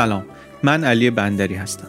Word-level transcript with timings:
سلام 0.00 0.26
من 0.62 0.84
علی 0.84 1.10
بندری 1.10 1.54
هستم. 1.54 1.88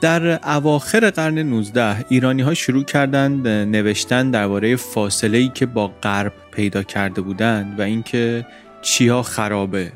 در 0.00 0.48
اواخر 0.56 1.10
قرن 1.10 1.38
19 1.38 2.04
ایرانی 2.08 2.42
ها 2.42 2.54
شروع 2.54 2.84
کردند 2.84 3.48
نوشتن 3.48 4.30
درباره 4.30 4.76
فاصله 4.76 5.38
ای 5.38 5.48
که 5.48 5.66
با 5.66 5.88
غرب 5.88 6.32
پیدا 6.52 6.82
کرده 6.82 7.20
بودند 7.20 7.80
و 7.80 7.82
اینکه 7.82 8.46
چیا 8.82 9.22
خرابه 9.22 9.92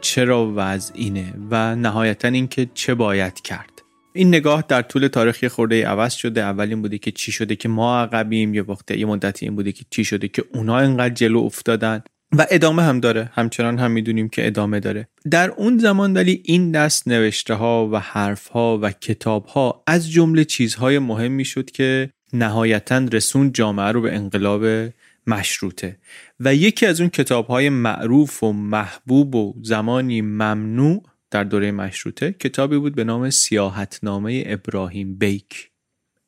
چرا 0.00 0.52
وضع 0.56 0.92
اینه 0.96 1.34
و 1.50 1.76
نهایتا 1.76 2.28
اینکه 2.28 2.68
چه 2.74 2.94
باید 2.94 3.40
کرد. 3.40 3.82
این 4.12 4.28
نگاه 4.28 4.64
در 4.68 4.82
طول 4.82 5.08
تاریخ 5.08 5.44
خورده 5.44 5.86
عوض 5.86 6.14
شده. 6.14 6.42
اول 6.42 6.68
این 6.68 6.82
بوده 6.82 6.98
که 6.98 7.10
چی 7.10 7.32
شده 7.32 7.56
که 7.56 7.68
ما 7.68 8.00
عقبیم 8.00 8.54
یه 8.54 8.62
وقت 8.62 8.90
یه 8.90 9.06
مدتی 9.06 9.46
این 9.46 9.56
بوده 9.56 9.72
که 9.72 9.84
چی 9.90 10.04
شده 10.04 10.28
که 10.28 10.44
اونا 10.54 10.78
اینقدر 10.78 11.14
جلو 11.14 11.38
افتادن. 11.38 12.02
و 12.38 12.46
ادامه 12.50 12.82
هم 12.82 13.00
داره. 13.00 13.30
همچنان 13.32 13.78
هم 13.78 13.90
می‌دونیم 13.90 14.28
که 14.28 14.46
ادامه 14.46 14.80
داره. 14.80 15.08
در 15.30 15.50
اون 15.50 15.78
زمان 15.78 16.12
ولی 16.12 16.42
این 16.44 16.70
دست 16.70 17.08
نوشته 17.08 17.54
ها 17.54 17.88
و 17.92 18.00
حرف 18.00 18.48
ها 18.48 18.78
و 18.82 18.90
کتاب 18.90 19.46
ها 19.46 19.82
از 19.86 20.10
جمله 20.10 20.44
چیزهای 20.44 20.98
مهمی 20.98 21.44
شد 21.44 21.70
که 21.70 22.10
نهایتا 22.32 22.98
رسون 23.12 23.52
جامعه 23.52 23.92
رو 23.92 24.00
به 24.00 24.14
انقلاب 24.14 24.90
مشروطه. 25.26 25.98
و 26.40 26.54
یکی 26.54 26.86
از 26.86 27.00
اون 27.00 27.10
کتاب 27.10 27.46
های 27.46 27.68
معروف 27.68 28.42
و 28.42 28.52
محبوب 28.52 29.34
و 29.34 29.54
زمانی 29.62 30.20
ممنوع 30.20 31.02
در 31.30 31.44
دوره 31.44 31.72
مشروطه 31.72 32.32
کتابی 32.32 32.78
بود 32.78 32.94
به 32.94 33.04
نام 33.04 33.30
سیاحتنامه 33.30 34.44
ابراهیم 34.46 35.18
بیک. 35.18 35.70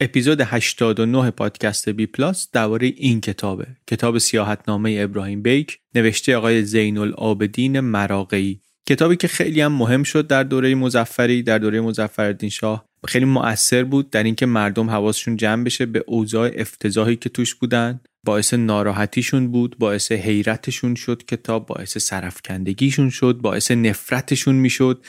اپیزود 0.00 0.40
89 0.40 1.30
پادکست 1.30 1.88
بی 1.88 2.06
پلاس 2.06 2.48
درباره 2.52 2.86
این 2.96 3.20
کتابه. 3.20 3.66
کتاب 3.86 4.18
سیاحتنامه 4.18 4.96
ابراهیم 5.00 5.42
بیک 5.42 5.78
نوشته 5.94 6.36
آقای 6.36 6.62
زین 6.62 6.98
العابدین 6.98 7.80
مراقعی. 7.80 8.60
کتابی 8.88 9.16
که 9.16 9.28
خیلی 9.28 9.60
هم 9.60 9.72
مهم 9.72 10.02
شد 10.02 10.26
در 10.26 10.42
دوره 10.42 10.74
مزفری 10.74 11.42
در 11.42 11.58
دوره 11.58 11.80
مظفرالدین 11.80 12.50
شاه. 12.50 12.84
خیلی 13.08 13.24
مؤثر 13.24 13.84
بود 13.84 14.10
در 14.10 14.22
اینکه 14.22 14.46
مردم 14.46 14.90
حواسشون 14.90 15.36
جمع 15.36 15.64
بشه 15.64 15.86
به 15.86 16.04
اوضاع 16.06 16.50
افتضاحی 16.56 17.16
که 17.16 17.28
توش 17.28 17.54
بودن. 17.54 18.00
باعث 18.24 18.54
ناراحتیشون 18.54 19.48
بود 19.48 19.76
باعث 19.78 20.12
حیرتشون 20.12 20.94
شد 20.94 21.22
کتاب 21.24 21.66
باعث 21.66 21.98
سرفکندگیشون 21.98 23.10
شد 23.10 23.38
باعث 23.42 23.70
نفرتشون 23.70 24.54
می‌شد. 24.54 25.04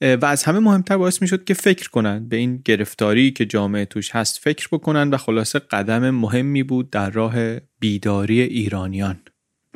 و 0.00 0.26
از 0.26 0.44
همه 0.44 0.58
مهمتر 0.58 0.96
باعث 0.96 1.22
می‌شد 1.22 1.44
که 1.44 1.54
فکر 1.54 1.90
کنن 1.90 2.28
به 2.28 2.36
این 2.36 2.62
گرفتاری 2.64 3.30
که 3.30 3.46
جامعه 3.46 3.84
توش 3.84 4.10
هست 4.14 4.38
فکر 4.38 4.68
بکنن 4.72 5.10
و 5.10 5.16
خلاصه 5.16 5.58
قدم 5.58 6.10
مهمی 6.10 6.62
بود 6.62 6.90
در 6.90 7.10
راه 7.10 7.34
بیداری 7.80 8.40
ایرانیان. 8.40 9.20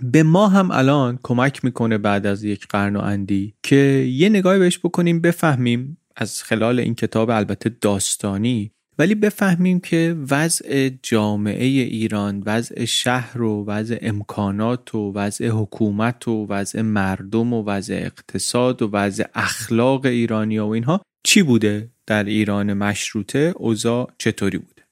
به 0.02 0.22
ما 0.22 0.48
هم 0.48 0.70
الان 0.70 1.18
کمک 1.22 1.64
می‌کنه 1.64 1.98
بعد 1.98 2.26
از 2.26 2.44
یک 2.44 2.66
قرن 2.66 2.96
و 2.96 3.00
اندی 3.00 3.54
که 3.62 3.76
یه 4.10 4.28
نگاهی 4.28 4.58
بهش 4.58 4.78
بکنیم 4.78 5.20
بفهمیم 5.20 5.98
از 6.16 6.42
خلال 6.42 6.80
این 6.80 6.94
کتاب 6.94 7.30
البته 7.30 7.76
داستانی 7.80 8.70
ولی 8.98 9.14
بفهمیم 9.14 9.80
که 9.80 10.16
وضع 10.30 10.90
جامعه 11.02 11.64
ایران 11.64 12.42
وضع 12.46 12.84
شهر 12.84 13.42
و 13.42 13.64
وضع 13.64 13.98
امکانات 14.02 14.94
و 14.94 15.12
وضع 15.12 15.48
حکومت 15.48 16.28
و 16.28 16.46
وضع 16.46 16.80
مردم 16.80 17.52
و 17.52 17.64
وضع 17.64 17.94
اقتصاد 17.94 18.82
و 18.82 18.90
وضع 18.92 19.24
اخلاق 19.34 20.06
ایرانی 20.06 20.58
و 20.58 20.66
اینها 20.66 21.00
چی 21.24 21.42
بوده 21.42 21.90
در 22.06 22.24
ایران 22.24 22.72
مشروطه؟ 22.72 23.52
اوضاع 23.56 24.10
چطوری 24.18 24.58
بوده؟ 24.58 24.82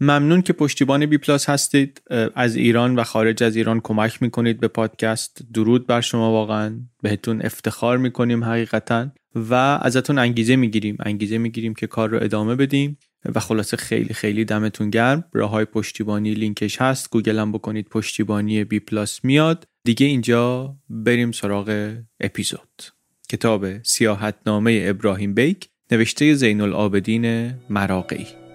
ممنون 0.00 0.42
که 0.42 0.52
پشتیبان 0.52 1.06
بی 1.06 1.18
پلاس 1.18 1.50
هستید. 1.50 2.02
از 2.34 2.56
ایران 2.56 2.96
و 2.96 3.04
خارج 3.04 3.42
از 3.42 3.56
ایران 3.56 3.80
کمک 3.80 4.22
می‌کنید 4.22 4.60
به 4.60 4.68
پادکست. 4.68 5.42
درود 5.54 5.86
بر 5.86 6.00
شما 6.00 6.32
واقعا. 6.32 6.80
بهتون 7.02 7.42
افتخار 7.42 7.98
می‌کنیم 7.98 8.44
حقیقتا. 8.44 9.08
و 9.34 9.54
ازتون 9.82 10.18
انگیزه 10.18 10.56
می‌گیریم. 10.56 10.96
انگیزه 11.00 11.38
می‌گیریم 11.38 11.74
که 11.74 11.86
کار 11.86 12.08
رو 12.08 12.22
ادامه 12.22 12.54
بدیم. 12.54 12.98
و 13.24 13.40
خلاصه 13.40 13.76
خیلی 13.76 14.14
خیلی 14.14 14.44
دمتون 14.44 14.90
گرم. 14.90 15.24
راه 15.32 15.50
های 15.50 15.64
پشتیبانی 15.64 16.34
لینکش 16.34 16.80
هست. 16.80 17.10
گوگل 17.10 17.38
هم 17.38 17.52
بکنید 17.52 17.88
پشتیبانی 17.88 18.64
بی 18.64 18.80
پلاس 18.80 19.24
میاد. 19.24 19.64
دیگه 19.84 20.06
اینجا 20.06 20.76
بریم 20.88 21.32
سراغ 21.32 21.96
اپیزود. 22.20 22.82
کتاب 23.28 23.82
سیاحتنامه 23.82 24.84
ابراهیم 24.84 25.34
بیگ 25.34 25.68
نوشته 25.90 26.34
زین 26.34 26.60
العابدین 26.60 27.54
مراغه‌ای. 27.70 28.47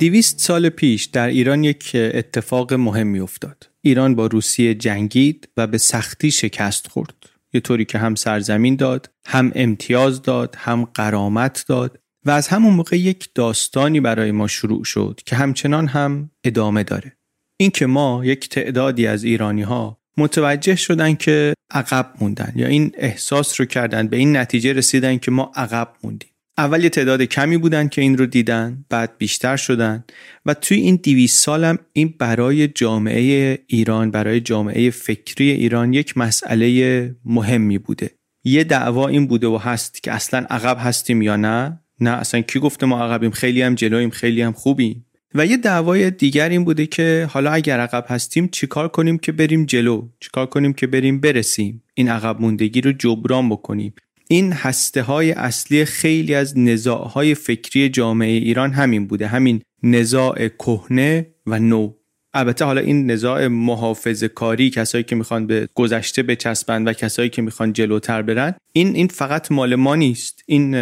دیویست 0.00 0.40
سال 0.40 0.68
پیش 0.68 1.04
در 1.04 1.28
ایران 1.28 1.64
یک 1.64 1.90
اتفاق 1.94 2.74
مهمی 2.74 3.20
افتاد. 3.20 3.68
ایران 3.82 4.14
با 4.14 4.26
روسیه 4.26 4.74
جنگید 4.74 5.48
و 5.56 5.66
به 5.66 5.78
سختی 5.78 6.30
شکست 6.30 6.86
خورد. 6.86 7.14
یه 7.52 7.60
طوری 7.60 7.84
که 7.84 7.98
هم 7.98 8.14
سرزمین 8.14 8.76
داد 8.76 9.10
هم 9.26 9.52
امتیاز 9.54 10.22
داد 10.22 10.54
هم 10.58 10.84
قرامت 10.84 11.64
داد 11.68 11.98
و 12.24 12.30
از 12.30 12.48
همون 12.48 12.74
موقع 12.74 12.96
یک 12.96 13.28
داستانی 13.34 14.00
برای 14.00 14.30
ما 14.30 14.46
شروع 14.46 14.84
شد 14.84 15.20
که 15.26 15.36
همچنان 15.36 15.86
هم 15.86 16.30
ادامه 16.44 16.82
داره 16.82 17.16
اینکه 17.56 17.86
ما 17.86 18.24
یک 18.24 18.48
تعدادی 18.48 19.06
از 19.06 19.24
ایرانی 19.24 19.62
ها 19.62 20.00
متوجه 20.16 20.76
شدن 20.76 21.14
که 21.14 21.54
عقب 21.70 22.12
موندن 22.20 22.52
یا 22.56 22.66
این 22.66 22.92
احساس 22.94 23.60
رو 23.60 23.66
کردن 23.66 24.08
به 24.08 24.16
این 24.16 24.36
نتیجه 24.36 24.72
رسیدن 24.72 25.18
که 25.18 25.30
ما 25.30 25.52
عقب 25.54 25.92
موندیم 26.02 26.29
اول 26.60 26.84
یه 26.84 26.88
تعداد 26.88 27.22
کمی 27.22 27.56
بودن 27.56 27.88
که 27.88 28.02
این 28.02 28.18
رو 28.18 28.26
دیدن 28.26 28.84
بعد 28.88 29.18
بیشتر 29.18 29.56
شدن. 29.56 30.04
و 30.46 30.54
توی 30.54 30.76
این 30.76 31.00
دیویس 31.02 31.40
سالم 31.40 31.78
این 31.92 32.14
برای 32.18 32.68
جامعه 32.68 33.58
ایران 33.66 34.10
برای 34.10 34.40
جامعه 34.40 34.90
فکری 34.90 35.50
ایران 35.50 35.92
یک 35.92 36.18
مسئله 36.18 37.14
مهمی 37.24 37.78
بوده. 37.78 38.10
یه 38.44 38.64
دعوا 38.64 39.08
این 39.08 39.26
بوده 39.26 39.46
و 39.46 39.56
هست 39.56 40.02
که 40.02 40.12
اصلا 40.12 40.46
عقب 40.50 40.76
هستیم 40.80 41.22
یا 41.22 41.36
نه؟ 41.36 41.80
نه 42.00 42.10
اصلا 42.10 42.40
کی 42.40 42.60
گفته 42.60 42.86
ما 42.86 43.02
عقبیم؟ 43.04 43.30
خیلی 43.30 43.62
هم 43.62 43.74
جلویم 43.74 44.10
خیلی 44.10 44.42
هم 44.42 44.52
خوبیم. 44.52 45.06
و 45.34 45.46
یه 45.46 45.56
دعوای 45.56 46.10
دیگر 46.10 46.48
این 46.48 46.64
بوده 46.64 46.86
که 46.86 47.28
حالا 47.30 47.50
اگر 47.50 47.80
عقب 47.80 48.04
هستیم 48.08 48.48
چیکار 48.48 48.88
کنیم 48.88 49.18
که 49.18 49.32
بریم 49.32 49.64
جلو؟ 49.64 50.08
چیکار 50.20 50.46
کنیم 50.46 50.72
که 50.72 50.86
بریم 50.86 51.20
برسیم؟ 51.20 51.82
این 51.94 52.08
عقب 52.08 52.40
موندگی 52.40 52.80
رو 52.80 52.92
جبران 52.92 53.48
بکنیم. 53.48 53.94
این 54.32 54.52
هسته 54.52 55.02
های 55.02 55.32
اصلی 55.32 55.84
خیلی 55.84 56.34
از 56.34 56.58
نزاع 56.58 57.08
های 57.08 57.34
فکری 57.34 57.88
جامعه 57.88 58.30
ایران 58.30 58.72
همین 58.72 59.06
بوده. 59.06 59.26
همین 59.26 59.62
نزاع 59.82 60.48
کهنه 60.48 61.26
و 61.46 61.58
نو. 61.58 61.92
البته 62.34 62.64
حالا 62.64 62.80
این 62.80 63.10
نزاع 63.10 63.46
محافظه 63.46 64.28
کاری 64.28 64.70
کسایی 64.70 65.04
که 65.04 65.16
می‌خوان 65.16 65.46
به 65.46 65.68
گذشته 65.74 66.22
بچسبند 66.22 66.88
و 66.88 66.92
کسایی 66.92 67.28
که 67.28 67.42
می‌خوان 67.42 67.72
جلوتر 67.72 68.22
برن 68.22 68.54
این 68.72 68.94
این 68.94 69.08
فقط 69.08 69.52
مال 69.52 69.74
ما 69.74 69.96
نیست. 69.96 70.42
این 70.46 70.74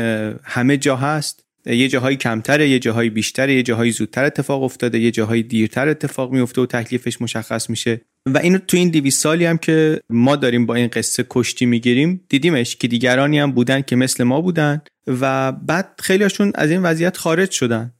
همه 0.45 0.77
جا 0.77 0.97
هست. 0.97 1.45
یه 1.67 1.89
جاهایی 1.89 2.17
کمتره 2.17 2.69
یه 2.69 2.79
جاهایی 2.79 3.11
بیشتره 3.11 3.55
یه 3.55 3.63
جاهایی 3.63 3.91
زودتر 3.91 4.25
اتفاق 4.25 4.63
افتاده 4.63 4.99
یه 4.99 5.11
جاهایی 5.11 5.43
دیرتر 5.43 5.89
اتفاق 5.89 6.33
میفته 6.33 6.61
و 6.61 6.67
تکلیفش 6.67 7.23
مشخص 7.23 7.71
میشه. 7.71 8.01
و 8.27 8.39
اینو 8.39 8.59
تو 8.59 8.77
این 8.77 8.91
200 8.91 9.23
سالی 9.23 9.45
هم 9.45 9.59
که 9.59 10.01
ما 10.11 10.37
داریم 10.37 10.67
با 10.67 10.75
این 10.75 10.89
قصه 10.89 11.27
کشتی 11.31 11.67
می‌گیریم 11.67 12.25
دیدیمش 12.29 12.77
که 12.77 12.89
دیگرانی 12.89 13.39
هم 13.39 13.53
بودن 13.53 13.81
که 13.81 13.97
مثل 13.97 14.25
ما 14.25 14.41
بودن 14.41 14.83
و 15.07 15.53
بعد 15.53 16.01
خیلیشون 16.03 16.53
از 16.55 16.71
این 16.71 16.83
وضعیت 16.83 17.17
خارج 17.17 17.51
شدن. 17.51 17.93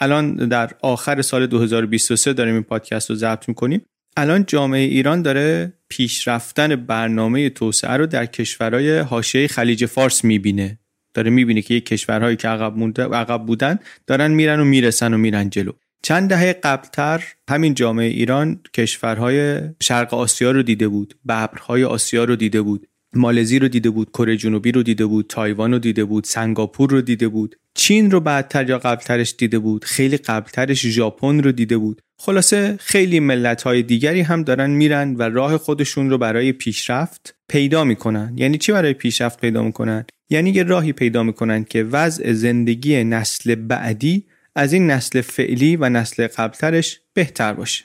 الان 0.00 0.34
در 0.36 0.70
آخر 0.80 1.22
سال 1.22 1.46
2023 1.46 2.32
داریم 2.32 2.54
این 2.54 2.62
پادکست 2.62 3.10
رو 3.10 3.16
ضبط 3.16 3.48
می‌کنیم. 3.48 3.82
الان 4.16 4.44
جامعه 4.46 4.80
ایران 4.80 5.22
داره 5.22 5.72
پیشرفتن 5.88 6.76
برنامه 6.76 7.50
توسعه 7.50 7.92
رو 7.92 8.06
در 8.06 8.26
کشورهای 8.26 8.98
حاشیه 8.98 9.48
خلیج 9.48 9.86
فارس 9.86 10.24
می‌بینه. 10.24 10.78
داره 11.14 11.30
می‌بینه 11.30 11.62
که 11.62 11.74
یک 11.74 11.86
کشورهایی 11.86 12.36
که 12.36 12.48
عقب, 12.48 13.00
عقب 13.14 13.46
بودن 13.46 13.78
دارن 14.06 14.30
میرن 14.30 14.60
و 14.60 14.64
می‌رسن 14.64 15.14
و 15.14 15.18
میرن 15.18 15.50
جلو. 15.50 15.72
چند 16.02 16.28
دهه 16.28 16.52
قبلتر 16.52 17.24
همین 17.50 17.74
جامعه 17.74 18.06
ایران 18.06 18.60
کشورهای 18.74 19.60
شرق 19.82 20.14
آسیا 20.14 20.50
رو 20.50 20.62
دیده 20.62 20.88
بود 20.88 21.14
ببرهای 21.28 21.84
آسیا 21.84 22.24
رو 22.24 22.36
دیده 22.36 22.62
بود 22.62 22.88
مالزی 23.14 23.58
رو 23.58 23.68
دیده 23.68 23.90
بود 23.90 24.10
کره 24.10 24.36
جنوبی 24.36 24.72
رو 24.72 24.82
دیده 24.82 25.06
بود 25.06 25.26
تایوان 25.28 25.72
رو 25.72 25.78
دیده 25.78 26.04
بود 26.04 26.24
سنگاپور 26.24 26.90
رو 26.90 27.00
دیده 27.00 27.28
بود 27.28 27.56
چین 27.74 28.10
رو 28.10 28.20
بعدتر 28.20 28.68
یا 28.68 28.78
قبلترش 28.78 29.34
دیده 29.38 29.58
بود 29.58 29.84
خیلی 29.84 30.16
قبلترش 30.16 30.86
ژاپن 30.86 31.42
رو 31.42 31.52
دیده 31.52 31.78
بود. 31.78 32.02
خلاصه 32.18 32.76
خیلی 32.80 33.20
ملت 33.20 33.62
های 33.62 33.82
دیگری 33.82 34.20
هم 34.20 34.42
دارن 34.42 34.70
میرن 34.70 35.14
و 35.14 35.22
راه 35.22 35.58
خودشون 35.58 36.10
رو 36.10 36.18
برای 36.18 36.52
پیشرفت 36.52 37.34
پیدا 37.48 37.84
می‌کنن. 37.84 38.34
یعنی 38.36 38.58
چی 38.58 38.72
برای 38.72 38.94
پیشرفت 38.94 39.40
پیدا 39.40 39.62
می‌کنن؟ 39.62 40.04
یعنی 40.30 40.50
یه 40.50 40.62
راهی 40.62 40.92
پیدا 40.92 41.22
می‌کنن 41.22 41.64
که 41.64 41.82
وضع 41.82 42.32
زندگی 42.32 43.04
نسل 43.04 43.54
بعدی 43.54 44.26
از 44.56 44.72
این 44.72 44.90
نسل 44.90 45.20
فعلی 45.20 45.76
و 45.76 45.88
نسل 45.88 46.26
قبلترش 46.26 47.00
بهتر 47.14 47.52
باشه. 47.52 47.84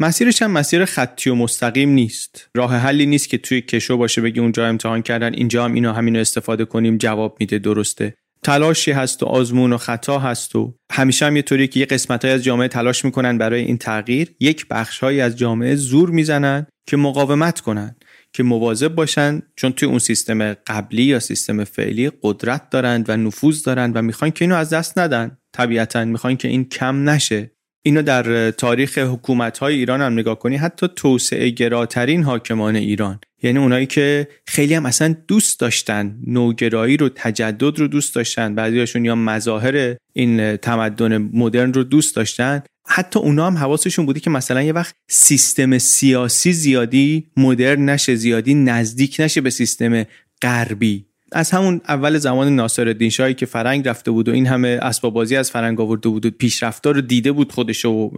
مسیرش 0.00 0.42
هم 0.42 0.50
مسیر 0.50 0.84
خطی 0.84 1.30
و 1.30 1.34
مستقیم 1.34 1.88
نیست. 1.88 2.48
راه 2.54 2.76
حلی 2.76 3.06
نیست 3.06 3.28
که 3.28 3.38
توی 3.38 3.60
کشو 3.60 3.96
باشه 3.96 4.20
بگی 4.20 4.40
اونجا 4.40 4.66
امتحان 4.66 5.02
کردن 5.02 5.34
اینجا 5.34 5.64
هم 5.64 5.74
اینو 5.74 5.92
همینو 5.92 6.18
استفاده 6.18 6.64
کنیم 6.64 6.96
جواب 6.96 7.36
میده 7.40 7.58
درسته. 7.58 8.14
تلاشی 8.42 8.92
هست 8.92 9.22
و 9.22 9.26
آزمون 9.26 9.72
و 9.72 9.76
خطا 9.76 10.18
هست 10.18 10.56
و 10.56 10.74
همیشه 10.92 11.26
هم 11.26 11.36
یه 11.36 11.42
طوری 11.42 11.68
که 11.68 11.80
یه 11.80 11.86
قسمت 11.86 12.24
از 12.24 12.44
جامعه 12.44 12.68
تلاش 12.68 13.04
می‌کنن 13.04 13.38
برای 13.38 13.64
این 13.64 13.78
تغییر. 13.78 14.34
یک 14.40 14.66
بخش 14.70 15.04
از 15.04 15.36
جامعه 15.36 15.74
زور 15.74 16.10
می‌زنن 16.10 16.66
که 16.88 16.96
مقاومت 16.96 17.60
کنن. 17.60 17.96
که 18.34 18.42
مواظب 18.42 18.94
باشن 18.94 19.42
چون 19.56 19.72
توی 19.72 19.88
اون 19.88 19.98
سیستم 19.98 20.52
قبلی 20.52 21.02
یا 21.02 21.20
سیستم 21.20 21.64
فعلی 21.64 22.10
قدرت 22.22 22.70
دارند 22.70 23.10
و 23.10 23.16
نفوذ 23.16 23.62
دارند 23.62 23.96
و 23.96 24.02
می‌خوان 24.02 24.30
که 24.30 24.44
اینو 24.44 24.54
از 24.54 24.70
دست 24.70 24.98
ندن. 24.98 25.36
طبیعتا 25.52 26.04
می‌خوان 26.04 26.36
که 26.36 26.48
این 26.48 26.64
کم 26.64 27.08
نشه. 27.10 27.50
اینو 27.86 28.02
در 28.02 28.50
تاریخ 28.50 28.98
حکومت 28.98 29.58
های 29.58 29.74
ایران 29.74 30.00
هم 30.00 30.12
نگاه 30.12 30.38
کنی 30.38 30.56
حتی 30.56 30.88
توسعه 30.96 31.50
گراترین 31.50 32.22
حاکمان 32.22 32.76
ایران. 32.76 33.20
یعنی 33.42 33.58
اونایی 33.58 33.86
که 33.86 34.28
خیلی 34.46 34.74
هم 34.74 34.86
اصلا 34.86 35.16
دوست 35.28 35.60
داشتن 35.60 36.18
نوگرایی 36.26 36.96
رو 36.96 37.08
تجدد 37.08 37.78
رو 37.78 37.88
دوست 37.88 38.14
داشتن. 38.14 38.54
بعضیاشون 38.54 39.04
یا 39.04 39.14
مظاهر 39.14 39.96
این 40.12 40.56
تمدن 40.56 41.18
مدرن 41.18 41.72
رو 41.72 41.84
دوست 41.84 42.16
داشتن. 42.16 42.62
حتی 42.86 43.18
اونا 43.18 43.46
هم 43.46 43.58
حواسشون 43.58 44.06
بودی 44.06 44.20
که 44.20 44.30
مثلا 44.30 44.62
یه 44.62 44.72
وقت 44.72 44.94
سیستم 45.08 45.78
سیاسی 45.78 46.52
زیادی 46.52 47.26
مدرن 47.36 47.88
نشه 47.88 48.14
زیادی 48.14 48.54
نزدیک 48.54 49.16
نشه 49.18 49.40
به 49.40 49.50
سیستم 49.50 50.04
غربی. 50.42 51.06
از 51.32 51.50
همون 51.50 51.80
اول 51.88 52.18
زمان 52.18 52.56
ناصر 52.56 53.08
شاهی 53.08 53.34
که 53.34 53.46
فرنگ 53.46 53.88
رفته 53.88 54.10
بود 54.10 54.28
و 54.28 54.32
این 54.32 54.46
همه 54.46 54.78
اسباب 54.82 55.14
بازی 55.14 55.36
از 55.36 55.50
فرنگ 55.50 55.80
آورده 55.80 56.08
بود 56.08 56.26
و 56.26 56.30
پیشرفتار 56.30 56.94
رو 56.94 57.00
دیده 57.00 57.32
بود 57.32 57.52
خودش 57.52 57.84
و 57.84 58.10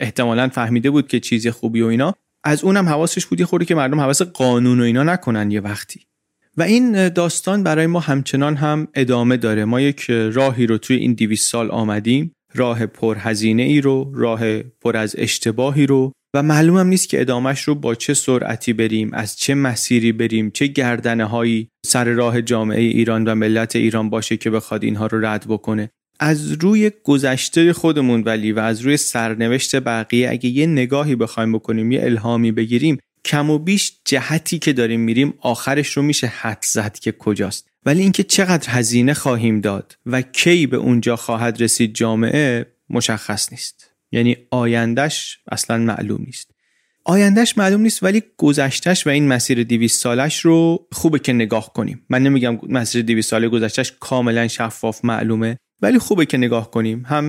احتمالا 0.00 0.48
فهمیده 0.48 0.90
بود 0.90 1.08
که 1.08 1.20
چیز 1.20 1.46
خوبی 1.46 1.82
و 1.82 1.86
اینا 1.86 2.14
از 2.44 2.64
اونم 2.64 2.88
حواسش 2.88 3.26
بودی 3.26 3.44
خوری 3.44 3.64
که 3.64 3.74
مردم 3.74 4.00
حواس 4.00 4.22
قانون 4.22 4.80
و 4.80 4.82
اینا 4.82 5.02
نکنن 5.02 5.50
یه 5.50 5.60
وقتی. 5.60 6.00
و 6.56 6.62
این 6.62 7.08
داستان 7.08 7.62
برای 7.62 7.86
ما 7.86 8.00
همچنان 8.00 8.56
هم 8.56 8.88
ادامه 8.94 9.36
داره. 9.36 9.64
ما 9.64 9.80
یک 9.80 10.10
راهی 10.10 10.66
رو 10.66 10.78
توی 10.78 10.96
این 10.96 11.14
200 11.14 11.50
سال 11.50 11.70
آمدیم. 11.70 12.32
راه 12.56 12.86
پرهزینه 12.86 13.62
ای 13.62 13.80
رو 13.80 14.12
راه 14.14 14.62
پر 14.62 14.96
از 14.96 15.14
اشتباهی 15.18 15.86
رو 15.86 16.12
و 16.34 16.42
معلوم 16.42 16.76
هم 16.76 16.86
نیست 16.86 17.08
که 17.08 17.20
ادامش 17.20 17.62
رو 17.62 17.74
با 17.74 17.94
چه 17.94 18.14
سرعتی 18.14 18.72
بریم 18.72 19.10
از 19.12 19.36
چه 19.36 19.54
مسیری 19.54 20.12
بریم 20.12 20.50
چه 20.50 20.66
گردنه 20.66 21.24
هایی 21.24 21.68
سر 21.86 22.04
راه 22.04 22.42
جامعه 22.42 22.80
ایران 22.80 23.24
و 23.24 23.34
ملت 23.34 23.76
ایران 23.76 24.10
باشه 24.10 24.36
که 24.36 24.50
بخواد 24.50 24.84
اینها 24.84 25.06
رو 25.06 25.26
رد 25.26 25.44
بکنه. 25.48 25.90
از 26.20 26.52
روی 26.52 26.90
گذشته 27.04 27.72
خودمون 27.72 28.22
ولی 28.22 28.52
و 28.52 28.58
از 28.58 28.80
روی 28.80 28.96
سرنوشت 28.96 29.80
بقیه 29.80 30.30
اگه 30.30 30.50
یه 30.50 30.66
نگاهی 30.66 31.16
بخوایم 31.16 31.52
بکنیم 31.52 31.92
یه 31.92 32.04
الهامی 32.04 32.52
بگیریم 32.52 32.98
کم 33.24 33.50
و 33.50 33.58
بیش 33.58 33.92
جهتی 34.04 34.58
که 34.58 34.72
داریم 34.72 35.00
میریم 35.00 35.34
آخرش 35.40 35.96
رو 35.96 36.02
میشه 36.02 36.26
حد 36.26 36.64
زد 36.64 36.98
که 36.98 37.12
کجاست. 37.12 37.68
ولی 37.86 38.02
اینکه 38.02 38.22
چقدر 38.22 38.70
هزینه 38.70 39.14
خواهیم 39.14 39.60
داد 39.60 39.98
و 40.06 40.22
کی 40.22 40.66
به 40.66 40.76
اونجا 40.76 41.16
خواهد 41.16 41.62
رسید 41.62 41.94
جامعه 41.94 42.66
مشخص 42.90 43.52
نیست. 43.52 43.90
یعنی 44.12 44.36
آیندهش 44.50 45.38
اصلا 45.52 45.78
معلوم 45.78 46.22
نیست. 46.26 46.50
آیندهش 47.04 47.58
معلوم 47.58 47.80
نیست 47.80 48.02
ولی 48.02 48.22
گذشتش 48.36 49.06
و 49.06 49.10
این 49.10 49.28
مسیر 49.28 49.64
200 49.64 50.02
سالش 50.02 50.40
رو 50.40 50.86
خوبه 50.92 51.18
که 51.18 51.32
نگاه 51.32 51.72
کنیم. 51.72 52.06
من 52.08 52.22
نمیگم 52.22 52.58
مسیر 52.68 53.02
200 53.02 53.30
ساله 53.30 53.48
گذشتش 53.48 53.92
کاملا 54.00 54.48
شفاف 54.48 55.04
معلومه 55.04 55.58
ولی 55.82 55.98
خوبه 55.98 56.26
که 56.26 56.38
نگاه 56.38 56.70
کنیم. 56.70 57.02
هم 57.06 57.24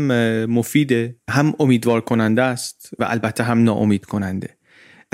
مفیده 0.45 1.15
هم 1.29 1.53
امیدوار 1.59 2.01
کننده 2.01 2.41
است 2.41 2.89
و 2.99 3.03
البته 3.03 3.43
هم 3.43 3.63
ناامید 3.63 4.05
کننده 4.05 4.57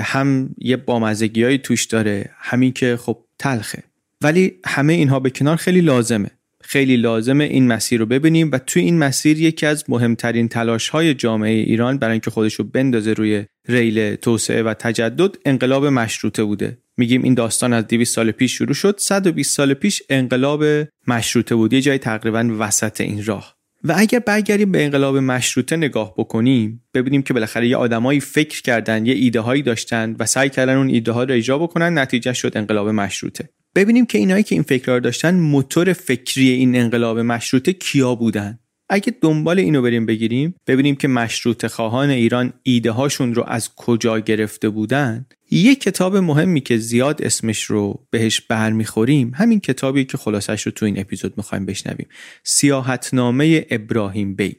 هم 0.00 0.54
یه 0.58 0.76
بامزگی 0.76 1.58
توش 1.58 1.84
داره. 1.84 2.30
همین 2.38 2.72
که 2.72 2.96
خب 2.96 3.24
تلخه. 3.38 3.82
ولی 4.24 4.52
همه 4.66 4.92
اینها 4.92 5.20
به 5.20 5.30
کنار 5.30 5.56
خیلی 5.56 5.80
لازمه. 5.80 6.30
خیلی 6.60 6.96
لازمه 6.96 7.44
این 7.44 7.68
مسیر 7.68 8.00
رو 8.00 8.06
ببینیم 8.06 8.50
و 8.52 8.58
توی 8.58 8.82
این 8.82 8.98
مسیر 8.98 9.40
یکی 9.40 9.66
از 9.66 9.84
مهمترین 9.88 10.48
تلاش 10.48 10.88
های 10.88 11.14
جامعه 11.14 11.52
ایران 11.52 11.98
برای 11.98 12.12
اینکه 12.12 12.30
خودش 12.30 12.54
رو 12.54 12.64
بندازه 12.64 13.12
روی 13.12 13.44
ریل 13.68 14.14
توسعه 14.14 14.62
و 14.62 14.74
تجدد 14.74 15.36
انقلاب 15.44 15.86
مشروطه 15.86 16.44
بوده. 16.44 16.78
میگیم 16.96 17.22
این 17.22 17.34
داستان 17.34 17.72
از 17.72 17.86
200 17.86 18.14
سال 18.14 18.30
پیش 18.30 18.52
شروع 18.52 18.74
شد 18.74 18.96
120 18.98 19.56
سال 19.56 19.74
پیش 19.74 20.02
انقلاب 20.10 20.64
مشروطه 21.06 21.54
بود. 21.54 21.72
یه 21.72 21.80
جای 21.80 21.98
تقریبا 21.98 22.50
وسط 22.58 23.00
این 23.00 23.24
راه. 23.24 23.56
و 23.84 23.94
اگر 23.96 24.18
برگردیم 24.18 24.72
به 24.72 24.84
انقلاب 24.84 25.16
مشروطه 25.16 25.76
نگاه 25.76 26.14
بکنیم 26.16 26.82
ببینیم 26.94 27.22
که 27.22 27.34
بالاخره 27.34 27.68
یه 27.68 27.76
آدمایی 27.76 28.20
فکر 28.20 28.62
کردن 28.62 29.06
یه 29.06 29.14
ایده 29.14 29.40
هایی 29.40 29.62
داشتن 29.62 30.16
و 30.18 30.26
سعی 30.26 30.50
کردن 30.50 30.76
اون 30.76 30.88
ایده 30.88 31.12
ها 31.12 31.24
رو 31.24 31.34
اجرا 31.34 31.58
بکنن 31.58 31.98
نتیجه 31.98 32.32
شد 32.32 32.56
انقلاب 32.56 32.88
مشروطه. 32.88 33.48
ببینیم 33.74 34.06
که 34.06 34.18
اینایی 34.18 34.42
که 34.42 34.54
این 34.54 34.62
فکر 34.62 34.92
رو 34.92 35.00
داشتن 35.00 35.34
موتور 35.34 35.92
فکری 35.92 36.48
این 36.48 36.76
انقلاب 36.76 37.18
مشروطه 37.18 37.72
کیا 37.72 38.14
بودن. 38.14 38.58
اگه 38.88 39.14
دنبال 39.20 39.58
اینو 39.58 39.82
بریم 39.82 40.06
بگیریم 40.06 40.54
ببینیم 40.66 40.96
که 40.96 41.08
مشروط 41.08 41.66
خواهان 41.66 42.10
ایران 42.10 42.52
ایده 42.62 42.90
هاشون 42.90 43.34
رو 43.34 43.44
از 43.46 43.74
کجا 43.74 44.18
گرفته 44.18 44.68
بودن. 44.68 45.26
یک 45.50 45.80
کتاب 45.80 46.16
مهمی 46.16 46.60
که 46.60 46.76
زیاد 46.76 47.22
اسمش 47.22 47.64
رو 47.64 48.06
بهش 48.10 48.40
برمیخوریم 48.40 49.32
همین 49.34 49.60
کتابی 49.60 50.04
که 50.04 50.16
خلاصش 50.16 50.62
رو 50.62 50.72
تو 50.72 50.86
این 50.86 51.00
اپیزود 51.00 51.34
می‌خوایم 51.36 51.66
بشنویم. 51.66 52.06
سیاحتنامه 52.42 53.66
ابراهیم 53.70 54.34
بیگ. 54.34 54.56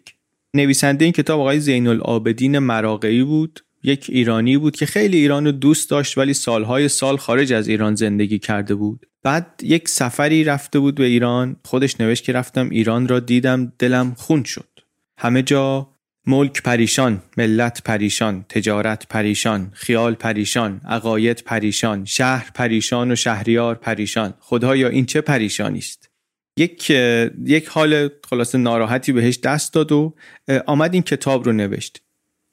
نویسنده 0.54 1.06
این 1.06 1.12
کتاب 1.12 1.40
آقای 1.40 1.60
زین 1.60 1.88
العابدین 1.88 2.60
مراقعی 2.60 3.24
بود. 3.24 3.60
یک 3.86 4.06
ایرانی 4.10 4.58
بود 4.58 4.76
که 4.76 4.86
خیلی 4.86 5.18
ایران 5.18 5.46
رو 5.46 5.52
دوست 5.52 5.90
داشت 5.90 6.18
ولی 6.18 6.34
سالهای 6.34 6.90
سال 6.90 7.18
خارج 7.18 7.54
از 7.54 7.68
ایران 7.68 7.96
زندگی 7.96 8.40
کرده 8.40 8.76
بود 8.76 9.06
بعد 9.24 9.62
یک 9.64 9.90
سفری 9.90 10.44
رفته 10.44 10.80
بود 10.80 10.96
به 10.96 11.06
ایران 11.06 11.56
خودش 11.66 12.02
نوشت 12.02 12.24
که 12.24 12.34
رفتم 12.34 12.70
ایران 12.70 13.08
را 13.08 13.20
دیدم 13.20 13.74
دلم 13.80 14.14
خون 14.18 14.44
شد 14.44 14.70
همه 15.20 15.44
جا 15.44 15.90
ملک 16.28 16.62
پریشان، 16.62 17.22
ملت 17.38 17.84
پریشان، 17.84 18.46
تجارت 18.50 19.08
پریشان، 19.08 19.72
خیال 19.74 20.14
پریشان، 20.14 20.82
عقاید 20.86 21.44
پریشان، 21.46 22.06
شهر 22.06 22.52
پریشان 22.56 23.12
و 23.12 23.16
شهریار 23.16 23.76
پریشان. 23.76 24.34
خدایا 24.40 24.90
این 24.90 25.06
چه 25.06 25.22
پریشانی 25.22 25.80
است؟ 25.80 26.10
یک 26.60 26.90
یک 27.46 27.68
حال 27.68 28.10
خلاصه 28.30 28.58
ناراحتی 28.58 29.12
بهش 29.12 29.40
دست 29.40 29.74
داد 29.74 29.92
و 29.92 30.16
آمد 30.66 30.94
این 30.94 31.04
کتاب 31.04 31.46
رو 31.46 31.54
نوشت. 31.54 32.05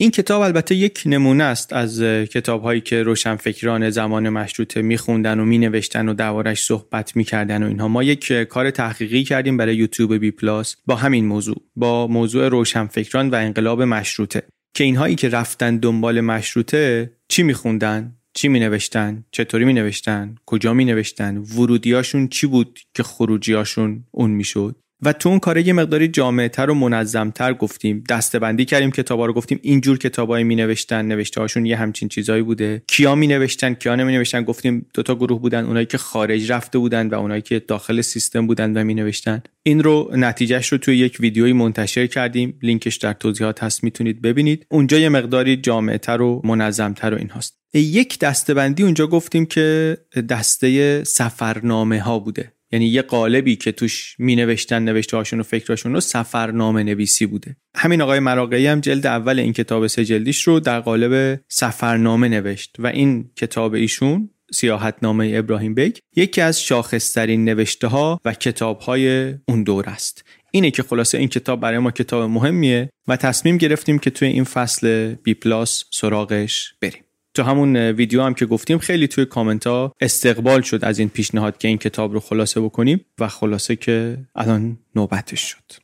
این 0.03 0.11
کتاب 0.11 0.43
البته 0.43 0.75
یک 0.75 1.03
نمونه 1.07 1.45
است 1.45 1.73
از 1.73 2.01
کتاب 2.03 2.63
هایی 2.63 2.81
که 2.81 3.03
روشنفکران 3.03 3.91
زمان 3.91 4.29
مشروطه 4.29 4.83
میخوندن 4.83 5.41
و 5.41 5.45
مینوشتن 5.45 6.09
و 6.09 6.15
دربارش 6.15 6.63
صحبت 6.63 7.17
می‌کردن 7.17 7.63
و 7.63 7.67
اینها. 7.67 7.89
ما 7.89 8.03
یک 8.03 8.33
کار 8.33 8.71
تحقیقی 8.71 9.25
کردیم 9.25 9.57
برای 9.57 9.77
یوتیوب 9.77 10.15
بی 10.15 10.31
پلاس 10.31 10.77
با 10.87 10.97
همین 10.97 11.27
موضوع 11.27 11.57
با 11.77 12.07
موضوع 12.07 12.49
روشنفکران 12.49 13.31
و 13.31 13.35
انقلاب 13.35 13.83
مشروطه 13.83 14.43
که 14.75 14.85
اینهایی 14.85 15.15
که 15.15 15.29
رفتن 15.29 15.77
دنبال 15.77 16.21
مشروطه 16.21 17.13
چی 17.29 17.43
میخوندن؟ 17.43 18.17
چی 18.35 18.49
می 18.49 18.61
نوشتن 18.61 19.25
چطوری 19.31 19.65
می 19.65 19.73
نوشتن 19.73 20.35
کجا 20.47 20.75
می 20.75 20.85
نوشتن 20.85 21.37
ورودیاشون 21.37 22.29
چی 22.29 22.47
بود 22.47 22.81
که 22.95 23.03
خروجیاشون 23.03 24.05
اون 24.11 24.31
می‌شد؟ 24.31 24.77
و 25.03 25.13
تو 25.13 25.29
اون 25.29 25.39
کاره 25.39 25.67
یه 25.67 25.73
مقداری 25.73 26.09
جامعتر 26.09 26.71
و 26.71 26.75
منظمتر 26.75 27.55
گفتیم. 27.55 28.05
دستبندی 28.09 28.65
کردیم 28.65 28.91
کتابا 28.91 29.27
رو 29.27 29.33
گفتیم 29.33 29.59
اینجور 29.63 29.99
کتابایی 29.99 30.45
می 30.45 30.57
نوشتن 30.57 31.07
نوشته 31.07 31.41
هاشون 31.41 31.67
یه 31.67 31.77
همچین 31.77 32.09
چیزایی 32.09 32.43
بوده. 32.43 32.83
کیا 32.87 33.15
می 33.15 33.27
نوشتن 33.27 33.75
کیا 33.75 33.97
نمی 33.97 34.13
نوشتن 34.13 34.43
گفتیم 34.43 34.87
دوتا 34.95 35.15
گروه 35.15 35.41
بودن 35.41 35.65
اونایی 35.65 35.87
که 35.87 35.99
خارج 35.99 36.53
رفته 36.53 36.79
بودن 36.79 37.09
و 37.09 37.15
اونایی 37.15 37.43
که 37.43 37.59
داخل 37.59 38.01
سیستم 38.01 38.47
بودن 38.47 38.77
و 38.77 38.85
می 38.85 38.95
نوشتن 38.95 39.43
این 39.63 39.83
رو 39.83 40.11
نتیجهش 40.13 40.69
رو 40.69 40.79
توی 40.79 40.97
یک 40.97 41.17
ویدیویی 41.21 41.53
منتشر 41.53 42.07
کردیم. 42.07 42.59
لینکش 42.63 42.97
در 42.97 43.13
توضیحات 43.13 43.63
هست 43.63 43.85
می‌تونید 43.85 44.23
ببینید. 44.23 44.67
اونجا 44.71 44.99
یه 44.99 45.09
مقداری 45.09 45.57
جامعتر 45.57 46.23
و 46.23 46.41
منظمتر 46.45 47.15
و 47.15 47.19
این 47.19 47.31
هست 47.31 47.59
یک 47.75 48.19
دستبندی 48.19 48.83
اونجا 48.83 49.07
گفتیم 49.07 49.47
که 49.47 49.97
دسته 50.29 51.05
سفرنامه 51.05 52.01
ها 52.01 52.19
بوده. 52.19 52.53
یعنی 52.73 52.87
یه 52.87 53.03
قالبی 53.03 53.57
که 53.57 53.73
توش 53.73 54.17
می 54.19 54.37
نوشتن 54.37 54.83
نوشته 54.83 55.17
هاشون 55.17 55.41
و 55.41 55.43
فکراشون 55.43 55.95
رو 55.95 56.01
سفرنامه 56.01 56.83
نویسی 56.83 57.27
بوده. 57.27 57.57
همین 57.77 58.03
آقای 58.03 58.21
مراغه‌ای 58.21 58.67
هم 58.67 58.81
جلد 58.81 59.07
اول 59.07 59.39
این 59.39 59.53
کتاب 59.53 59.87
سه 59.87 60.05
جلدیش 60.05 60.43
رو 60.43 60.61
در 60.61 60.81
قالب 60.81 61.41
سفرنامه 61.49 62.29
نوشت 62.29 62.77
و 62.79 62.87
این 62.87 63.31
کتاب 63.37 63.75
ایشون 63.75 64.31
سیاحتنامه 64.53 65.33
ابراهیم 65.35 65.75
بیگ 65.75 65.97
یکی 66.17 66.41
از 66.41 66.63
شاخصترین 66.63 67.45
نوشته 67.45 67.87
ها 67.87 68.21
و 68.25 68.35
کتاب 68.35 68.81
های 68.81 69.35
اون 69.49 69.63
دوره 69.63 69.89
است. 69.89 70.25
اینه 70.51 70.71
که 70.71 70.83
خلاصه 70.83 71.19
این 71.19 71.29
کتاب 71.29 71.61
برای 71.61 71.79
ما 71.79 71.91
کتاب 71.91 72.31
مهمیه 72.31 72.91
و 73.09 73.17
تصمیم 73.17 73.57
گرفتیم 73.57 73.99
که 73.99 74.11
توی 74.11 74.29
این 74.29 74.45
فصل 74.45 75.15
بی 75.15 75.35
پلاس 75.35 75.85
سراغش 75.91 76.75
بریم. 76.81 77.05
تو 77.35 77.43
همون 77.43 77.77
ویدیو 77.77 78.23
هم 78.23 78.35
که 78.35 78.47
گفتیم 78.47 78.79
خیلی 78.79 79.09
توی 79.09 79.25
کامنت 79.25 79.67
ها 79.67 79.93
استقبال 80.01 80.61
شد 80.61 80.85
از 80.85 80.99
این 80.99 81.09
پیشنهاد 81.09 81.59
که 81.59 81.69
این 81.69 81.79
کتاب 81.79 82.13
رو 82.13 82.21
خلاصه 82.21 82.61
بکنیم 82.61 83.05
و 83.19 83.29
خلاصه 83.29 83.77
که 83.77 84.19
الان 84.35 84.79
نوبتش 84.97 85.41
شد. 85.41 85.83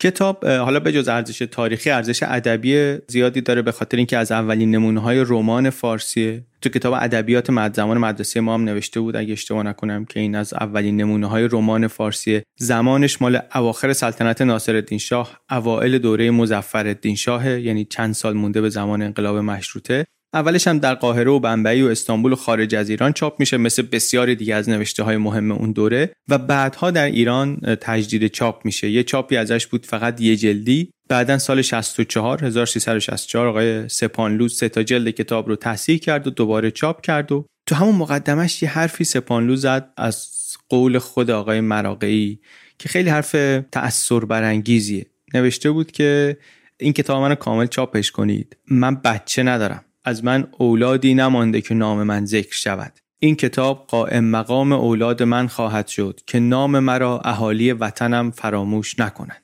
کتاب 0.00 0.46
حالا 0.46 0.80
به 0.80 0.92
جز 0.92 1.08
ارزش 1.08 1.38
تاریخی 1.38 1.90
ارزش 1.90 2.22
ادبی 2.22 2.98
زیادی 3.08 3.40
داره 3.40 3.62
به 3.62 3.72
خاطر 3.72 3.96
اینکه 3.96 4.18
از 4.18 4.32
اولین 4.32 4.70
نمونه 4.70 5.00
های 5.00 5.24
رمان 5.28 5.70
فارسی. 5.70 6.42
تو 6.60 6.68
کتاب 6.68 6.92
ادبیات 6.92 7.50
مد 7.50 7.76
زمان 7.76 7.98
مدرسه 7.98 8.40
ما 8.40 8.54
هم 8.54 8.64
نوشته 8.64 9.00
بود 9.00 9.16
اگه 9.16 9.32
اشتباه 9.32 9.62
نکنم 9.62 10.04
که 10.04 10.20
این 10.20 10.34
از 10.34 10.54
اولین 10.54 10.96
نمونه 10.96 11.26
های 11.26 11.48
رمان 11.52 11.86
فارسی. 11.86 12.42
زمانش 12.56 13.22
مال 13.22 13.38
اواخر 13.54 13.92
سلطنت 13.92 14.42
ناصرالدین 14.42 14.98
شاه 14.98 15.40
اوائل 15.50 15.98
دوره 15.98 16.30
مظفرالدین 16.30 17.16
شاه 17.16 17.60
یعنی 17.60 17.84
چند 17.84 18.14
سال 18.14 18.34
مونده 18.34 18.60
به 18.60 18.68
زمان 18.68 19.02
انقلاب 19.02 19.36
مشروطه. 19.36 20.06
اولش 20.34 20.68
هم 20.68 20.78
در 20.78 20.94
قاهره 20.94 21.30
و 21.30 21.38
بمبئی 21.38 21.82
و 21.82 21.86
استانبول 21.86 22.32
و 22.32 22.36
خارج 22.36 22.74
از 22.74 22.90
ایران 22.90 23.12
چاپ 23.12 23.40
میشه 23.40 23.56
مثل 23.56 23.82
بسیاری 23.82 24.36
دیگه 24.36 24.54
از 24.54 24.68
نوشته 24.68 25.02
های 25.02 25.16
مهم 25.16 25.52
اون 25.52 25.72
دوره 25.72 26.12
و 26.28 26.38
بعدها 26.38 26.90
در 26.90 27.04
ایران 27.04 27.56
تجدید 27.80 28.26
چاپ 28.26 28.64
میشه. 28.64 28.90
یه 28.90 29.02
چاپی 29.02 29.36
ازش 29.36 29.66
بود 29.66 29.86
فقط 29.86 30.20
یه 30.20 30.36
جلدی. 30.36 30.90
بعدا 31.08 31.38
سال 31.38 31.62
64 31.62 32.44
1364 32.44 33.46
آقای 33.46 33.88
سپانلو 33.88 34.48
سه 34.48 34.68
تا 34.68 34.82
جلد 34.82 35.10
کتاب 35.10 35.48
رو 35.48 35.56
تصحیح 35.56 35.98
کرد 35.98 36.26
و 36.26 36.30
دوباره 36.30 36.70
چاپ 36.70 37.00
کرد 37.00 37.32
و 37.32 37.46
تو 37.66 37.74
همون 37.74 37.94
مقدمش 37.94 38.62
یه 38.62 38.68
حرفی 38.68 39.04
سپانلو 39.04 39.56
زد 39.56 39.92
از 39.96 40.28
قول 40.68 40.98
خود 40.98 41.30
آقای 41.30 41.60
مراقعی 41.60 42.40
که 42.78 42.88
خیلی 42.88 43.10
حرف 43.10 43.30
تأثیر 43.72 44.20
برانگیزیه 44.20 45.06
نوشته 45.34 45.70
بود 45.70 45.92
که 45.92 46.36
این 46.80 46.92
کتاب 46.92 47.22
منو 47.22 47.34
کامل 47.34 47.66
چاپش 47.66 48.10
کنید. 48.10 48.56
من 48.70 48.94
بچه 48.94 49.42
ندارم. 49.42 49.84
از 50.04 50.24
من 50.24 50.46
اولادی 50.58 51.14
نمانده 51.14 51.60
که 51.60 51.74
نام 51.74 52.02
من 52.02 52.26
ذکر 52.26 52.54
شود. 52.54 52.92
این 53.18 53.36
کتاب 53.36 53.86
قائم 53.88 54.24
مقام 54.24 54.72
اولاد 54.72 55.22
من 55.22 55.46
خواهد 55.46 55.88
شد 55.88 56.20
که 56.26 56.40
نام 56.40 56.78
مرا 56.78 57.20
اهالی 57.24 57.72
وطنم 57.72 58.30
فراموش 58.30 59.00
نکنند. 59.00 59.42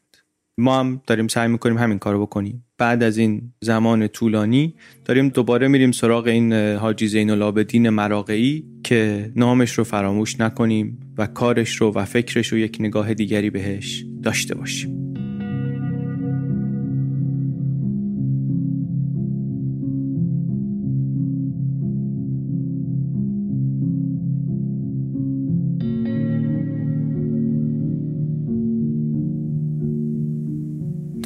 ما 0.59 0.81
هم 0.81 1.03
داریم 1.07 1.29
سعی 1.29 1.49
می‌کنیم 1.49 1.79
همین 1.79 1.99
کارو 1.99 2.27
بکنیم. 2.27 2.67
بعد 2.79 3.03
از 3.03 3.19
این 3.19 3.53
زمان 3.61 4.09
طولانی 4.09 4.75
داریم 5.05 5.29
دوباره 5.29 5.69
میریم 5.69 5.93
سراغ 5.93 6.27
این 6.27 6.53
حاجی 6.53 7.07
زین 7.07 7.31
العابدین 7.31 7.89
مراقعی 7.89 8.65
که 8.85 9.33
نامش 9.37 9.73
رو 9.73 9.85
فراموش 9.85 10.41
نکنیم 10.41 11.15
و 11.19 11.27
کارش 11.27 11.77
رو 11.77 11.93
و 11.93 12.05
فکرش 12.05 12.49
رو 12.49 12.59
یک 12.59 12.77
نگاه 12.81 13.15
دیگری 13.15 13.51
بهش 13.51 14.05
داشته 14.23 14.55
باشیم. 14.55 15.06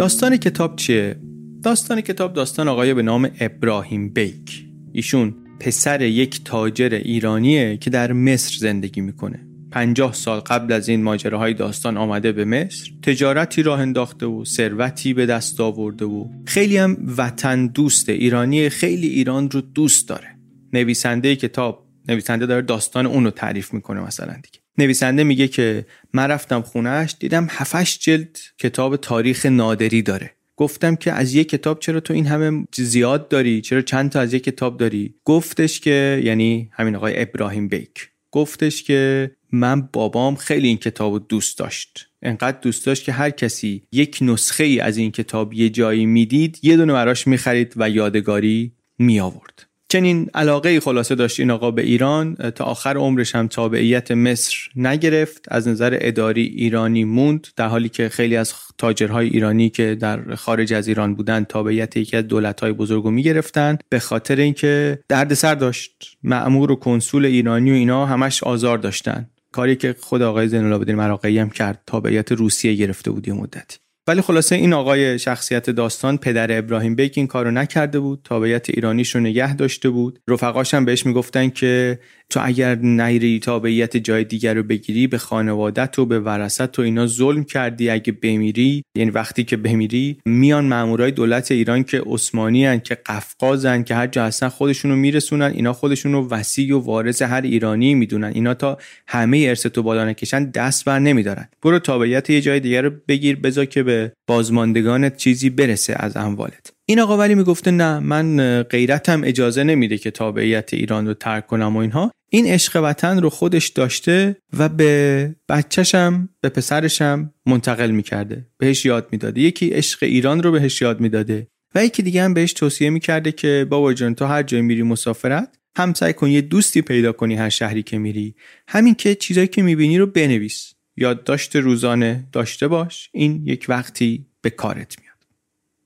داستان 0.00 0.36
کتاب 0.36 0.76
چیه؟ 0.76 1.16
داستان 1.62 2.00
کتاب 2.00 2.32
داستان 2.32 2.68
آقای 2.68 2.94
به 2.94 3.02
نام 3.02 3.30
ابراهیم 3.40 4.08
بیک 4.08 4.66
ایشون 4.92 5.34
پسر 5.60 6.02
یک 6.02 6.44
تاجر 6.44 6.94
ایرانیه 6.94 7.76
که 7.76 7.90
در 7.90 8.12
مصر 8.12 8.56
زندگی 8.58 9.00
می‌کنه. 9.00 9.46
پنجاه 9.70 10.12
سال 10.12 10.40
قبل 10.40 10.72
از 10.72 10.88
این 10.88 11.02
ماجراهای 11.02 11.54
داستان 11.54 11.96
آمده 11.96 12.32
به 12.32 12.44
مصر. 12.44 12.90
تجارتی 13.02 13.62
راه 13.62 13.80
انداخته 13.80 14.26
و 14.26 14.44
ثروتی 14.44 15.14
به 15.14 15.26
دست 15.26 15.60
آورده 15.60 16.04
و 16.04 16.28
خیلی 16.46 16.76
هم 16.76 17.14
وطن 17.16 17.66
دوست 17.66 18.08
ایرانی 18.08 18.68
خیلی 18.68 19.06
ایران 19.06 19.50
رو 19.50 19.60
دوست 19.60 20.08
داره. 20.08 20.38
نویسنده 20.72 21.36
کتاب 21.36 21.86
نویسنده 22.08 22.46
داره 22.46 22.62
داستان 22.62 23.06
اون 23.06 23.24
رو 23.24 23.30
تعریف 23.30 23.74
می‌کنه 23.74 24.00
مثلا 24.00 24.32
دیگه. 24.32 24.59
نویسنده 24.78 25.24
میگه 25.24 25.48
که 25.48 25.86
من 26.12 26.28
رفتم 26.28 26.62
خونهش 26.62 27.16
دیدم 27.18 27.46
هفتش 27.50 27.98
جلد 27.98 28.38
کتاب 28.58 28.96
تاریخ 28.96 29.46
نادری 29.46 30.02
داره. 30.02 30.30
گفتم 30.56 30.96
که 30.96 31.12
از 31.12 31.34
یک 31.34 31.48
کتاب 31.48 31.78
چرا 31.78 32.00
تو 32.00 32.14
این 32.14 32.26
همه 32.26 32.66
زیاد 32.74 33.28
داری؟ 33.28 33.60
چرا 33.60 33.82
چند 33.82 34.10
تا 34.10 34.20
از 34.20 34.34
یک 34.34 34.44
کتاب 34.44 34.76
داری؟ 34.76 35.14
گفتش 35.24 35.80
که 35.80 36.22
یعنی 36.24 36.70
همین 36.72 36.96
آقای 36.96 37.22
ابراهیم 37.22 37.68
بیک 37.68 38.10
گفتش 38.30 38.82
که 38.82 39.30
من 39.52 39.88
بابام 39.92 40.36
خیلی 40.36 40.68
این 40.68 40.76
کتاب 40.76 41.28
دوست 41.28 41.58
داشت. 41.58 42.08
انقدر 42.22 42.58
دوست 42.60 42.86
داشت 42.86 43.04
که 43.04 43.12
هر 43.12 43.30
کسی 43.30 43.82
یک 43.92 44.18
نسخه 44.22 44.64
ای 44.64 44.80
از 44.80 44.96
این 44.96 45.10
کتاب 45.10 45.54
یه 45.54 45.68
جایی 45.68 46.06
می‌دید 46.06 46.58
یه 46.62 46.76
دونه 46.76 46.92
براش 46.92 47.26
می‌خرید 47.26 47.74
و 47.76 47.90
یادگاری 47.90 48.72
می 48.98 49.20
آورد 49.20 49.69
چنین 49.90 50.30
علاقه 50.34 50.80
خلاصه 50.80 51.14
داشت 51.14 51.40
این 51.40 51.50
آقا 51.50 51.70
به 51.70 51.82
ایران 51.82 52.34
تا 52.34 52.64
آخر 52.64 52.96
عمرش 52.96 53.34
هم 53.34 53.48
تابعیت 53.48 54.10
مصر 54.10 54.56
نگرفت 54.76 55.44
از 55.48 55.68
نظر 55.68 55.98
اداری 56.00 56.42
ایرانی 56.42 57.04
موند 57.04 57.46
در 57.56 57.68
حالی 57.68 57.88
که 57.88 58.08
خیلی 58.08 58.36
از 58.36 58.54
تاجرهای 58.78 59.28
ایرانی 59.28 59.70
که 59.70 59.94
در 60.00 60.34
خارج 60.34 60.72
از 60.72 60.88
ایران 60.88 61.14
بودند 61.14 61.46
تابعیت 61.46 61.96
یکی 61.96 62.16
از 62.16 62.28
دولتهای 62.28 62.72
بزرگ 62.72 63.04
رو 63.04 63.76
به 63.88 63.98
خاطر 63.98 64.36
اینکه 64.36 64.98
دردسر 65.08 65.54
داشت 65.54 66.16
معمور 66.22 66.72
و 66.72 66.76
کنسول 66.76 67.24
ایرانی 67.24 67.70
و 67.70 67.74
اینا 67.74 68.06
همش 68.06 68.42
آزار 68.42 68.78
داشتن 68.78 69.30
کاری 69.52 69.76
که 69.76 69.96
خود 70.00 70.22
آقای 70.22 70.48
زین 70.48 70.64
العابدین 70.64 70.94
مراقعی 70.94 71.38
هم 71.38 71.50
کرد 71.50 71.82
تابعیت 71.86 72.32
روسیه 72.32 72.74
گرفته 72.74 73.10
بود 73.10 73.28
یه 73.28 73.34
مدتی 73.34 73.78
ولی 74.10 74.20
خلاصه 74.20 74.56
این 74.56 74.72
آقای 74.72 75.18
شخصیت 75.18 75.70
داستان 75.70 76.18
پدر 76.18 76.58
ابراهیم 76.58 76.94
بیک 76.94 77.12
این 77.16 77.26
کارو 77.26 77.50
نکرده 77.50 78.00
بود. 78.00 78.20
تابعیت 78.24 78.70
ایرانیش 78.70 79.14
رو 79.14 79.20
نگه 79.20 79.54
داشته 79.54 79.90
بود. 79.90 80.20
رفقاش 80.28 80.74
هم 80.74 80.84
بهش 80.84 81.06
می‌گفتن 81.06 81.48
که 81.48 81.98
تو 82.30 82.40
اگر 82.42 82.74
نیری 82.74 83.38
تابعیت 83.38 83.96
جای 83.96 84.24
دیگر 84.24 84.54
رو 84.54 84.62
بگیری 84.62 85.06
به 85.06 85.18
خانوادت 85.18 85.98
و 85.98 86.06
به 86.06 86.20
ورثت 86.20 86.78
و 86.78 86.82
اینا 86.82 87.06
ظلم 87.06 87.44
کردی 87.44 87.90
اگه 87.90 88.12
بمیری 88.12 88.82
یعنی 88.96 89.10
وقتی 89.10 89.44
که 89.44 89.56
بمیری 89.56 90.18
میان 90.24 90.64
مامورای 90.64 91.10
دولت 91.10 91.52
ایران 91.52 91.84
که 91.84 92.02
عثمانی 92.06 92.66
هن 92.66 92.80
که 92.80 92.94
قفقازن 92.94 93.82
که 93.82 93.94
هر 93.94 94.06
جا 94.06 94.24
هستن 94.24 94.48
خودشونو 94.48 94.96
میرسونن 94.96 95.52
اینا 95.54 95.72
خودشونو 95.72 96.28
وسیع 96.28 96.76
و 96.76 96.80
وارث 96.80 97.22
هر 97.22 97.40
ایرانی 97.40 97.94
می‌دونن. 97.94 98.32
اینا 98.34 98.54
تا 98.54 98.78
همه 99.06 99.44
ارث 99.48 99.66
تو 99.66 99.82
بالا 99.82 100.04
نکشن 100.04 100.50
دست 100.50 100.84
بر 100.84 100.98
نمیدارن. 100.98 101.48
برو 101.62 101.78
تابعیت 101.78 102.30
یه 102.30 102.40
جای 102.40 102.60
دیگر 102.60 102.82
رو 102.82 102.90
بگیر 103.08 103.36
بذار 103.36 103.64
که 103.64 103.82
به 103.82 104.12
بازماندگانت 104.26 105.16
چیزی 105.16 105.50
برسه 105.50 105.94
از 105.96 106.16
اموالت. 106.16 106.72
این 106.88 107.00
آقا 107.00 107.18
ولی 107.18 107.34
می‌گفته 107.34 107.70
نه 107.70 107.98
من 107.98 108.62
غیرتم 108.62 109.24
اجازه 109.24 109.64
نمیده 109.64 109.98
که 109.98 110.10
تابعیت 110.10 110.74
ایران 110.74 111.06
رو 111.06 111.14
ترک 111.14 111.46
کنم 111.46 111.76
و 111.76 111.78
اینها. 111.78 112.12
این 112.32 112.46
عشق 112.46 112.80
وطن 112.84 113.22
رو 113.22 113.30
خودش 113.30 113.68
داشته 113.68 114.36
و 114.58 114.68
به 114.68 115.34
بچهشم 115.48 116.28
به 116.40 116.48
پسرشم 116.48 117.34
منتقل 117.46 117.90
می‌کرده 117.90 118.46
بهش 118.58 118.84
یاد 118.84 119.08
می‌داده. 119.12 119.40
یکی 119.40 119.68
عشق 119.68 119.98
ایران 120.02 120.42
رو 120.42 120.52
بهش 120.52 120.82
یاد 120.82 121.00
می‌داده 121.00 121.48
و 121.74 121.84
یکی 121.84 122.02
دیگه 122.02 122.22
هم 122.22 122.34
بهش 122.34 122.52
توصیه 122.52 122.90
می‌کرده 122.90 123.32
که 123.32 123.66
بابا 123.70 123.92
جان 123.92 124.14
تو 124.14 124.24
هر 124.24 124.42
جای 124.42 124.60
میری 124.60 124.82
مسافرت 124.82 125.58
هم 125.76 125.94
سعی 125.94 126.12
کن 126.12 126.30
یه 126.30 126.40
دوستی 126.40 126.82
پیدا 126.82 127.12
کنی 127.12 127.34
هر 127.34 127.48
شهری 127.48 127.82
که 127.82 127.98
میری. 127.98 128.34
همین 128.68 128.94
که 128.94 129.14
چیزایی 129.14 129.46
که 129.46 129.62
می‌بینی 129.62 129.98
رو 129.98 130.06
بنویس. 130.06 130.72
یادداشت 130.96 131.56
روزانه 131.56 132.28
داشته 132.32 132.68
باش. 132.68 133.10
این 133.12 133.42
یک 133.46 133.66
وقتی 133.68 134.26
به 134.42 134.50
کارت 134.50 134.96
میاد. 135.00 135.10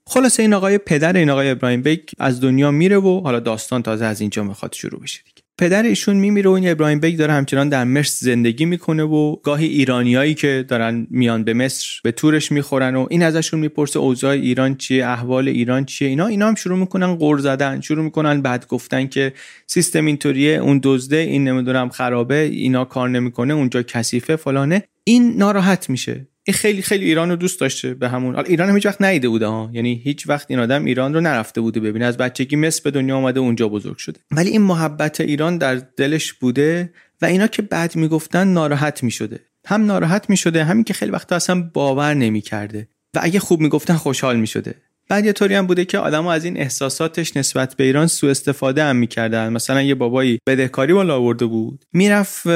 خلاصه 0.07 0.43
این 0.43 0.53
آقای 0.53 0.77
پدر 0.77 1.17
این 1.17 1.29
آقای 1.29 1.49
ابراهیم 1.49 1.81
بیک 1.81 2.11
از 2.19 2.41
دنیا 2.41 2.71
میره 2.71 2.97
و 2.97 3.21
حالا 3.21 3.39
داستان 3.39 3.83
تازه 3.83 4.05
از 4.05 4.21
اینجا 4.21 4.43
می‌خواد 4.43 4.73
شروع 4.73 5.01
بشه 5.01 5.21
پدر 5.57 5.83
ایشون 5.83 6.15
میمیره 6.15 6.49
و 6.49 6.53
این 6.53 6.69
ابراهیم 6.69 6.99
بیک 6.99 7.17
داره 7.17 7.33
همچنان 7.33 7.69
در 7.69 7.83
مصر 7.83 8.25
زندگی 8.25 8.65
می‌کنه 8.65 9.03
و 9.03 9.35
گاهی 9.35 9.67
ایرانیایی 9.67 10.33
که 10.33 10.65
دارن 10.67 11.07
میان 11.09 11.43
به 11.43 11.53
مصر 11.53 11.87
به 12.03 12.11
تورش 12.11 12.51
می‌خورن 12.51 12.95
و 12.95 13.07
این 13.09 13.23
ازشون 13.23 13.59
می‌پرسه 13.59 13.99
اوضاع 13.99 14.31
ایران 14.31 14.75
چیه 14.75 15.05
احوال 15.05 15.47
ایران 15.47 15.85
چیه؟ 15.85 16.07
اینا 16.07 16.27
اینا 16.27 16.47
هم 16.47 16.55
شروع 16.55 16.77
می‌کنن 16.77 17.15
غر 17.15 17.37
زدن 17.37 17.81
شروع 17.81 18.03
می‌کنن 18.03 18.41
بعد 18.41 18.67
گفتن 18.67 19.07
که 19.07 19.33
سیستم 19.67 20.05
اینطوریه 20.05 20.57
اون 20.57 20.79
دزده 20.83 21.17
این 21.17 21.47
نمی‌دونم 21.47 21.89
خرابه 21.89 22.39
اینا 22.39 22.85
کار 22.85 23.09
نمی‌کنه 23.09 23.53
اونجا 23.53 23.83
کثیفه 23.83 24.35
فلانه. 24.35 24.83
این 25.03 25.37
ناراحت 25.37 25.89
میشه. 25.89 26.27
این 26.47 26.55
خیلی 26.55 26.81
خیلی 26.81 27.05
ایران 27.05 27.29
رو 27.29 27.35
دوست 27.35 27.59
داشته 27.59 27.93
به 27.93 28.09
همون. 28.09 28.35
ایران 28.35 28.69
هم 28.69 28.75
هیچ 28.75 28.85
وقت 28.85 29.01
نیده 29.01 29.29
بوده 29.29 29.47
ها. 29.47 29.69
یعنی 29.73 30.01
هیچ 30.03 30.29
وقت 30.29 30.45
این 30.49 30.59
آدم 30.59 30.85
ایران 30.85 31.13
رو 31.13 31.21
نرفته 31.21 31.61
بوده 31.61 31.79
ببینه. 31.79 32.05
از 32.05 32.17
بچگی 32.17 32.55
مصر 32.55 32.81
به 32.83 32.91
دنیا 32.91 33.17
آمده 33.17 33.39
اونجا 33.39 33.67
بزرگ 33.67 33.97
شده. 33.97 34.19
ولی 34.31 34.49
این 34.49 34.61
محبت 34.61 35.21
ایران 35.21 35.57
در 35.57 35.75
دلش 35.75 36.33
بوده 36.33 36.93
و 37.21 37.25
اینا 37.25 37.47
که 37.47 37.61
بعد 37.61 37.95
می‌گفتن 37.95 38.47
ناراحت 38.47 39.03
می‌شده. 39.03 39.39
هم 39.65 39.85
ناراحت 39.85 40.29
می‌شده 40.29 40.63
همین 40.63 40.83
که 40.83 40.93
خیلی 40.93 41.11
وقت 41.11 41.33
اصلا 41.33 41.69
باور 41.73 42.13
نمی‌کرده. 42.13 42.87
و 43.13 43.19
اگه 43.23 43.39
خوب 43.39 43.61
می‌گفتن 43.61 43.93
خوشحال 43.93 44.39
می‌شده. 44.39 44.75
بعد 45.09 45.25
یه 45.25 45.33
طوری 45.33 45.55
هم 45.55 45.67
بوده 45.67 45.85
که 45.85 45.97
آدمو 45.97 46.27
از 46.27 46.45
این 46.45 46.57
احساساتش 46.57 47.37
نسبت 47.37 47.75
به 47.75 47.83
ایران 47.83 48.07
سوء 48.07 48.31
استفاده 48.31 48.83
هم 48.83 48.95
می‌کردن. 48.95 49.53
مثلا 49.53 49.81
یه 49.81 49.95
بابایی 49.95 50.39
بدهکاری 50.47 50.93
بالا 50.93 51.15
آورده 51.15 51.45
بود. 51.45 51.85
می‌رفت 51.93 52.47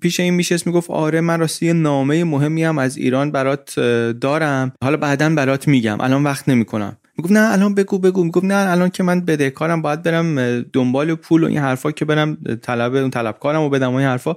پیش 0.00 0.20
این 0.20 0.34
میشست 0.34 0.66
می‌گفت 0.66 0.90
آره 0.90 1.20
من 1.20 1.40
راستی 1.40 1.66
یه 1.66 1.72
نامه 1.72 2.24
مهمی 2.24 2.64
هم 2.64 2.78
از 2.78 2.96
ایران 2.96 3.30
برات 3.30 3.80
دارم. 4.20 4.72
حالا 4.84 4.96
بعدا 4.96 5.30
برات 5.30 5.68
میگم. 5.68 6.00
الان 6.00 6.24
وقت 6.24 6.48
نمی‌کنم. 6.48 6.96
می‌گفت 7.18 7.32
نه 7.32 7.52
الان 7.52 7.74
بگو 7.74 7.98
بگو. 7.98 8.24
می‌گفت 8.24 8.44
نه 8.44 8.70
الان 8.70 8.88
که 8.90 9.02
من 9.02 9.20
بدهکارم 9.20 9.82
باید 9.82 10.02
برم 10.02 10.60
دنبال 10.60 11.14
پول 11.14 11.44
و 11.44 11.46
این 11.46 11.58
حرفا 11.58 11.90
که 11.90 12.04
برم 12.04 12.38
طلب 12.62 12.94
اون 12.94 13.10
طلبکارم 13.10 13.62
و 13.62 13.68
بدم 13.68 13.92
و 13.92 13.94
این 13.94 14.06
حرفا. 14.06 14.36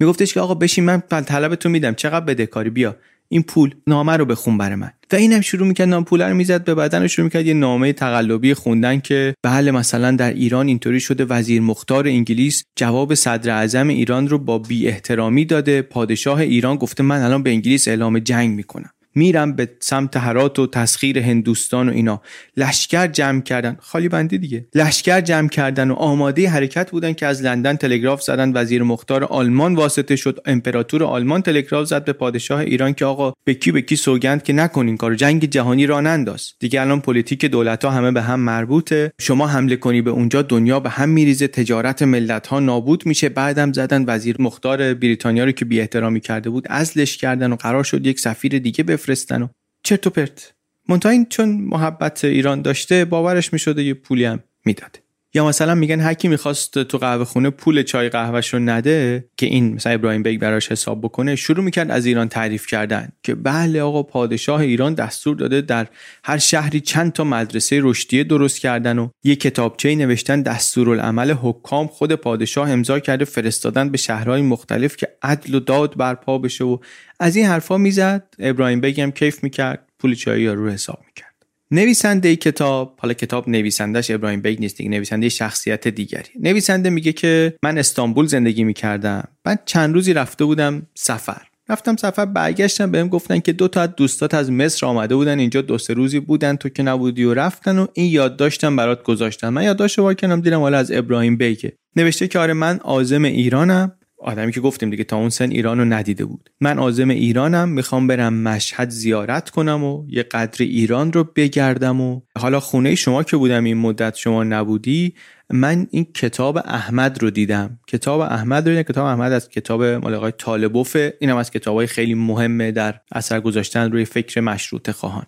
میگفتش 0.00 0.34
که 0.34 0.40
آقا 0.40 0.54
بشین 0.54 0.84
من 0.84 1.00
طلب 1.00 1.54
تو 1.54 1.68
میدم. 1.68 1.94
چقدر 1.94 2.24
بدهکاری؟ 2.24 2.70
بیا. 2.70 2.96
این 3.28 3.42
پول 3.42 3.74
نامه 3.86 4.12
رو 4.16 4.24
بخون 4.24 4.58
برای 4.58 4.74
من. 4.74 4.90
و 5.12 5.16
اینم 5.16 5.40
شروع 5.40 5.68
می‌کرد 5.68 5.88
نام 5.88 6.04
پول 6.04 6.22
رو 6.22 6.34
می‌زد 6.34 6.64
به 6.64 6.74
بدن 6.74 7.04
و 7.04 7.08
شروع 7.08 7.24
می‌کرد 7.24 7.46
یه 7.46 7.54
نامه 7.54 7.92
تقلبی 7.92 8.54
خوندن 8.54 9.00
که 9.00 9.34
بله 9.42 9.70
مثلا 9.70 10.10
در 10.10 10.32
ایران 10.32 10.68
اینطوری 10.68 11.00
شده 11.00 11.24
وزیر 11.24 11.62
مختار 11.62 12.06
انگلیس 12.06 12.64
جواب 12.76 13.14
صدر 13.14 13.50
اعظم 13.50 13.88
ایران 13.88 14.28
رو 14.28 14.38
با 14.38 14.58
بی 14.58 14.88
احترامی 14.88 15.44
داده. 15.44 15.82
پادشاه 15.82 16.38
ایران 16.38 16.76
گفته 16.76 17.02
من 17.02 17.22
الان 17.22 17.42
به 17.42 17.50
انگلیس 17.50 17.88
اعلام 17.88 18.18
جنگ 18.18 18.56
می‌کنم. 18.56 18.90
میرم 19.14 19.52
به 19.52 19.68
سمت 19.80 20.16
هرات 20.16 20.58
و 20.58 20.66
تسخیر 20.66 21.18
هندوستان 21.18 21.88
و 21.88 21.92
اینا. 21.92 22.22
لشکر 22.56 23.06
جمع 23.06 23.40
کردن. 23.40 23.76
خالی 23.80 24.08
بندی 24.08 24.38
دیگه. 24.38 24.66
لشکر 24.74 25.20
جمع 25.20 25.48
کردن 25.48 25.90
و 25.90 25.94
آماده 25.94 26.48
حرکت 26.48 26.90
بودن 26.90 27.12
که 27.12 27.26
از 27.26 27.42
لندن 27.42 27.76
تلگراف 27.76 28.22
زدن. 28.22 28.52
وزیر 28.54 28.82
مختار 28.82 29.24
آلمان 29.24 29.74
واسطه 29.74 30.16
شد. 30.16 30.40
امپراتور 30.46 31.04
آلمان 31.04 31.42
تلگراف 31.42 31.86
زد 31.86 32.04
به 32.04 32.12
پادشاه 32.12 32.60
ایران 32.60 32.94
که 32.94 33.04
آقا 33.04 33.32
به 33.44 33.54
کی 33.54 33.72
به 33.72 33.82
کی 33.82 33.96
سوگند 33.96 34.42
که 34.42 34.52
نکنین 34.52 34.96
کار 34.96 35.14
جنگ 35.14 35.44
جهانی 35.44 35.86
راه 35.86 36.00
ننداز. 36.00 36.52
دیگه 36.60 36.80
الان 36.80 37.00
پلیتیک 37.00 37.44
دولت 37.44 37.84
ها 37.84 37.90
همه 37.90 38.12
به 38.12 38.22
هم 38.22 38.40
مربوطه. 38.40 39.12
شما 39.20 39.46
حمله 39.46 39.76
کنی 39.76 40.02
به 40.02 40.10
اونجا. 40.10 40.42
دنیا 40.42 40.80
به 40.80 40.90
هم 40.90 41.08
میریزه. 41.08 41.48
تجارت 41.48 42.02
ملت 42.02 42.46
ها 42.46 42.60
نابود 42.60 43.06
میشه. 43.06 43.28
بعدم 43.28 43.72
زدن. 43.72 44.04
وزیر 44.08 44.36
مختار 44.38 44.94
بریتانیا 44.94 45.44
رو 45.44 45.52
که 45.52 45.64
بی 45.64 45.80
احترامی 45.80 46.20
کرده 46.20 46.50
بود 46.50 46.66
عزلش 46.70 47.16
کردن 47.16 47.52
و 47.52 47.56
قرار 47.56 47.84
شد 47.84 48.06
یک 48.06 48.20
سفیر 48.20 48.58
دیگه 48.58 48.84
بفرستن 49.04 49.42
و 49.42 49.48
چرت 49.82 50.06
و 50.06 50.10
پرت. 50.10 50.54
منتها 50.88 51.12
این 51.12 51.26
چون 51.26 51.48
محبت 51.48 52.24
ایران 52.24 52.62
داشته 52.62 53.04
باورش 53.04 53.52
می‌شده 53.52 53.82
یه 53.82 53.94
پولی 53.94 54.24
هم 54.24 54.42
می‌داده. 54.64 55.03
یا 55.36 55.46
مثلا 55.46 55.74
میگن 55.74 56.00
هر 56.00 56.14
کی 56.14 56.28
می‌خواست 56.28 56.78
تو 56.82 56.98
قهوه 56.98 57.24
خونه 57.24 57.50
پول 57.50 57.82
چای 57.82 58.08
قهوهش 58.08 58.54
رو 58.54 58.58
نده 58.58 59.28
که 59.36 59.46
این 59.46 59.74
مثلا 59.74 59.92
ابراهیم 59.92 60.22
بیگ 60.22 60.40
براش 60.40 60.72
حساب 60.72 61.00
بکنه 61.00 61.36
شروع 61.36 61.64
می‌کرد 61.64 61.90
از 61.90 62.06
ایران 62.06 62.28
تعریف 62.28 62.66
کردن 62.66 63.08
که 63.22 63.34
بله 63.34 63.82
آقا 63.82 64.02
پادشاه 64.02 64.60
ایران 64.60 64.94
دستور 64.94 65.36
داده 65.36 65.60
در 65.60 65.86
هر 66.24 66.38
شهری 66.38 66.80
چند 66.80 67.12
تا 67.12 67.24
مدرسه 67.24 67.80
رشدیه 67.82 68.24
درست 68.24 68.60
کردن 68.60 68.98
و 68.98 69.08
یه 69.24 69.36
کتابچه 69.36 69.94
نوشتن 69.94 70.42
دستورالعمل 70.42 71.30
حکام 71.30 71.86
خود 71.86 72.12
پادشاه 72.12 72.70
امضا 72.70 72.98
کرده 72.98 73.24
فرستادن 73.24 73.90
به 73.90 73.98
شهرهای 73.98 74.42
مختلف 74.42 74.96
که 74.96 75.08
عدل 75.22 75.54
و 75.54 75.60
داد 75.60 75.96
برپا 75.96 76.38
بشه 76.38 76.64
و 76.64 76.78
از 77.20 77.36
این 77.36 77.46
حرفا 77.46 77.78
می‌زد. 77.78 78.34
ابراهیم 78.38 78.80
بیگ 78.80 79.00
هم 79.00 79.12
کیف 79.12 79.42
می‌کرد 79.42 79.88
پول 79.98 80.14
چای 80.14 80.48
رو 80.48 80.70
حساب 80.70 80.98
می‌کرد. 81.06 81.33
نویسنده 81.74 82.36
کتاب 82.36 82.94
حالا 82.98 83.14
کتاب 83.14 83.48
نویسندش 83.48 84.10
ابراهیم 84.10 84.40
بیگ 84.40 84.60
نیست 84.60 84.76
دیگه 84.76 84.90
نویسنده 84.90 85.28
شخصیت 85.28 85.88
دیگری. 85.88 86.28
نویسنده 86.40 86.90
میگه 86.90 87.12
که 87.12 87.54
من 87.62 87.78
استانبول 87.78 88.26
زندگی 88.26 88.64
می‌کردم. 88.64 89.28
من 89.46 89.56
چند 89.64 89.94
روزی 89.94 90.12
رفته 90.12 90.44
بودم 90.44 90.86
سفر. 90.94 91.42
رفتم 91.68 91.96
سفر 91.96 92.24
برگشتم 92.24 92.90
بهم 92.90 93.08
گفتن 93.08 93.40
که 93.40 93.52
دو 93.52 93.68
تا 93.68 93.80
از 93.80 93.88
دوستات 93.96 94.34
از 94.34 94.50
مصر 94.50 94.86
آمده 94.86 95.14
بودن. 95.14 95.38
اینجا 95.38 95.60
دو 95.60 95.78
سه 95.78 95.94
روزی 95.94 96.20
بودن 96.20 96.56
تو 96.56 96.68
که 96.68 96.82
نبودی 96.82 97.24
و 97.24 97.34
رفتن 97.34 97.78
و 97.78 97.86
این 97.94 98.12
یادداشتم 98.12 98.76
برات 98.76 99.02
گذاشتم. 99.02 99.48
من 99.48 99.62
یادداشت 99.62 99.98
وا 99.98 100.14
کردم 100.14 100.40
دیدم 100.40 100.60
حالا 100.60 100.78
از 100.78 100.92
ابراهیم 100.92 101.36
بیگه. 101.36 101.72
نوشته 101.96 102.28
که 102.28 102.38
آره 102.38 102.52
من 102.52 102.78
عازم 102.78 103.24
ایرانم. 103.24 103.92
آدمی 104.18 104.52
که 104.52 104.60
گفتیم 104.60 104.90
دیگه 104.90 105.04
تا 105.04 105.16
اون 105.16 105.28
سن 105.28 105.50
ایران 105.50 105.78
رو 105.78 105.84
ندیده 105.84 106.24
بود. 106.24 106.50
من 106.60 106.78
عازم 106.78 107.08
ایرانم 107.08 107.68
می‌خوام 107.68 108.06
برم 108.06 108.34
مشهد 108.34 108.90
زیارت 108.90 109.50
کنم 109.50 109.84
و 109.84 110.04
یه 110.08 110.22
قدر 110.22 110.64
ایران 110.64 111.12
رو 111.12 111.24
بگردم 111.36 112.00
و 112.00 112.20
حالا 112.38 112.60
خونه 112.60 112.94
شما 112.94 113.22
که 113.22 113.36
بودم 113.36 113.64
این 113.64 113.76
مدت 113.76 114.14
شما 114.16 114.44
نبودی 114.44 115.14
من 115.50 115.86
این 115.90 116.04
کتاب 116.04 116.56
احمد 116.56 117.22
رو 117.22 117.30
دیدم. 117.30 117.78
کتاب 117.86 118.20
احمد 118.20 118.68
رو 118.68 118.82
کتاب 118.82 119.06
احمد 119.06 119.32
از 119.32 119.48
کتاب 119.48 119.84
مال 119.84 120.14
آقای 120.14 120.32
طالبوف 120.38 120.96
اینم 121.20 121.36
از 121.36 121.50
کتابای 121.50 121.86
خیلی 121.86 122.14
مهمه 122.14 122.72
در 122.72 123.00
اثر 123.12 123.40
گذاشتن 123.40 123.92
روی 123.92 124.04
فکر 124.04 124.40
مشروط 124.40 124.90
خواهان. 124.90 125.26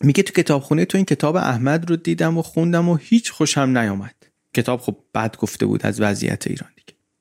میگه 0.00 0.22
تو 0.22 0.42
کتابخونه 0.42 0.84
تو 0.84 0.98
این 0.98 1.04
کتاب 1.04 1.36
احمد 1.36 1.90
رو 1.90 1.96
دیدم 1.96 2.38
و 2.38 2.42
خوندم 2.42 2.88
و 2.88 2.96
هیچ 2.96 3.32
خوشم 3.32 3.78
نیامد. 3.78 4.14
کتاب 4.54 4.80
خب 4.80 4.96
بد 5.14 5.36
گفته 5.36 5.66
بود 5.66 5.86
از 5.86 6.00
وضعیت 6.00 6.46
ایران 6.46 6.70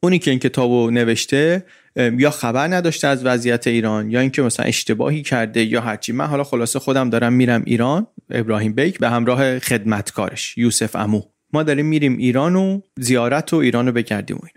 اونی 0.03 0.19
که 0.19 0.31
این 0.31 0.39
کتابو 0.39 0.91
نوشته 0.91 1.65
یا 1.95 2.29
خبر 2.29 2.67
نداشته 2.67 3.08
از 3.08 3.25
وضعیت 3.25 3.67
ایران 3.67 4.12
یا 4.12 4.19
اینکه 4.19 4.41
مثلا 4.41 4.65
اشتباهی 4.65 5.21
کرده 5.21 5.63
یا 5.63 5.81
هرچی. 5.81 6.12
من 6.12 6.25
حالا 6.25 6.43
خلاصه 6.43 6.79
خودم 6.79 7.10
دارم 7.10 7.34
میرم 7.34 7.63
ایران 7.65 8.08
ابراهیم 8.29 8.73
بیک 8.73 8.99
به 8.99 9.10
همراه 9.10 9.60
خدمتکارش 9.60 10.58
یوسف 10.58 10.95
امو 10.95 11.21
ما 11.53 11.63
داریم 11.63 11.86
میریم 11.86 12.17
ایران 12.17 12.55
و 12.55 12.81
زیارت 12.99 13.53
و 13.53 13.58
ایران 13.58 13.86
رو 13.86 13.91
بگردیم 13.91 14.38
و 14.38 14.39
این. 14.43 14.53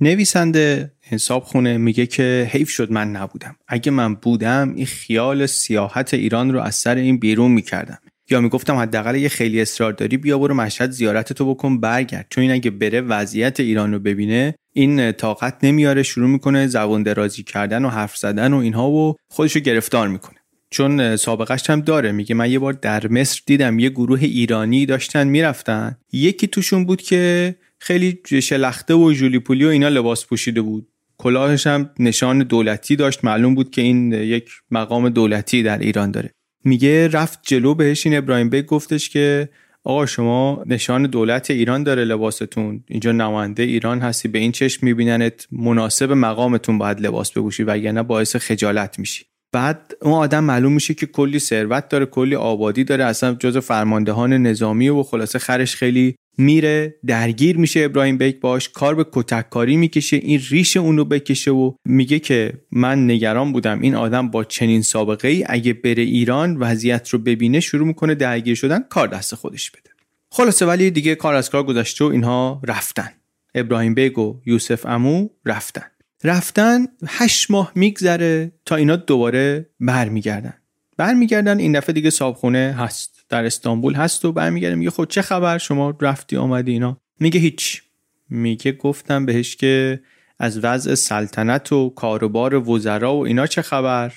نویسنده 0.00 0.92
حساب 1.00 1.44
خونه 1.44 1.78
میگه 1.78 2.06
که 2.06 2.48
حیف 2.50 2.70
شد 2.70 2.92
من 2.92 3.10
نبودم. 3.10 3.56
اگه 3.68 3.92
من 3.92 4.14
بودم 4.14 4.72
این 4.76 4.86
خیال 4.86 5.46
سیاحت 5.46 6.14
ایران 6.14 6.52
رو 6.52 6.60
از 6.60 6.74
سر 6.74 6.94
این 6.94 7.18
بیرون 7.18 7.50
می‌کردم 7.50 7.98
یا 8.32 8.40
می‌گفتم 8.40 8.76
حداقل 8.76 9.14
یه 9.14 9.28
خیلی 9.28 9.60
اصرار 9.60 9.92
داری 9.92 10.16
بیا 10.16 10.38
برو 10.38 10.54
مشهد 10.54 10.90
زیارت 10.90 11.32
تو 11.32 11.54
بکن 11.54 11.80
برگرد. 11.80 12.26
چون 12.30 12.42
این 12.42 12.50
اگه 12.50 12.70
بره 12.70 13.00
وضعیت 13.00 13.60
ایران 13.60 13.92
رو 13.92 13.98
ببینه 13.98 14.54
این 14.72 15.12
طاقت 15.12 15.56
نمیاره 15.62 16.02
شروع 16.02 16.28
می‌کنه 16.28 16.66
زبان 16.66 17.02
درازی 17.02 17.42
کردن 17.42 17.84
و 17.84 17.88
حرف 17.88 18.16
زدن 18.16 18.52
و 18.52 18.56
اینها 18.56 18.90
و 18.90 19.14
خودشو 19.30 19.60
گرفتار 19.60 20.08
می‌کنه. 20.08 20.36
چون 20.70 21.16
سابقش 21.16 21.70
هم 21.70 21.80
داره 21.80 22.12
میگه 22.12 22.34
من 22.34 22.50
یه 22.50 22.58
بار 22.58 22.72
در 22.72 23.08
مصر 23.08 23.40
دیدم 23.46 23.78
یه 23.78 23.90
گروه 23.90 24.22
ایرانی 24.22 24.86
داشتن 24.86 25.28
می‌رفتن. 25.28 25.96
یکی 26.12 26.46
توشون 26.46 26.84
بود 26.84 27.02
که 27.02 27.54
خیلی 27.78 28.20
شلخته 28.42 28.94
و 28.94 29.12
جولی 29.12 29.38
و 29.38 29.68
اینا 29.68 29.88
لباس 29.88 30.26
پوشیده 30.26 30.62
بود. 30.62 30.88
کلاهش 31.18 31.66
هم 31.66 31.90
نشان 31.98 32.38
دولتی 32.38 32.96
داشت. 32.96 33.24
معلوم 33.24 33.54
بود 33.54 33.70
که 33.70 33.82
این 33.82 34.12
یک 34.12 34.50
مقام 34.70 35.08
دولتی 35.08 35.62
در 35.62 35.78
ایران 35.78 36.10
داره. 36.10 36.30
میگه 36.64 37.08
رفت 37.08 37.38
جلو 37.42 37.74
بهش 37.74 38.06
این 38.06 38.16
ابراهیم 38.16 38.50
بیگ 38.50 38.66
گفتش 38.66 39.10
که 39.10 39.48
آقا 39.84 40.06
شما 40.06 40.62
نشان 40.66 41.02
دولت 41.02 41.50
ایران 41.50 41.82
داره 41.82 42.04
لباستون 42.04 42.84
اینجا 42.88 43.12
نماینده 43.12 43.62
ایران 43.62 44.00
هستی 44.00 44.28
به 44.28 44.38
این 44.38 44.52
چشم 44.52 44.86
میبیننت 44.86 45.46
مناسب 45.52 46.12
مقامتون 46.12 46.78
باید 46.78 47.00
لباس 47.00 47.30
بپوشی 47.30 47.62
وگرنه 47.62 48.02
باعث 48.02 48.36
خجالت 48.36 48.98
میشی. 48.98 49.24
بعد 49.52 49.92
اون 50.02 50.14
آدم 50.14 50.44
معلوم 50.44 50.72
میشه 50.72 50.94
که 50.94 51.06
کلی 51.06 51.38
ثروت 51.38 51.88
داره 51.88 52.06
کلی 52.06 52.34
آبادی 52.34 52.84
داره 52.84 53.04
اصلا 53.04 53.34
جز 53.34 53.56
فرماندهان 53.56 54.32
نظامی 54.32 54.88
و 54.88 55.02
خلاصه 55.02 55.38
خرش 55.38 55.76
خیلی 55.76 56.14
میره 56.38 56.94
درگیر 57.06 57.56
میشه 57.56 57.80
ابراهیم 57.80 58.18
بیک 58.18 58.40
باش 58.40 58.68
کار 58.68 58.94
به 58.94 59.06
کتککاری 59.12 59.76
می‌کشه 59.76 60.16
این 60.16 60.40
ریش 60.50 60.76
اون 60.76 60.96
رو 60.96 61.04
بکشه 61.04 61.50
و 61.50 61.72
میگه 61.84 62.18
که 62.18 62.52
من 62.72 63.10
نگران 63.10 63.52
بودم 63.52 63.80
این 63.80 63.94
آدم 63.94 64.30
با 64.30 64.44
چنین 64.44 64.82
سابقه 64.82 65.28
ای 65.28 65.44
اگه 65.46 65.72
بره 65.72 66.02
ایران 66.02 66.56
وضعیت 66.56 67.08
رو 67.08 67.18
ببینه 67.18 67.60
شروع 67.60 67.86
می‌کنه 67.86 68.14
درگیر 68.14 68.54
شدن 68.54 68.84
کار 68.88 69.08
دست 69.08 69.34
خودش 69.34 69.70
بده. 69.70 69.90
خلاصه 70.30 70.66
ولی 70.66 70.90
دیگه 70.90 71.14
کار 71.14 71.34
از 71.34 71.50
کار 71.50 71.62
گذشته 71.62 72.04
و 72.04 72.08
اینها 72.08 72.62
رفتن. 72.64 73.10
ابراهیم 73.54 73.94
بیگ 73.94 74.18
و 74.18 74.40
یوسف 74.46 74.86
امو 74.86 75.28
رفتن. 75.46 75.86
رفتن 76.24 76.86
هشت 77.06 77.50
ماه 77.50 77.72
میگذره 77.74 78.52
تا 78.64 78.76
اینا 78.76 78.96
دوباره 78.96 79.70
برمیگردن. 79.80 80.54
برمیگردن 80.96 81.58
این 81.58 81.72
دفعه 81.72 81.92
دیگه 81.92 82.10
صابخونه 82.10 82.74
هست. 82.78 83.21
در 83.32 83.46
استانبول 83.46 83.94
هست 83.94 84.24
و 84.24 84.32
برمیگرده. 84.32 84.74
میگه 84.74 84.90
خود 84.90 85.08
خب 85.08 85.14
چه 85.14 85.22
خبر؟ 85.22 85.58
شما 85.58 85.96
رفتی 86.00 86.36
آمدی 86.36 86.72
اینا. 86.72 87.00
میگه 87.20 87.40
هیچ. 87.40 87.82
میگه 88.30 88.72
گفتم 88.72 89.26
بهش 89.26 89.56
که 89.56 90.00
از 90.38 90.64
وضع 90.64 90.94
سلطنت 90.94 91.72
و 91.72 91.90
کاروبار 91.90 92.68
وزرا 92.70 93.14
و 93.14 93.26
اینا 93.26 93.46
چه 93.46 93.62
خبر؟ 93.62 94.12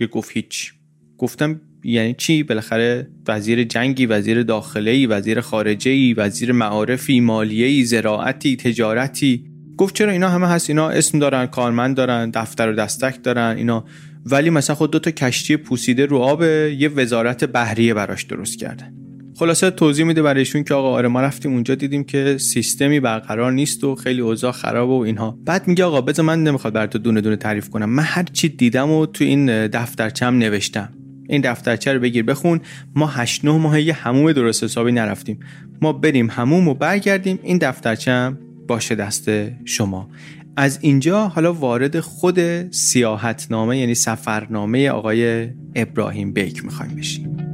یه 0.00 0.06
گفت 0.06 0.30
هیچ. 0.32 0.72
گفتم 1.18 1.60
یعنی 1.84 2.14
چی؟ 2.14 2.42
بالاخره 2.42 3.10
وزیر 3.28 3.64
جنگی 3.64 4.06
وزیر 4.06 4.42
داخله 4.42 4.90
ای 4.90 5.06
وزیر 5.06 5.40
خارجه 5.40 6.14
وزیر 6.14 6.52
معارفی 6.52 7.20
مالیه 7.20 7.84
زراعتی 7.84 8.56
تجارتی. 8.56 9.44
گفت 9.76 9.94
چرا 9.94 10.12
اینا 10.12 10.28
همه 10.28 10.46
هست؟ 10.46 10.70
اینا 10.70 10.90
اسم 10.90 11.18
دارن 11.18 11.46
کارمند 11.46 11.96
دارن 11.96 12.30
دفتر 12.30 12.68
و 12.68 12.72
دستک 12.72 13.22
دارن 13.22 13.56
اینا. 13.56 13.84
ولی 14.26 14.50
مثلا 14.50 14.76
خود 14.76 14.90
دو 14.90 14.98
تا 14.98 15.10
کشتی 15.10 15.56
پوسیده 15.56 16.06
رو 16.06 16.18
آب 16.18 16.42
یه 16.42 16.88
وزارت 16.88 17.44
بحریه 17.44 17.94
براش 17.94 18.22
درست 18.22 18.58
کردن 18.58 18.94
خلاصه 19.40 19.70
توضیح 19.70 20.04
میده 20.04 20.22
برایشون 20.22 20.64
که 20.64 20.74
آقا 20.74 20.90
آره 20.90 21.08
ما 21.08 21.20
رفتیم 21.20 21.52
اونجا 21.52 21.74
دیدیم 21.74 22.04
که 22.04 22.38
سیستمی 22.38 23.00
برقرار 23.00 23.52
نیست 23.52 23.84
و 23.84 23.94
خیلی 23.94 24.20
اوضاع 24.20 24.52
خراب 24.52 24.90
و 24.90 25.00
اینها. 25.00 25.38
بعد 25.44 25.68
میگه 25.68 25.84
آقا 25.84 26.00
بذار 26.00 26.26
من 26.26 26.44
نمی‌خواد 26.44 26.72
برات 26.72 26.96
دونه 26.96 27.20
دونه 27.20 27.36
تعریف 27.36 27.68
کنم. 27.68 27.90
من 27.90 28.02
هر 28.02 28.22
چی 28.22 28.48
دیدم 28.48 28.90
و 28.90 29.06
تو 29.06 29.24
این 29.24 29.66
دفترچم 29.66 30.34
نوشتم. 30.34 30.88
این 31.28 31.40
دفترچه 31.40 31.92
رو 31.92 32.00
بگیر 32.00 32.22
بخون. 32.22 32.60
ما 32.94 33.06
8 33.06 33.44
9 33.44 33.58
ماه 33.58 33.80
یه 33.80 33.92
هموم 33.92 34.32
درست 34.32 34.64
حسابی 34.64 34.92
نرفتیم. 34.92 35.40
ما 35.82 35.92
بریم 35.92 36.30
هموم 36.30 36.68
و 36.68 36.74
برگردیم. 36.74 37.38
این 37.42 37.58
دفترچم 37.58 38.38
باشه 38.68 38.94
دست 38.94 39.30
شما. 39.64 40.08
از 40.56 40.78
اینجا 40.80 41.28
حالا 41.28 41.52
وارد 41.52 42.00
خود 42.00 42.70
سیاحتنامه 42.70 43.78
یعنی 43.78 43.94
سفرنامه 43.94 44.90
آقای 44.90 45.48
ابراهیم 45.74 46.32
بیک 46.32 46.64
می‌خوایم 46.64 46.94
بشیم. 46.94 47.49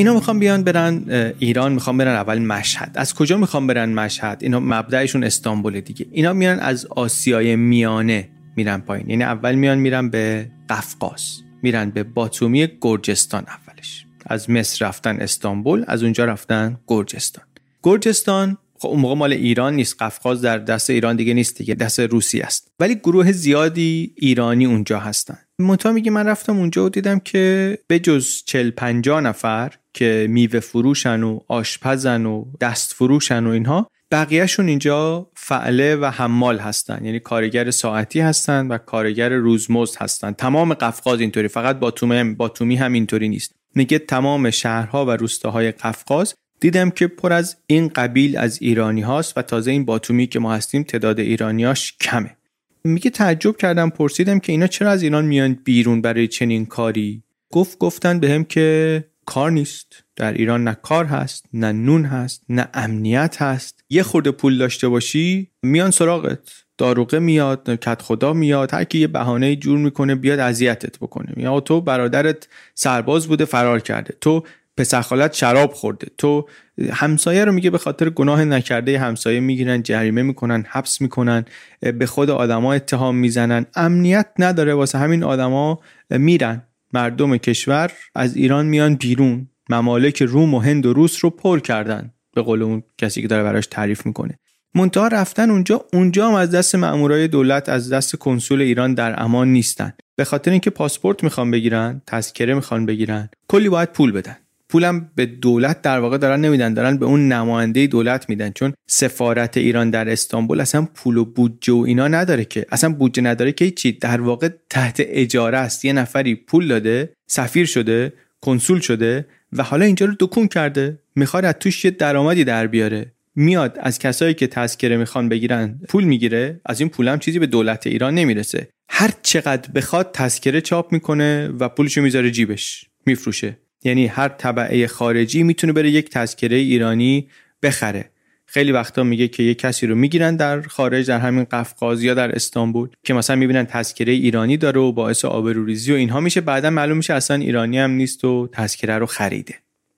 اینا 0.00 0.14
می‌خوام 0.14 0.38
بیان 0.38 0.64
برن 0.64 1.04
ایران 1.38 1.72
می‌خوام 1.72 1.98
برن 1.98 2.14
اول 2.14 2.38
مشهد. 2.38 2.92
از 2.94 3.14
کجا 3.14 3.36
می‌خوام 3.36 3.66
برن 3.66 3.92
مشهد؟ 3.92 4.38
اینا 4.42 4.60
مبدعشون 4.60 5.24
استانبول 5.24 5.80
دیگه. 5.80 6.06
اینا 6.10 6.32
میان 6.32 6.58
از 6.58 6.86
آسیای 6.86 7.56
میانه 7.56 8.28
میرن 8.56 8.80
پایین. 8.80 9.10
یعنی 9.10 9.24
اول 9.24 9.54
میان 9.54 9.78
میرن 9.78 10.08
به 10.08 10.50
قفقاز. 10.68 11.22
میرن 11.62 11.90
به 11.90 12.02
باتومی 12.02 12.68
گرجستان 12.80 13.44
اولش. 13.48 14.06
از 14.26 14.50
مصر 14.50 14.86
رفتن 14.86 15.16
استانبول 15.16 15.84
از 15.88 16.02
اونجا 16.02 16.24
رفتن 16.24 16.78
گرجستان. 16.86 17.44
گرجستان 17.82 18.56
خب 18.78 18.88
اون 18.88 19.00
موقع 19.00 19.14
مال 19.14 19.32
ایران 19.32 19.74
نیست. 19.74 20.02
قفقاز 20.02 20.42
در 20.42 20.58
دست 20.58 20.90
ایران 20.90 21.16
دیگه 21.16 21.34
نیست 21.34 21.58
دیگه 21.58 21.74
دست 21.74 22.00
روسی 22.00 22.40
است. 22.40 22.70
ولی 22.80 22.94
گروه 22.94 23.32
زیادی 23.32 24.14
ایرانی 24.16 24.66
اونجا 24.66 24.98
هستن. 24.98 25.38
منتها 25.58 25.92
میگه 25.92 26.10
من 26.10 26.26
رفتم 26.26 26.58
اونجا 26.58 26.84
و 26.84 26.88
دیدم 26.88 27.18
که 27.18 27.78
به 27.86 27.98
جز 27.98 28.42
چل 28.44 28.70
پنجا 28.70 29.20
نفر 29.20 29.72
که 29.94 30.26
میوه 30.30 30.60
فروشن 30.60 31.22
و 31.22 31.40
آشپزن 31.48 32.26
و 32.26 32.44
دست 32.60 32.92
فروشن 32.92 33.46
و 33.46 33.50
اینها 33.50 33.90
بقیهشون 34.10 34.68
اینجا 34.68 35.30
فعله 35.34 35.96
و 35.96 36.04
حمال 36.04 36.58
هستن. 36.58 37.04
یعنی 37.04 37.20
کارگر 37.20 37.70
ساعتی 37.70 38.20
هستن 38.20 38.68
و 38.68 38.78
کارگر 38.78 39.28
روزمزد 39.28 40.02
هستن. 40.02 40.32
تمام 40.32 40.74
قفقاز 40.74 41.20
اینطوری. 41.20 41.48
فقط 41.48 41.78
باتومی 41.78 42.34
باتومی 42.34 42.76
هم 42.76 42.92
اینطوری 42.92 43.28
نیست. 43.28 43.54
میگه 43.74 43.98
تمام 43.98 44.50
شهرها 44.50 45.06
و 45.06 45.10
روستاهای 45.10 45.72
قفقاز 45.72 46.34
دیدم 46.60 46.90
که 46.90 47.06
پر 47.06 47.32
از 47.32 47.56
این 47.66 47.88
قبیل 47.88 48.38
از 48.38 48.62
ایرانی 48.62 49.00
هاست 49.00 49.38
و 49.38 49.42
تازه 49.42 49.70
این 49.70 49.84
باتومی 49.84 50.26
که 50.26 50.38
ما 50.38 50.54
هستیم 50.54 50.82
تعداد 50.82 51.20
ایرانیاش 51.20 51.96
کمه. 52.00 52.36
میگه 52.84 53.10
تعجب 53.10 53.56
کردم 53.56 53.90
پرسیدم 53.90 54.38
که 54.38 54.52
اینا 54.52 54.66
چرا 54.66 54.90
از 54.90 55.02
ایران 55.02 55.24
میان 55.24 55.58
بیرون 55.64 56.00
برای 56.00 56.28
چنین 56.28 56.66
کاری؟ 56.66 57.22
گفت 57.50 57.78
گفتن 57.78 58.20
بهم 58.20 58.44
که 58.44 59.04
کار 59.30 59.50
نیست. 59.50 60.04
در 60.16 60.32
ایران 60.32 60.64
نه 60.64 60.76
کار 60.82 61.04
هست 61.04 61.44
نه 61.52 61.72
نون 61.72 62.04
هست 62.04 62.42
نه 62.48 62.68
امنیت 62.74 63.42
هست. 63.42 63.84
یه 63.90 64.02
خورده 64.02 64.30
پول 64.30 64.58
داشته 64.58 64.88
باشی 64.88 65.50
میان 65.62 65.90
سراغت. 65.90 66.38
داروغه 66.78 67.18
میاد 67.18 67.70
کت 67.70 68.02
خدا 68.02 68.32
میاد 68.32 68.74
هر 68.74 68.84
کی 68.84 68.98
یه 68.98 69.06
بهانه 69.06 69.56
جور 69.56 69.78
می‌کنه 69.78 70.14
بیاد 70.14 70.38
اذیتت 70.38 70.98
بکنه. 70.98 71.32
یا 71.36 71.60
تو 71.60 71.80
برادرت 71.80 72.48
سرباز 72.74 73.26
بوده 73.26 73.44
فرار 73.44 73.80
کرده. 73.80 74.14
تو 74.20 74.42
پسر 74.76 75.30
شراب 75.32 75.72
خورده. 75.72 76.06
تو 76.18 76.48
همسایه 76.92 77.44
رو 77.44 77.52
میگه 77.52 77.70
به 77.70 77.78
خاطر 77.78 78.10
گناه 78.10 78.44
نکرده 78.44 78.98
همسایه 78.98 79.40
می‌گیرن 79.40 79.82
جریمه 79.82 80.22
می‌کنن 80.22 80.64
حبس 80.68 81.00
می‌کنن 81.00 81.44
به 81.80 82.06
خود 82.06 82.30
آدما 82.30 82.72
اتهام 82.72 83.16
می‌زنن. 83.16 83.66
امنیت 83.74 84.26
نداره 84.38 84.74
واسه 84.74 84.98
همین 84.98 85.22
آدما 85.24 85.80
میرن. 86.10 86.62
مردم 86.92 87.36
کشور 87.36 87.92
از 88.14 88.36
ایران 88.36 88.66
میان 88.66 88.94
بیرون. 88.94 89.48
ممالک 89.68 90.22
روم 90.22 90.54
و 90.54 90.58
هند 90.58 90.86
و 90.86 90.92
روس 90.92 91.24
رو 91.24 91.30
پر 91.30 91.60
کردن. 91.60 92.14
به 92.34 92.42
قول 92.42 92.62
اون 92.62 92.82
کسی 92.98 93.22
که 93.22 93.28
داره 93.28 93.42
براش 93.42 93.66
تعریف 93.66 94.06
می‌کنه. 94.06 94.38
منتها 94.74 95.08
رفتن 95.08 95.50
اونجا 95.50 95.84
اونجا 95.92 96.28
هم 96.28 96.34
از 96.34 96.50
دست 96.50 96.74
مامورای 96.74 97.28
دولت 97.28 97.68
از 97.68 97.92
دست 97.92 98.16
کنسول 98.16 98.60
ایران 98.60 98.94
در 98.94 99.22
امان 99.22 99.48
نیستن. 99.48 99.92
به 100.16 100.24
خاطر 100.24 100.50
اینکه 100.50 100.70
پاسپورت 100.70 101.24
می‌خوان 101.24 101.50
بگیرن 101.50 102.02
تذکره 102.06 102.54
می‌خوان 102.54 102.86
بگیرن 102.86 103.28
کلی 103.48 103.68
باید 103.68 103.92
پول 103.92 104.12
بدن. 104.12 104.36
پولم 104.70 105.10
به 105.14 105.26
دولت 105.26 105.82
در 105.82 106.00
واقع 106.00 106.18
دارن 106.18 106.40
نمیدن 106.40 106.74
دارن 106.74 106.96
به 106.96 107.06
اون 107.06 107.32
نماینده 107.32 107.86
دولت 107.86 108.28
میدن. 108.28 108.50
چون 108.50 108.72
سفارت 108.88 109.56
ایران 109.56 109.90
در 109.90 110.08
استانبول 110.08 110.60
اصلا 110.60 110.88
پول 110.94 111.16
و 111.16 111.24
بودجه 111.24 111.72
و 111.72 111.84
اینا 111.86 112.08
نداره 112.08 112.44
که 112.44 112.66
اصلا 112.72 112.92
بودجه 112.92 113.22
نداره 113.22 113.52
که 113.52 113.70
چی 113.70 113.92
در 113.92 114.20
واقع 114.20 114.48
تحت 114.70 114.96
اجاره 114.98 115.58
است. 115.58 115.84
یه 115.84 115.92
نفری 115.92 116.34
پول 116.34 116.68
داده 116.68 117.12
سفیر 117.26 117.66
شده 117.66 118.12
کنسول 118.40 118.80
شده 118.80 119.26
و 119.52 119.62
حالا 119.62 119.84
اینجا 119.84 120.06
رو 120.06 120.14
دکون 120.20 120.48
کرده. 120.48 120.98
می‌خواد 121.16 121.44
از 121.44 121.54
توش 121.60 121.84
یه 121.84 121.90
درآمدی 121.90 122.44
در 122.44 122.66
بیاره. 122.66 123.12
میاد 123.34 123.78
از 123.80 123.98
کسایی 123.98 124.34
که 124.34 124.46
تذکره 124.46 124.96
می‌خوان 124.96 125.28
بگیرن 125.28 125.80
پول 125.88 126.04
می‌گیره. 126.04 126.60
از 126.66 126.80
این 126.80 126.88
پولم 126.88 127.18
چیزی 127.18 127.38
به 127.38 127.46
دولت 127.46 127.86
ایران 127.86 128.14
نمی‌رسه. 128.14 128.68
هر 128.90 129.10
چقدر 129.22 129.70
بخواد 129.72 130.10
تذکره 130.12 130.60
چاپ 130.60 130.92
می‌کنه 130.92 131.48
و 131.48 131.68
پولشو 131.68 132.02
می‌ذاره 132.02 132.30
جیبش 132.30 132.84
میفروشه. 133.06 133.56
یعنی 133.84 134.06
هر 134.06 134.28
طبعه 134.28 134.86
خارجی 134.86 135.42
می‌تونه 135.42 135.72
بره 135.72 135.90
یک 135.90 136.10
تذکره 136.10 136.56
ایرانی 136.56 137.28
بخره. 137.62 138.10
خیلی 138.46 138.72
وقتا 138.72 139.02
میگه 139.02 139.28
که 139.28 139.42
یه 139.42 139.54
کسی 139.54 139.86
رو 139.86 139.94
می‌گیرن 139.94 140.36
در 140.36 140.62
خارج 140.62 141.06
در 141.08 141.18
همین 141.18 141.44
قفقاز 141.44 142.02
یا 142.02 142.14
در 142.14 142.34
استانبول 142.34 142.88
که 143.04 143.14
مثلا 143.14 143.36
می‌بینن 143.36 143.66
تذکره 143.66 144.12
ایرانی 144.12 144.56
داره 144.56 144.80
و 144.80 144.92
باعث 144.92 145.24
آبروریزی 145.24 145.92
و 145.92 145.94
اینها 145.94 146.20
میشه. 146.20 146.40
بعدا 146.40 146.70
معلوم 146.70 146.96
میشه 146.96 147.14
اصلا 147.14 147.36
ایرانی 147.36 147.78
هم 147.78 147.90
نیست 147.90 148.24
و 148.24 148.48
تذکره 148.52 148.98
رو 148.98 149.06
خریده. 149.06 149.54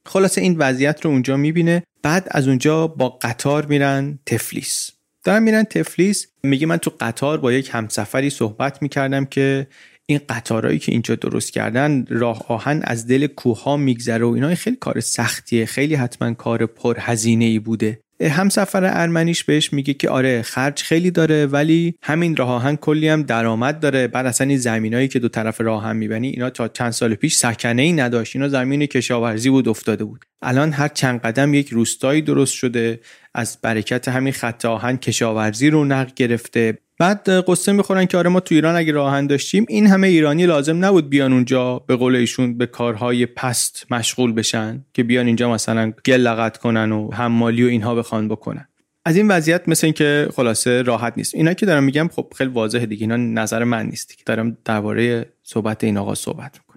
خلاصه 0.07 0.41
این 0.41 0.57
وضعیت 0.59 1.05
رو 1.05 1.11
اونجا 1.11 1.37
می‌بینه. 1.37 1.83
بعد 2.03 2.27
از 2.31 2.49
اونجا 2.49 2.87
با 2.87 3.09
قطار 3.09 3.67
میرن 3.67 4.19
تفلیس. 4.27 4.91
دارن 5.25 5.43
میرن 5.43 5.63
تفلیس. 5.63 6.27
میگه 6.43 6.67
من 6.67 6.77
تو 6.77 6.93
قطار 7.01 7.39
با 7.39 7.53
یک 7.53 7.71
همسفری 7.73 8.31
صحبت 8.31 8.83
می‌کردم 8.83 9.25
که 9.25 9.67
این 10.13 10.21
قطارهایی 10.29 10.79
که 10.79 10.93
اینجا 10.93 11.15
درست 11.15 11.53
کردن 11.53 12.05
راه 12.09 12.45
آهن 12.49 12.81
از 12.85 13.07
دل 13.07 13.27
کوه 13.27 13.63
ها 13.63 13.77
میگذره 13.77 14.25
و 14.25 14.29
اینا 14.29 14.55
خیلی 14.55 14.77
کار 14.77 15.01
سختیه. 15.01 15.67
خیلی 15.67 15.95
حتما 15.95 16.35
کار 16.35 16.67
پرهزینه 16.67 17.45
ای 17.45 17.59
بوده. 17.59 17.99
همسفر 18.23 18.85
ارمنیش 18.85 19.45
بهش 19.45 19.73
میگه 19.73 19.95
که 19.95 20.11
آره 20.11 20.43
خرج 20.43 20.83
خیلی 20.83 21.11
داره 21.11 21.47
ولی 21.47 21.95
همین 22.03 22.37
راه 22.37 22.51
آهن 22.51 22.77
کلی 22.77 23.09
هم 23.09 23.23
درآمد 23.23 23.81
داره. 23.81 24.09
بعد 24.09 24.27
اصلا 24.27 24.47
این 24.47 24.59
زمینایی 24.59 25.09
که 25.09 25.19
دو 25.19 25.29
طرف 25.29 25.61
راه 25.61 25.85
آهن 25.85 25.97
میبنی 25.97 26.29
اینا 26.29 26.51
تا 26.51 26.69
چند 26.69 26.91
سال 26.91 27.15
پیش 27.15 27.37
سکنه 27.37 27.83
ای 27.83 27.93
نداشت. 27.93 28.37
اینا 28.37 28.49
زمین 28.49 28.87
کشاورزی 28.87 29.51
بود 29.51 29.69
افتاده 29.69 30.05
بود. 30.05 30.25
الان 30.43 30.73
هر 30.73 30.89
چند 30.89 31.21
قدم 31.21 31.55
یک 31.55 31.69
روستایی 31.69 32.23
درست 32.23 32.55
شده 32.55 33.01
از 33.35 33.59
برکت 33.63 34.09
همین 34.09 34.33
خط 34.33 34.65
آهن 34.65 34.97
کشاورزی 34.97 35.71
رو 35.71 35.85
نق 35.85 36.15
گرفته. 36.15 36.79
بعد 37.03 37.29
قصه 37.29 37.73
می‌خورن 37.73 38.07
که 38.07 38.19
آره 38.19 38.31
ما 38.31 38.41
تو 38.41 38.55
ایران 38.55 38.77
اگه 38.77 38.93
راهن 38.93 39.27
داشتیم 39.27 39.67
این 39.69 39.87
همه 39.87 40.09
ایرانی 40.09 40.47
لازم 40.47 40.85
نبود 40.85 41.11
بیان 41.11 41.33
اونجا 41.33 41.79
به 41.79 41.97
قول 41.97 42.17
ایشون 42.17 42.59
به 42.59 42.67
کارهای 42.67 43.27
پست 43.27 43.87
مشغول 43.91 44.33
بشن 44.33 44.85
که 44.95 45.03
بیان 45.03 45.27
اینجا 45.27 45.51
مثلا 45.51 45.93
گل 46.07 46.15
لغت 46.15 46.57
کنن 46.57 46.93
و 46.93 47.11
حمالی 47.13 47.65
و 47.65 47.67
اینها 47.67 47.95
بخوان 47.95 48.29
بکنن. 48.29 48.69
از 49.05 49.17
این 49.17 49.29
وضعیت 49.29 49.69
مثل 49.69 49.87
اینکه 49.87 50.29
خلاصه 50.37 50.83
راحت 50.83 51.13
نیست. 51.17 51.35
اینا 51.35 51.55
که 51.55 51.67
دارم 51.67 51.85
میگم 51.85 52.09
خب 52.09 52.33
خیلی 52.37 52.51
واضحه 52.51 52.87
دیگه 52.87 53.03
اینا 53.03 53.17
نظر 53.17 53.65
من 53.65 53.87
نیست 53.87 54.19
که 54.19 54.23
دارم 54.27 54.57
درباره 54.65 55.33
صحبت 55.43 55.85
این 55.85 55.99
آقا 55.99 56.15
صحبت 56.15 56.59
می‌کنم. 56.59 56.72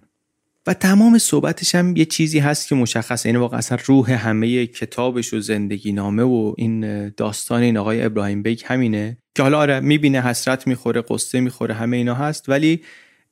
و 0.67 0.73
تمام 0.73 1.17
صحبتش 1.17 1.75
هم 1.75 1.95
یه 1.95 2.05
چیزی 2.05 2.39
هست 2.39 2.67
که 2.67 2.75
مشخصه. 2.75 3.29
این 3.29 3.35
واقعا 3.35 3.57
اصلا 3.57 3.77
روح 3.85 4.11
همه 4.11 4.67
کتابش 4.67 5.33
و 5.33 5.39
زندگی 5.39 5.91
نامه 5.91 6.23
و 6.23 6.53
این 6.57 7.09
داستان 7.09 7.61
این 7.61 7.77
آقای 7.77 8.03
ابراهیم 8.03 8.43
بیک 8.43 8.63
همینه 8.67 9.17
که 9.35 9.43
حالا 9.43 9.59
آره 9.59 9.79
می‌بینه 9.79 10.21
حسرت 10.21 10.67
می‌خوره 10.67 11.03
قصه 11.09 11.39
می‌خوره 11.39 11.73
همه 11.73 11.97
اینا 11.97 12.13
هست 12.13 12.49
ولی 12.49 12.81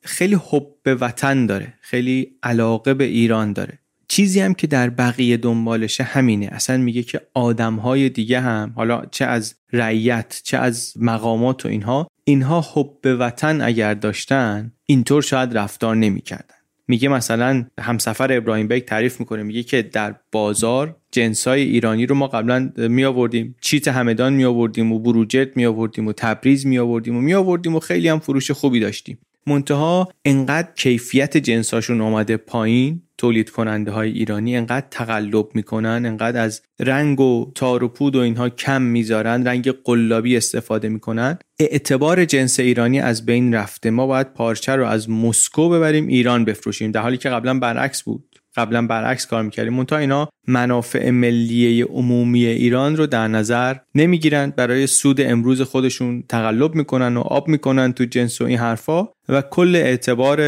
خیلی 0.02 0.38
حب 0.50 0.66
به 0.82 0.94
وطن 0.94 1.46
داره 1.46 1.74
خیلی 1.80 2.30
علاقه 2.42 2.94
به 2.94 3.04
ایران 3.04 3.52
داره. 3.52 3.78
چیزی 4.08 4.40
هم 4.40 4.54
که 4.54 4.66
در 4.66 4.90
بقیه 4.90 5.36
دنبالشه 5.36 6.04
همینه. 6.04 6.48
اصلا 6.52 6.76
میگه 6.76 7.02
که 7.02 7.20
آدمهای 7.34 8.08
دیگه 8.08 8.40
هم 8.40 8.72
حالا 8.76 9.02
چه 9.10 9.24
از 9.24 9.54
رعیت 9.72 10.40
چه 10.44 10.58
از 10.58 10.94
مقامات 10.96 11.66
و 11.66 11.68
اینها 11.68 12.08
اینها 12.24 12.60
حب 12.74 12.90
به 13.02 13.16
وطن 13.16 13.60
اگر 13.60 13.94
داشتن 13.94 14.72
اینطور 14.86 15.22
شاید 15.22 15.58
رفتار 15.58 15.96
نمی‌کردن. 15.96 16.53
میگه 16.88 17.08
مثلا 17.08 17.64
همسفر 17.80 18.32
ابراهیم 18.32 18.68
بیک 18.68 18.84
تعریف 18.84 19.20
می‌کنه 19.20 19.42
میگه 19.42 19.62
که 19.62 19.82
در 19.82 20.14
بازار 20.32 20.96
جنسای 21.10 21.62
ایرانی 21.62 22.06
رو 22.06 22.14
ما 22.14 22.26
قبلا 22.26 22.72
می 22.76 23.04
آوردیم 23.04 23.56
چیت 23.60 23.88
همدان 23.88 24.32
می 24.32 24.44
آوردیم 24.44 24.92
و 24.92 24.98
بروجرد 24.98 25.56
می 25.56 25.66
آوردیم 25.66 26.06
و 26.06 26.12
تبریز 26.12 26.66
می 26.66 26.78
آوردیم 26.78 27.16
و 27.16 27.20
می 27.20 27.34
آوردیم 27.34 27.76
و 27.76 27.80
خیلی 27.80 28.08
هم 28.08 28.18
فروش 28.18 28.50
خوبی 28.50 28.80
داشتیم. 28.80 29.18
منتها 29.46 30.08
انقدر 30.24 30.68
کیفیت 30.76 31.36
جنساشون 31.36 32.00
آمده 32.00 32.36
پایین 32.36 33.02
تولید 33.18 33.50
کننده 33.50 33.90
های 33.90 34.10
ایرانی 34.10 34.56
انقدر 34.56 34.86
تقلب 34.90 35.48
می‌کنن 35.54 36.06
انقدر 36.06 36.40
از 36.40 36.62
رنگ 36.80 37.20
و 37.20 37.52
تار 37.54 37.84
و 37.84 37.88
پود 37.88 38.16
و 38.16 38.18
اینها 38.18 38.48
کم 38.48 38.82
می‌ذارن 38.82 39.46
رنگ 39.46 39.70
قلابی 39.84 40.36
استفاده 40.36 40.88
می‌کنن. 40.88 41.38
اعتبار 41.58 42.24
جنس 42.24 42.60
ایرانی 42.60 43.00
از 43.00 43.26
بین 43.26 43.54
رفته. 43.54 43.90
ما 43.90 44.06
باید 44.06 44.32
پارچه 44.32 44.72
رو 44.72 44.86
از 44.86 45.10
مسکو 45.10 45.68
ببریم 45.68 46.06
ایران 46.06 46.44
بفروشیم. 46.44 46.90
در 46.90 47.00
حالی 47.00 47.16
که 47.16 47.28
قبلا 47.28 47.58
برعکس 47.58 48.02
بود. 48.02 48.33
قبلا 48.56 48.86
برعکس 48.86 49.26
کار 49.26 49.42
می‌کردیم. 49.42 49.74
منتها 49.74 49.98
اینا 49.98 50.28
منافع 50.46 51.10
ملیه 51.10 51.84
عمومی 51.84 52.46
ایران 52.46 52.96
رو 52.96 53.06
در 53.06 53.28
نظر 53.28 53.76
نمی‌گیرند 53.94 54.56
برای 54.56 54.86
سود 54.86 55.20
امروز 55.20 55.62
خودشون 55.62 56.24
تقلب 56.28 56.74
می‌کنن 56.74 57.16
و 57.16 57.20
آب 57.20 57.48
می‌کنن 57.48 57.92
تو 57.92 58.04
جنس 58.04 58.40
و 58.40 58.44
این 58.44 58.58
حرفا 58.58 59.08
و 59.28 59.42
کل 59.42 59.76
اعتبار 59.76 60.40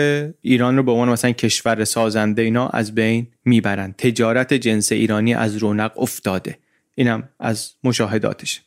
ایران 0.43 0.77
رو 0.77 0.83
به 0.83 0.93
عنوان 0.93 1.09
مثلا 1.09 1.33
کشور 1.33 1.85
سازنده 1.85 2.43
اینا 2.43 2.69
از 2.69 2.95
بین 2.95 3.27
می‌برند 3.45 3.97
تجارت 3.97 4.55
جنس 4.55 4.93
ایرانی 4.93 5.35
از 5.35 5.57
رونق 5.57 5.93
افتاده. 5.97 6.59
اینم 6.95 7.29
از 7.41 7.73
مشاهداتشه 7.85 8.61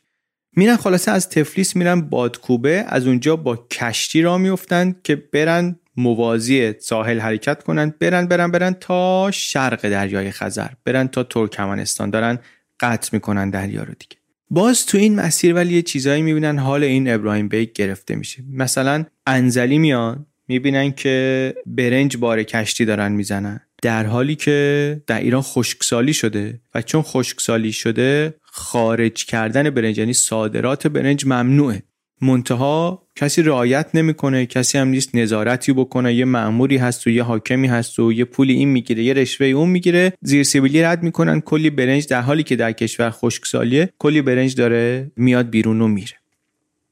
میرن 0.55 0.75
خلاصه 0.75 1.11
از 1.11 1.29
تفلیس 1.29 1.75
میرن 1.75 2.01
بادکوبه 2.01 2.85
از 2.87 3.07
اونجا 3.07 3.35
با 3.35 3.55
کشتی 3.55 4.21
را 4.21 4.37
میفتند 4.37 5.01
که 5.03 5.15
برن 5.15 5.79
موازی 5.99 6.73
ساحل 6.79 7.19
حرکت 7.19 7.63
کنند. 7.63 7.99
برن 7.99 8.27
برن 8.27 8.51
برن 8.51 8.73
تا 8.73 9.31
شرق 9.33 9.89
دریای 9.89 10.31
خزر. 10.31 10.69
برن 10.85 11.07
تا 11.07 11.23
ترکمنستان. 11.23 12.09
دارن 12.09 12.39
قطع 12.79 13.09
می‌کنن 13.13 13.49
دریا 13.49 13.83
رو 13.83 13.93
دیگه. 13.99 14.17
باز 14.49 14.85
تو 14.85 14.97
این 14.97 15.15
مسیر 15.15 15.53
ولی 15.53 15.73
یه 15.73 15.81
چیزایی 15.81 16.21
می‌بینن. 16.21 16.57
حال 16.57 16.83
این 16.83 17.09
ابراهیم 17.09 17.47
بیک 17.47 17.73
گرفته 17.73 18.15
میشه. 18.15 18.43
مثلا 18.53 19.05
انزلی 19.27 19.77
میان 19.77 20.25
می‌بینن 20.47 20.91
که 20.91 21.55
برنج 21.65 22.17
بار 22.17 22.43
کشتی 22.43 22.85
دارن 22.85 23.11
می‌زنن. 23.11 23.61
در 23.81 24.05
حالی 24.05 24.35
که 24.35 25.01
در 25.07 25.19
ایران 25.19 25.41
خشکسالی 25.41 26.13
شده 26.13 26.61
و 26.75 26.81
چون 26.81 27.01
خشکسالی 27.01 27.71
شده 27.71 28.35
خارج 28.41 29.25
کردن 29.25 29.69
برنج 29.69 29.97
یعنی 29.97 30.13
صادرات 30.13 30.87
برنج 30.87 31.25
ممنوعه. 31.25 31.83
منتها 32.21 33.03
کسی 33.15 33.41
رعایت 33.41 33.87
نمی‌کنه 33.93 34.45
کسی 34.45 34.77
هم 34.77 34.87
نیست 34.87 35.15
نظارتی 35.15 35.73
بکنه. 35.73 36.13
یه 36.13 36.25
مأموری 36.25 36.77
هست 36.77 37.07
و 37.07 37.09
یه 37.09 37.23
حاکمی 37.23 37.67
هست 37.67 37.99
و 37.99 38.13
یه 38.13 38.25
پولی 38.25 38.53
این 38.53 38.69
می‌گیره 38.69 39.03
یه 39.03 39.13
رشوه 39.13 39.47
اون 39.47 39.69
می‌گیره. 39.69 40.13
زیر 40.21 40.43
سیبیلی 40.43 40.81
رد 40.81 41.03
می‌کنن. 41.03 41.41
کلی 41.41 41.69
برنج 41.69 42.07
در 42.07 42.21
حالی 42.21 42.43
که 42.43 42.55
در 42.55 42.71
کشور 42.71 43.09
خشکسالیه 43.09 43.89
کلی 43.99 44.21
برنج 44.21 44.55
داره 44.55 45.11
میاد 45.15 45.49
بیرون 45.49 45.81
و 45.81 45.87
میره. 45.87 46.13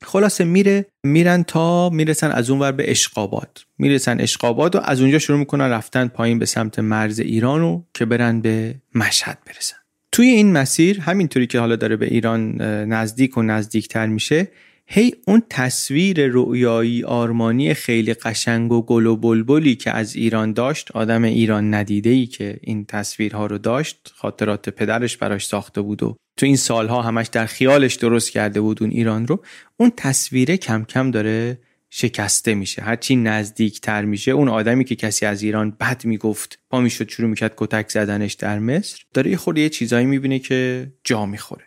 خلاصه 0.04 0.44
میره 0.44 0.86
میرن 1.04 1.44
تا 1.44 1.90
می‌رسن 1.90 2.32
از 2.32 2.50
اون 2.50 2.60
ور 2.60 2.72
به 2.72 2.92
اشقابات 2.92 3.66
می‌رسن 3.78 4.20
اشقابات 4.20 4.76
و 4.76 4.80
از 4.84 5.02
اونجا 5.02 5.20
شروع 5.20 5.40
می‌کنن 5.40 5.70
رفتن 5.70 6.08
پایین 6.08 6.40
به 6.40 6.46
سمت 6.46 6.80
مرز 6.80 7.20
ایران 7.20 7.84
که 7.94 8.06
برن 8.06 8.42
به 8.42 8.76
مشهد 8.96 9.38
برسن. 9.46 9.78
توی 10.12 10.28
این 10.28 10.52
مسیر 10.52 11.00
همینطوری 11.00 11.48
که 11.48 11.60
حالا 11.60 11.76
داره 11.76 11.96
به 11.96 12.06
ایران 12.06 12.62
نزدیک 12.62 13.38
و 13.38 13.42
نزدیکتر 13.42 14.06
میشه 14.06 14.48
هی 14.90 15.14
اون 15.28 15.44
تصویر 15.50 16.28
رؤیایی 16.28 17.04
آرمانی 17.04 17.74
خیلی 17.74 18.14
قشنگ 18.14 18.72
و 18.72 18.82
گل 18.82 19.06
و 19.06 19.16
بلبلی 19.16 19.76
که 19.76 19.92
از 19.92 20.16
ایران 20.16 20.54
داشت 20.54 20.92
آدم 20.92 21.24
ایران 21.24 21.74
ندیده 21.74 22.10
ای 22.10 22.26
که 22.26 22.60
این 22.62 22.86
تصویرها 22.86 23.46
رو 23.46 23.58
داشت 23.58 24.14
خاطرات 24.16 24.70
پدرش 24.70 25.18
براش 25.18 25.46
ساخته 25.46 25.82
بود 25.82 26.04
و 26.04 26.16
تو 26.38 26.46
این 26.46 26.56
سالها 26.56 27.02
همش 27.02 27.28
در 27.28 27.46
خیالش 27.46 27.96
درست 27.96 28.32
کرده 28.32 28.62
بود 28.62 28.84
اون 28.84 28.92
ایران 28.92 29.28
رو 29.28 29.44
اون 29.78 29.92
تصویره 29.98 30.58
کم 30.58 30.84
کم 30.84 31.12
داره 31.12 31.60
شکسته 31.90 32.56
میشه 32.56 32.82
هرچی 32.82 33.16
نزدیکتر 33.16 34.06
میشه. 34.06 34.32
اون 34.32 34.50
آدمی 34.50 34.84
که 34.84 34.96
کسی 34.96 35.26
از 35.26 35.44
ایران 35.44 35.72
بد 35.72 36.06
می‌گفت 36.06 36.60
پا 36.70 36.82
می‌شد 36.82 37.10
شروع 37.10 37.30
می‌کرد 37.30 37.54
کتک 37.58 37.90
زدنش 37.90 38.34
در 38.34 38.60
مصر 38.60 39.04
داره 39.14 39.32
یه 39.32 39.38
خورده 39.38 39.62
یه 39.62 39.70
چیزایی 39.70 40.06
می‌بینه 40.06 40.40
که 40.40 40.92
جا 41.04 41.26
می‌خوره. 41.26 41.67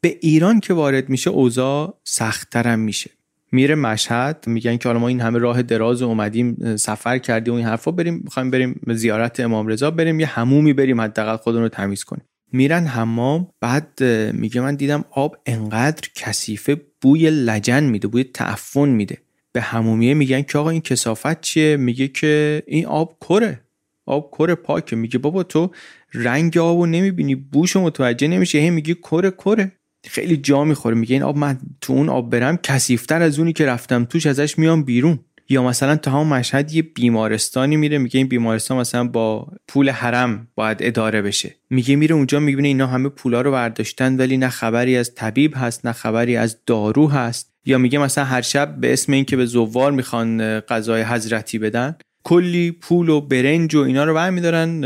به 0.00 0.18
ایران 0.20 0.60
که 0.60 0.74
وارد 0.74 1.08
میشه 1.08 1.30
اوضاع 1.30 2.00
سختترم 2.04 2.78
میشه. 2.78 3.10
میره 3.52 3.74
مشهد 3.74 4.44
میگن 4.46 4.76
که 4.76 4.88
حالا 4.88 4.98
ما 4.98 5.08
این 5.08 5.20
همه 5.20 5.38
راه 5.38 5.62
دراز 5.62 6.02
اومدیم 6.02 6.76
سفر 6.76 7.18
کردیم 7.18 7.54
و 7.54 7.56
این 7.56 7.66
حرفا 7.66 7.90
بریم 7.90 8.20
می‌خوایم 8.24 8.50
بریم 8.50 8.80
زیارت 8.88 9.40
امام 9.40 9.66
رضا 9.66 9.90
بریم 9.90 10.20
یه 10.20 10.26
همومی 10.26 10.72
بریم 10.72 11.00
حداقل 11.00 11.36
خودمون 11.36 11.62
رو 11.62 11.68
تمیز 11.68 12.04
کنیم. 12.04 12.24
میرن 12.52 12.86
حمام 12.86 13.48
بعد 13.60 14.02
میگه 14.32 14.60
من 14.60 14.74
دیدم 14.74 15.04
آب 15.10 15.36
انقدر 15.46 16.08
کثیفه 16.14 16.80
بوی 17.00 17.30
لجن 17.30 17.84
میده 17.84 18.08
بوی 18.08 18.24
تعفن 18.24 18.88
میده. 18.88 19.18
به 19.52 19.60
همومیه 19.60 20.14
میگن 20.14 20.42
که 20.42 20.58
آقا 20.58 20.70
این 20.70 20.80
کسافت 20.80 21.40
چیه؟ 21.40 21.76
میگه 21.76 22.08
که 22.08 22.62
این 22.66 22.86
آب 22.86 23.16
کره. 23.20 23.60
آب 24.06 24.30
کره 24.30 24.54
پاکه. 24.54 24.96
میگه 24.96 25.18
بابا 25.18 25.42
تو 25.42 25.70
رنگ 26.14 26.58
آبو 26.58 26.86
نمی‌بینی 26.86 27.34
بوشو 27.34 27.80
متوجه 27.80 28.28
نمیشه 28.28 28.58
هی 28.58 28.70
میگه 28.70 28.94
کره 28.94 29.30
کره. 29.30 29.72
خیلی 30.04 30.36
جا 30.36 30.64
می‌خوره. 30.64 30.96
میگه 30.96 31.14
این 31.14 31.22
آب 31.22 31.36
من 31.36 31.58
تو 31.80 31.92
اون 31.92 32.08
آب 32.08 32.30
برم 32.30 32.56
کسیفتر 32.56 33.22
از 33.22 33.38
اونی 33.38 33.52
که 33.52 33.66
رفتم 33.66 34.04
توش 34.04 34.26
ازش 34.26 34.58
میام 34.58 34.82
بیرون. 34.82 35.18
یا 35.50 35.62
مثلا 35.62 35.96
تا 35.96 36.10
هم 36.10 36.26
مشهد 36.26 36.72
یه 36.72 36.82
بیمارستانی 36.82 37.76
میره 37.76 37.98
میگه 37.98 38.18
این 38.18 38.28
بیمارستان 38.28 38.78
مثلا 38.78 39.04
با 39.04 39.48
پول 39.68 39.90
حرم 39.90 40.48
باید 40.54 40.78
اداره 40.80 41.22
بشه. 41.22 41.54
میگه 41.70 41.96
میره 41.96 42.14
اونجا 42.14 42.40
می‌بینه 42.40 42.68
اینا 42.68 42.86
همه 42.86 43.08
پولا 43.08 43.40
رو 43.40 43.52
برداشتن 43.52 44.16
ولی 44.16 44.36
نه 44.36 44.48
خبری 44.48 44.96
از 44.96 45.14
طبیب 45.14 45.52
هست 45.56 45.86
نه 45.86 45.92
خبری 45.92 46.36
از 46.36 46.58
دارو 46.66 47.10
هست. 47.10 47.52
یا 47.64 47.78
میگه 47.78 47.98
مثلا 47.98 48.24
هر 48.24 48.42
شب 48.42 48.76
به 48.80 48.92
اسم 48.92 49.12
اینکه 49.12 49.36
به 49.36 49.46
زوار 49.46 49.92
می‌خوان 49.92 50.60
غذای 50.60 51.02
حضرتی 51.02 51.58
بدن 51.58 51.96
کلی 52.24 52.70
پول 52.70 53.08
و 53.08 53.20
برنج 53.20 53.74
و 53.74 53.80
اینا 53.80 54.04
رو 54.04 54.14
برمیدارن 54.14 54.84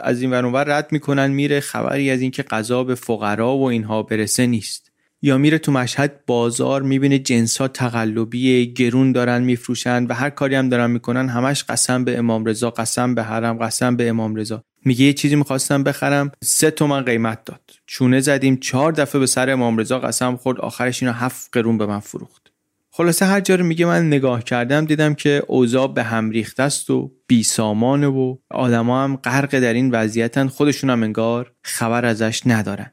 از 0.00 0.22
این 0.22 0.30
ور 0.30 0.64
رد 0.64 0.88
می‌کنن 0.92 1.30
میره 1.30 1.60
خبری 1.60 2.10
از 2.10 2.20
اینکه 2.20 2.42
غذا 2.42 2.84
به 2.84 2.94
فقرا 2.94 3.56
و 3.56 3.64
اینها 3.64 4.02
برسه 4.02 4.46
نیست. 4.46 4.90
یا 5.22 5.38
میره 5.38 5.58
تو 5.58 5.72
مشهد 5.72 6.20
بازار 6.26 6.82
می‌بینه 6.82 7.18
جنس 7.18 7.60
ها 7.60 7.68
تقلبی 7.68 8.72
گرون 8.72 9.12
دارن 9.12 9.42
میفروشن 9.42 10.06
و 10.06 10.14
هر 10.14 10.30
کاری 10.30 10.54
هم 10.54 10.68
دارن 10.68 10.90
می‌کنن. 10.90 11.28
همش 11.28 11.64
قسم 11.64 12.04
به 12.04 12.18
امام 12.18 12.44
رضا 12.44 12.70
قسم 12.70 13.14
به 13.14 13.22
حرم 13.22 13.58
قسم 13.58 13.96
به 13.96 14.08
امام 14.08 14.34
رضا. 14.34 14.64
میگه 14.84 15.04
یه 15.04 15.12
چیزی 15.12 15.36
می‌خواستم 15.36 15.82
بخرم 15.82 16.32
سه 16.42 16.70
تومن 16.70 17.02
قیمت 17.02 17.44
داد. 17.44 17.60
چونه 17.86 18.20
زدیم 18.20 18.56
چهار 18.56 18.92
دفعه 18.92 19.18
به 19.18 19.26
سر 19.26 19.50
امام 19.50 19.78
رضا 19.78 19.98
قسم 19.98 20.36
خورد 20.36 20.60
آخرش 20.60 21.02
اینو 21.02 21.14
هفت 21.14 21.48
قرون 21.52 21.78
به 21.78 21.86
من 21.86 22.00
فروخت. 22.00 22.43
خلاصه 22.96 23.26
هر 23.26 23.40
جا 23.40 23.54
رو 23.54 23.64
میگه 23.64 23.86
من 23.86 24.06
نگاه 24.06 24.44
کردم 24.44 24.84
دیدم 24.84 25.14
که 25.14 25.42
اوضاع 25.48 25.94
به 25.94 26.02
هم 26.02 26.30
ریخته 26.30 26.62
است 26.62 26.90
و 26.90 27.12
بی 27.26 27.42
سامانه 27.42 28.06
و 28.06 28.36
آدما 28.50 29.04
هم 29.04 29.16
غرق 29.16 29.60
در 29.60 29.74
این 29.74 29.90
وضعیتن 29.90 30.48
خودشون 30.48 30.90
هم 30.90 31.02
انگار 31.02 31.52
خبر 31.62 32.04
ازش 32.04 32.42
ندارن. 32.46 32.90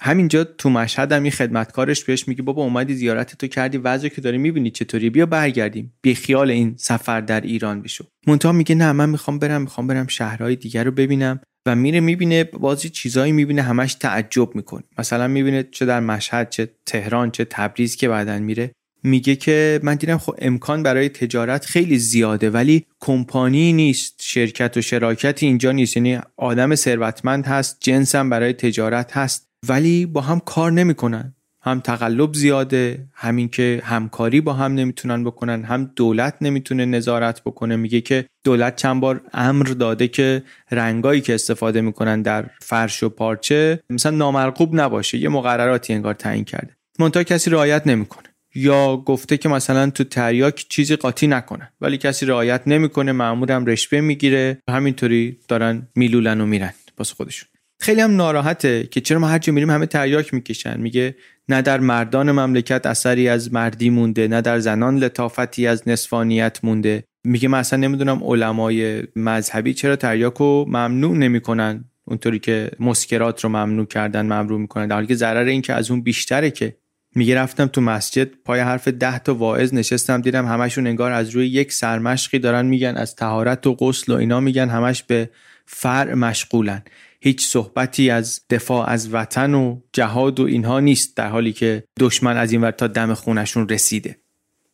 همینجا 0.00 0.44
تو 0.44 0.70
مشهد 0.70 1.12
هم 1.12 1.22
این 1.22 1.32
خدمتکارش 1.32 2.04
بهش 2.04 2.28
میگه 2.28 2.42
بابا 2.42 2.62
اومدی 2.62 2.94
زیارت 2.94 3.38
تو 3.38 3.46
کردی 3.46 3.78
وضعی 3.78 4.10
که 4.10 4.20
داری 4.20 4.38
می‌بینی 4.38 4.70
چطوری؟ 4.70 5.10
بیا 5.10 5.26
برگردیم 5.26 5.92
بی 6.02 6.14
خیال 6.14 6.50
این 6.50 6.74
سفر 6.78 7.20
در 7.20 7.40
ایران 7.40 7.82
بشو. 7.82 8.04
مونتا 8.26 8.52
میگه 8.52 8.74
نه 8.74 8.92
من 8.92 9.08
می‌خوام 9.08 9.38
برم 9.38 9.62
می‌خوام 9.62 9.86
برم 9.86 10.06
شهرهای 10.06 10.56
دیگر 10.56 10.84
رو 10.84 10.90
ببینم. 10.90 11.40
و 11.66 11.76
میره 11.76 12.00
می‌بینه 12.00 12.44
بازی 12.44 12.88
چیزایی 12.88 13.32
می‌بینه 13.32 13.62
همش 13.62 13.94
تعجب 13.94 14.54
می‌کنه. 14.54 14.82
مثلا 14.98 15.28
می‌بینه 15.28 15.62
چه 15.62 15.86
در 15.86 16.00
مشهد 16.00 16.50
چه 16.50 16.68
تهران 16.86 17.30
چه 17.30 17.44
تبریز 17.44 17.96
که 17.96 18.08
بعدا 18.08 18.38
میره. 18.38 18.72
میگه 19.02 19.36
که 19.36 19.80
من 19.82 19.94
دیدم 19.94 20.18
خب 20.18 20.34
امکان 20.38 20.82
برای 20.82 21.08
تجارت 21.08 21.64
خیلی 21.64 21.98
زیاده 21.98 22.50
ولی 22.50 22.86
کمپانی 23.00 23.72
نیست 23.72 24.14
شرکت 24.20 24.76
و 24.76 24.82
شراکتی 24.82 25.46
اینجا 25.46 25.72
نیست. 25.72 25.96
یعنی 25.96 26.18
آدم 26.36 26.74
ثروتمند 26.74 27.46
هست 27.46 27.76
جنسم 27.80 28.30
برای 28.30 28.52
تجارت 28.52 29.16
هست 29.16 29.46
ولی 29.68 30.06
با 30.06 30.20
هم 30.20 30.40
کار 30.40 30.72
نمی‌کنن. 30.72 31.34
هم 31.64 31.80
تقلب 31.80 32.34
زیاده 32.34 33.06
همین 33.14 33.48
که 33.48 33.82
همکاری 33.84 34.40
با 34.40 34.52
هم 34.52 34.74
نمی‌تونن 34.74 35.24
بکنن 35.24 35.64
هم 35.64 35.90
دولت 35.96 36.34
نمی‌تونه 36.40 36.84
نظارت 36.84 37.40
بکنه. 37.40 37.76
میگه 37.76 38.00
که 38.00 38.26
دولت 38.44 38.76
چند 38.76 39.00
بار 39.00 39.20
امر 39.32 39.64
داده 39.66 40.08
که 40.08 40.42
رنگایی 40.70 41.20
که 41.20 41.34
استفاده 41.34 41.80
می‌کنن 41.80 42.22
در 42.22 42.46
فرش 42.60 43.02
و 43.02 43.08
پارچه 43.08 43.80
مثلا 43.90 44.16
نامرغوب 44.16 44.80
نباشه 44.80 45.18
یه 45.18 45.28
مقرراتی 45.28 45.92
انگار 45.92 46.14
تعیین 46.14 46.44
کرده. 46.44 46.76
منتها 46.98 47.22
کسی 47.22 47.50
رعایت 47.50 47.86
نمی‌کنه. 47.86 48.31
یا 48.54 48.96
گفته 48.96 49.36
که 49.36 49.48
مثلا 49.48 49.90
تو 49.90 50.04
تریاک 50.04 50.66
چیزی 50.68 50.96
قاطی 50.96 51.26
نکنه 51.26 51.72
ولی 51.80 51.98
کسی 51.98 52.26
رعایت 52.26 52.62
نمی‌کنه 52.66 53.12
معمورم 53.12 53.66
رشوه 53.66 54.00
می‌گیره 54.00 54.58
همینطوری 54.70 55.38
دارن 55.48 55.88
میلولن 55.94 56.40
و 56.40 56.46
میرن 56.46 56.72
باز 56.96 57.12
خودشون. 57.12 57.48
خیلی 57.80 58.00
هم 58.00 58.16
ناراحته 58.16 58.88
که 58.90 59.00
چرا 59.00 59.18
ما 59.18 59.28
هر 59.28 59.38
جا 59.38 59.52
میریم 59.52 59.70
همه 59.70 59.86
تریاک 59.86 60.34
می‌کشن. 60.34 60.80
میگه 60.80 61.14
نه 61.48 61.62
در 61.62 61.80
مردان 61.80 62.32
مملکت 62.32 62.86
اثری 62.86 63.28
از 63.28 63.52
مردی 63.52 63.90
مونده 63.90 64.28
نه 64.28 64.40
در 64.40 64.58
زنان 64.58 64.98
لطافتی 64.98 65.66
از 65.66 65.88
نصفانیت 65.88 66.58
مونده. 66.62 67.04
میگه 67.24 67.48
من 67.48 67.58
اصلا 67.58 67.78
نمی‌دونم 67.78 68.24
علمای 68.24 69.02
مذهبی 69.16 69.74
چرا 69.74 69.96
تریاک 69.96 70.34
رو 70.34 70.64
ممنوع 70.68 71.16
نمی‌کنن. 71.16 71.84
اونطوری 72.04 72.38
که 72.38 72.70
مسکرات 72.80 73.44
رو 73.44 73.48
ممنوع 73.48 73.86
کردن 73.86 74.22
ممنوع 74.22 74.60
می‌کنن. 74.60 74.86
در 74.86 74.94
حالی 74.94 75.06
که 75.06 75.14
ضرر 75.14 75.44
این 75.44 75.62
که 75.62 75.72
از 75.72 75.90
اون 75.90 76.02
بیشتره 76.02 76.50
که 76.50 76.76
میگه 77.14 77.34
رفتم 77.34 77.66
تو 77.66 77.80
مسجد 77.80 78.28
پای 78.44 78.60
حرف 78.60 78.88
ده 78.88 79.18
تا 79.18 79.34
واعظ 79.34 79.74
نشستم 79.74 80.20
دیدم 80.20 80.46
همشون 80.46 80.86
انگار 80.86 81.12
از 81.12 81.30
روی 81.30 81.46
یک 81.46 81.72
سرمشقی 81.72 82.38
دارن 82.38 82.66
میگن 82.66 82.96
از 82.96 83.16
تهارت 83.16 83.66
و 83.66 83.74
غسل 83.74 84.12
و 84.12 84.16
اینا 84.16 84.40
میگن 84.40 84.68
همش 84.68 85.02
به 85.02 85.30
فرع 85.66 86.14
مشغولن. 86.14 86.82
هیچ 87.20 87.46
صحبتی 87.46 88.10
از 88.10 88.40
دفاع 88.50 88.90
از 88.90 89.14
وطن 89.14 89.54
و 89.54 89.80
جهاد 89.92 90.40
و 90.40 90.44
اینها 90.44 90.80
نیست 90.80 91.16
در 91.16 91.28
حالی 91.28 91.52
که 91.52 91.84
دشمن 92.00 92.36
از 92.36 92.52
این 92.52 92.60
ور 92.60 92.70
تا 92.70 92.86
دم 92.86 93.14
خونشون 93.14 93.68
رسیده. 93.68 94.16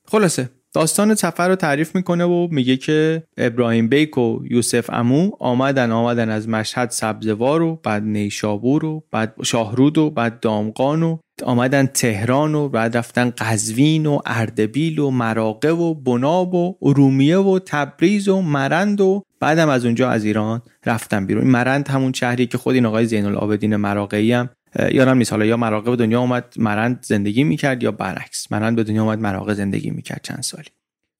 خلاصه 0.04 0.50
داستان 0.74 1.14
سفر 1.14 1.48
رو 1.48 1.56
تعریف 1.56 1.94
می‌کنه 1.94 2.24
و 2.24 2.48
میگه 2.50 2.76
که 2.76 3.22
ابراهیم 3.36 3.88
بیک 3.88 4.18
و 4.18 4.40
یوسف 4.50 4.90
امو 4.92 5.30
آمدن 5.40 5.92
آمدن 5.92 6.30
از 6.30 6.48
مشهد 6.48 6.90
سبزوار 6.90 7.62
و 7.62 7.80
بعد 7.82 8.02
نیشابور 8.02 8.84
و 8.84 9.04
بعد 9.12 9.34
شاهرود 9.44 9.98
و 9.98 10.10
بعد 10.10 10.40
دامقان 10.40 11.02
و 11.02 11.18
آمدن 11.42 11.86
تهران 11.86 12.54
و 12.54 12.68
بعد 12.68 12.96
رفتن 12.96 13.32
قزوین 13.38 14.06
و 14.06 14.18
اردبیل 14.26 14.98
و 14.98 15.10
مراقه 15.10 15.70
و 15.70 15.94
بناب 15.94 16.54
و 16.54 16.76
ارومیه 16.82 17.38
و 17.38 17.58
تبریز 17.66 18.28
و 18.28 18.40
مرند 18.40 19.00
و 19.00 19.22
بعدم 19.40 19.68
از 19.68 19.84
اونجا 19.84 20.10
از 20.10 20.24
ایران 20.24 20.62
رفتن 20.86 21.26
بیرون. 21.26 21.46
مرند 21.46 21.88
همون 21.88 22.12
شهری 22.12 22.46
که 22.46 22.58
خود 22.58 22.74
این 22.74 22.86
آقای 22.86 23.06
زین 23.06 23.24
العابدین 23.24 23.76
مراقعی 23.76 24.32
هم 24.32 24.50
یادم 24.92 25.18
نیست. 25.18 25.32
حالا 25.32 25.44
یا 25.44 25.56
مراقه 25.56 25.90
به 25.90 25.96
دنیا 25.96 26.20
اومد 26.20 26.54
مرند 26.56 26.98
زندگی 27.02 27.44
می‌کرد 27.44 27.82
یا 27.82 27.92
برعکس 27.92 28.52
مرند 28.52 28.76
به 28.76 28.84
دنیا 28.84 29.02
اومد 29.02 29.20
مراقه 29.20 29.54
زندگی 29.54 29.90
می‌کرد 29.90 30.20
چند 30.22 30.42
سالی. 30.42 30.68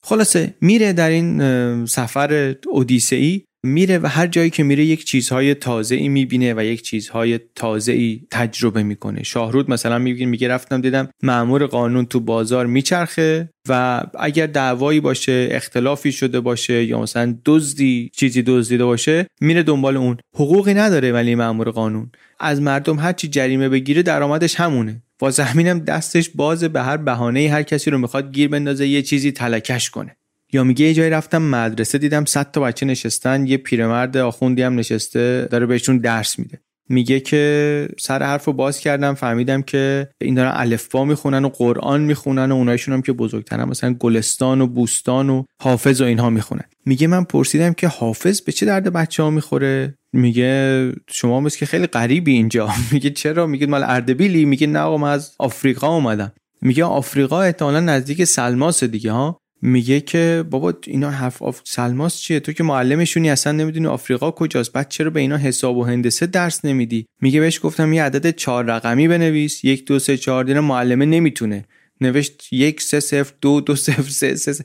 خلاصه 0.02 0.54
میره 0.60 0.92
در 0.92 1.10
این 1.10 1.86
سفر 1.86 2.54
اودیسه 2.66 3.40
میره 3.68 3.98
و 3.98 4.06
هر 4.06 4.26
جایی 4.26 4.50
که 4.50 4.62
میره 4.62 4.84
یک 4.84 5.04
چیزهای 5.04 5.54
تازه 5.54 5.94
ای 5.94 6.08
می‌بینه 6.08 6.54
و 6.54 6.64
یک 6.64 6.82
چیزهای 6.82 7.40
تازه 7.54 7.92
ای 7.92 8.20
تجربه 8.30 8.82
می‌کنه. 8.82 9.22
شاهرود 9.22 9.70
مثلا 9.70 9.98
میگه 9.98 10.26
میگه 10.26 10.48
رفتم 10.48 10.80
دیدم 10.80 11.08
معمور 11.22 11.66
قانون 11.66 12.06
تو 12.06 12.20
بازار 12.20 12.66
میچرخه 12.66 13.50
و 13.68 14.02
اگر 14.18 14.46
دعوایی 14.46 15.00
باشه 15.00 15.48
اختلافی 15.50 16.12
شده 16.12 16.40
باشه 16.40 16.84
یا 16.84 17.00
مثلا 17.00 17.38
دزدی 17.44 18.10
چیزی 18.16 18.42
دزدیده 18.42 18.84
باشه 18.84 19.26
میره 19.40 19.62
دنبال 19.62 19.96
اون. 19.96 20.16
حقوقی 20.34 20.74
نداره 20.74 21.12
ولی 21.12 21.34
معمور 21.34 21.70
قانون. 21.70 22.10
از 22.40 22.60
مردم 22.60 22.98
هر 22.98 23.12
چی 23.12 23.28
جریمه 23.28 23.68
بگیره 23.68 24.02
درآمدش 24.02 24.54
همونه. 24.54 25.02
واسه 25.20 25.44
همینم 25.44 25.78
دستش 25.78 26.30
بازه 26.34 26.68
به 26.68 26.82
هر 26.82 26.96
بهانه 26.96 27.48
هر 27.48 27.62
کسی 27.62 27.90
رو 27.90 27.98
می‌خواد 27.98 28.32
گیر 28.32 28.48
بندازه 28.48 28.88
یه 28.88 29.02
چیزی 29.02 29.32
تلکش 29.32 29.90
کنه. 29.90 30.16
یا 30.52 30.64
میگه 30.64 30.84
یه 30.84 30.94
جایی 30.94 31.10
رفتم 31.10 31.42
مدرسه 31.42 31.98
دیدم 31.98 32.24
100 32.24 32.50
تا 32.50 32.60
بچه 32.60 32.86
نشستن 32.86 33.46
یه 33.46 33.56
پیرمرد 33.56 34.16
آخوندی 34.16 34.62
هم 34.62 34.78
نشسته 34.78 35.48
داره 35.50 35.66
بهشون 35.66 35.98
درس 35.98 36.38
میده. 36.38 36.60
میگه 36.88 37.20
که 37.20 37.88
سر 37.98 38.22
حرف 38.22 38.44
رو 38.44 38.52
باز 38.52 38.80
کردم 38.80 39.14
فهمیدم 39.14 39.62
که 39.62 40.08
این 40.20 40.34
دارن 40.34 40.52
الفبا 40.54 41.04
می‌خونن 41.04 41.44
و 41.44 41.48
قرآن 41.48 42.00
می‌خونن 42.00 42.52
و 42.52 42.54
اونایشون 42.54 42.94
هم 42.94 43.02
که 43.02 43.12
بزرگترن 43.12 43.64
مثلا 43.64 43.94
گلستان 43.94 44.60
و 44.60 44.66
بوستان 44.66 45.30
و 45.30 45.44
حافظ 45.62 46.00
و 46.00 46.04
اینها 46.04 46.30
می‌خونن. 46.30 46.64
میگه 46.86 47.06
من 47.06 47.24
پرسیدم 47.24 47.72
که 47.72 47.88
حافظ 47.88 48.40
به 48.40 48.52
چه 48.52 48.66
درد 48.66 48.92
بچه 48.92 49.22
ها 49.22 49.30
می‌خوره؟ 49.30 49.94
میگه 50.12 50.92
شما 51.10 51.40
مثل 51.40 51.58
که 51.58 51.66
خیلی 51.66 51.86
غریبی 51.86 52.32
اینجا. 52.32 52.70
میگه 52.92 53.10
چرا؟ 53.10 53.46
میگه 53.46 53.66
مال 53.66 53.82
اردبیلی؟ 53.82 54.44
میگه 54.44 54.66
نه 54.66 54.78
آقا 54.78 54.96
من 54.96 55.10
از 55.10 55.34
آفریقا 55.38 55.94
اومدم. 55.94 56.32
میگه 56.62 56.84
آفریقا 56.84 57.42
احتمالا 57.42 57.80
نزدیک 57.80 58.24
سلماس 58.24 58.84
دیگه 58.84 59.12
ها؟ 59.12 59.38
میگه 59.62 60.00
که 60.00 60.44
بابا 60.50 60.74
اینا 60.86 61.10
حرف 61.10 61.42
آف 61.42 61.60
سلماس 61.64 62.16
چیه؟ 62.16 62.40
تو 62.40 62.52
که 62.52 62.64
معلمشونی 62.64 63.30
اصلا 63.30 63.52
نمی‌دونی 63.52 63.86
آفریقا 63.86 64.30
کجاست. 64.30 64.72
بعد 64.72 64.88
چرا 64.88 65.10
به 65.10 65.20
اینا 65.20 65.36
حساب 65.36 65.76
و 65.76 65.84
هندسه 65.84 66.26
درس 66.26 66.64
نمیدی؟ 66.64 67.06
میگه 67.20 67.40
بهش 67.40 67.60
گفتم 67.62 67.92
یه 67.92 68.02
عدد 68.02 68.36
چهار 68.36 68.64
رقمی 68.64 69.08
بنویس. 69.08 69.64
یک 69.64 69.84
دو 69.84 69.98
سه 69.98 70.16
چهار 70.16 70.44
دینا 70.44 70.60
معلمه 70.60 71.06
نمی‌تونه. 71.06 71.64
نوشت 72.00 72.52
یک 72.52 72.82
سه 72.82 73.00
صفر 73.00 73.32
دو 73.40 73.60
دو 73.60 73.76
صفر 73.76 74.02
سه 74.02 74.34
سه, 74.36 74.64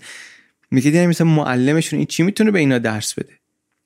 میگه 0.71 0.91
دیگه 0.91 1.07
مثلا 1.07 1.27
معلمشون 1.27 1.99
این 1.99 2.05
چی 2.05 2.23
می‌تونه 2.23 2.51
به 2.51 2.59
اینا 2.59 2.77
درس 2.77 3.13
بده؟ 3.13 3.33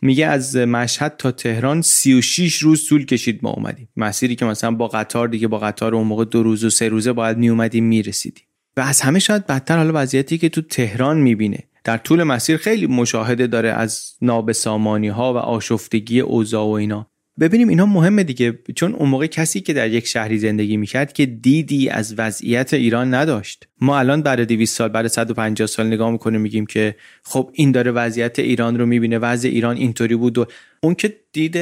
میگه 0.01 0.25
از 0.25 0.55
مشهد 0.55 1.15
تا 1.17 1.31
تهران 1.31 1.81
36 1.81 2.55
روز 2.55 2.87
طول 2.87 3.05
کشید 3.05 3.39
ما 3.43 3.49
اومدیم. 3.49 3.89
مسیری 3.97 4.35
که 4.35 4.45
مثلا 4.45 4.71
با 4.71 4.87
قطار 4.87 5.27
دیگه 5.27 5.47
با 5.47 5.59
قطار 5.59 5.95
اون 5.95 6.07
موقع 6.07 6.25
دو 6.25 6.43
روز 6.43 6.63
و 6.63 6.69
سه 6.69 6.89
روزه 6.89 7.13
باید 7.13 7.37
می 7.37 7.49
اومدیم 7.49 7.83
می‌رسیدیم. 7.83 8.43
و 8.77 8.81
از 8.81 9.01
همه 9.01 9.19
شاید 9.19 9.47
بدتر 9.47 9.77
حالا 9.77 9.91
وضعیتی 9.95 10.37
که 10.37 10.49
تو 10.49 10.61
تهران 10.61 11.17
می‌بینه. 11.17 11.59
در 11.83 11.97
طول 11.97 12.23
مسیر 12.23 12.57
خیلی 12.57 12.87
مشاهده 12.87 13.47
داره 13.47 13.69
از 13.69 14.13
نابسامانی 14.21 15.07
ها 15.07 15.33
و 15.33 15.37
آشفتگی 15.37 16.19
اوضاع 16.19 16.65
و 16.65 16.69
اینا. 16.69 17.07
ببینیم 17.39 17.67
اینا 17.67 17.85
مهمه 17.85 18.23
دیگه 18.23 18.59
چون 18.75 18.93
اون 18.93 19.09
موقع 19.09 19.25
کسی 19.25 19.61
که 19.61 19.73
در 19.73 19.89
یک 19.89 20.07
شهری 20.07 20.37
زندگی 20.39 20.77
می‌کرد 20.77 21.13
که 21.13 21.25
دیدی 21.25 21.89
از 21.89 22.15
وضعیت 22.17 22.73
ایران 22.73 23.13
نداشت. 23.13 23.67
ما 23.81 23.99
الان 23.99 24.21
بعد 24.21 24.41
200 24.41 24.77
سال 24.77 24.89
بعد 24.89 25.07
150 25.07 25.67
سال 25.67 25.87
نگاه 25.87 26.11
می‌کنیم 26.11 26.41
میگیم 26.41 26.65
که 26.65 26.95
خب 27.23 27.49
این 27.53 27.71
داره 27.71 27.91
وضعیت 27.91 28.39
ایران 28.39 28.79
رو 28.79 28.85
می‌بینه 28.85 29.17
وضع 29.17 29.49
ایران 29.49 29.77
اینطوری 29.77 30.15
بود 30.15 30.37
و 30.37 30.45
اون 30.83 30.95
که 30.95 31.15
دید 31.33 31.57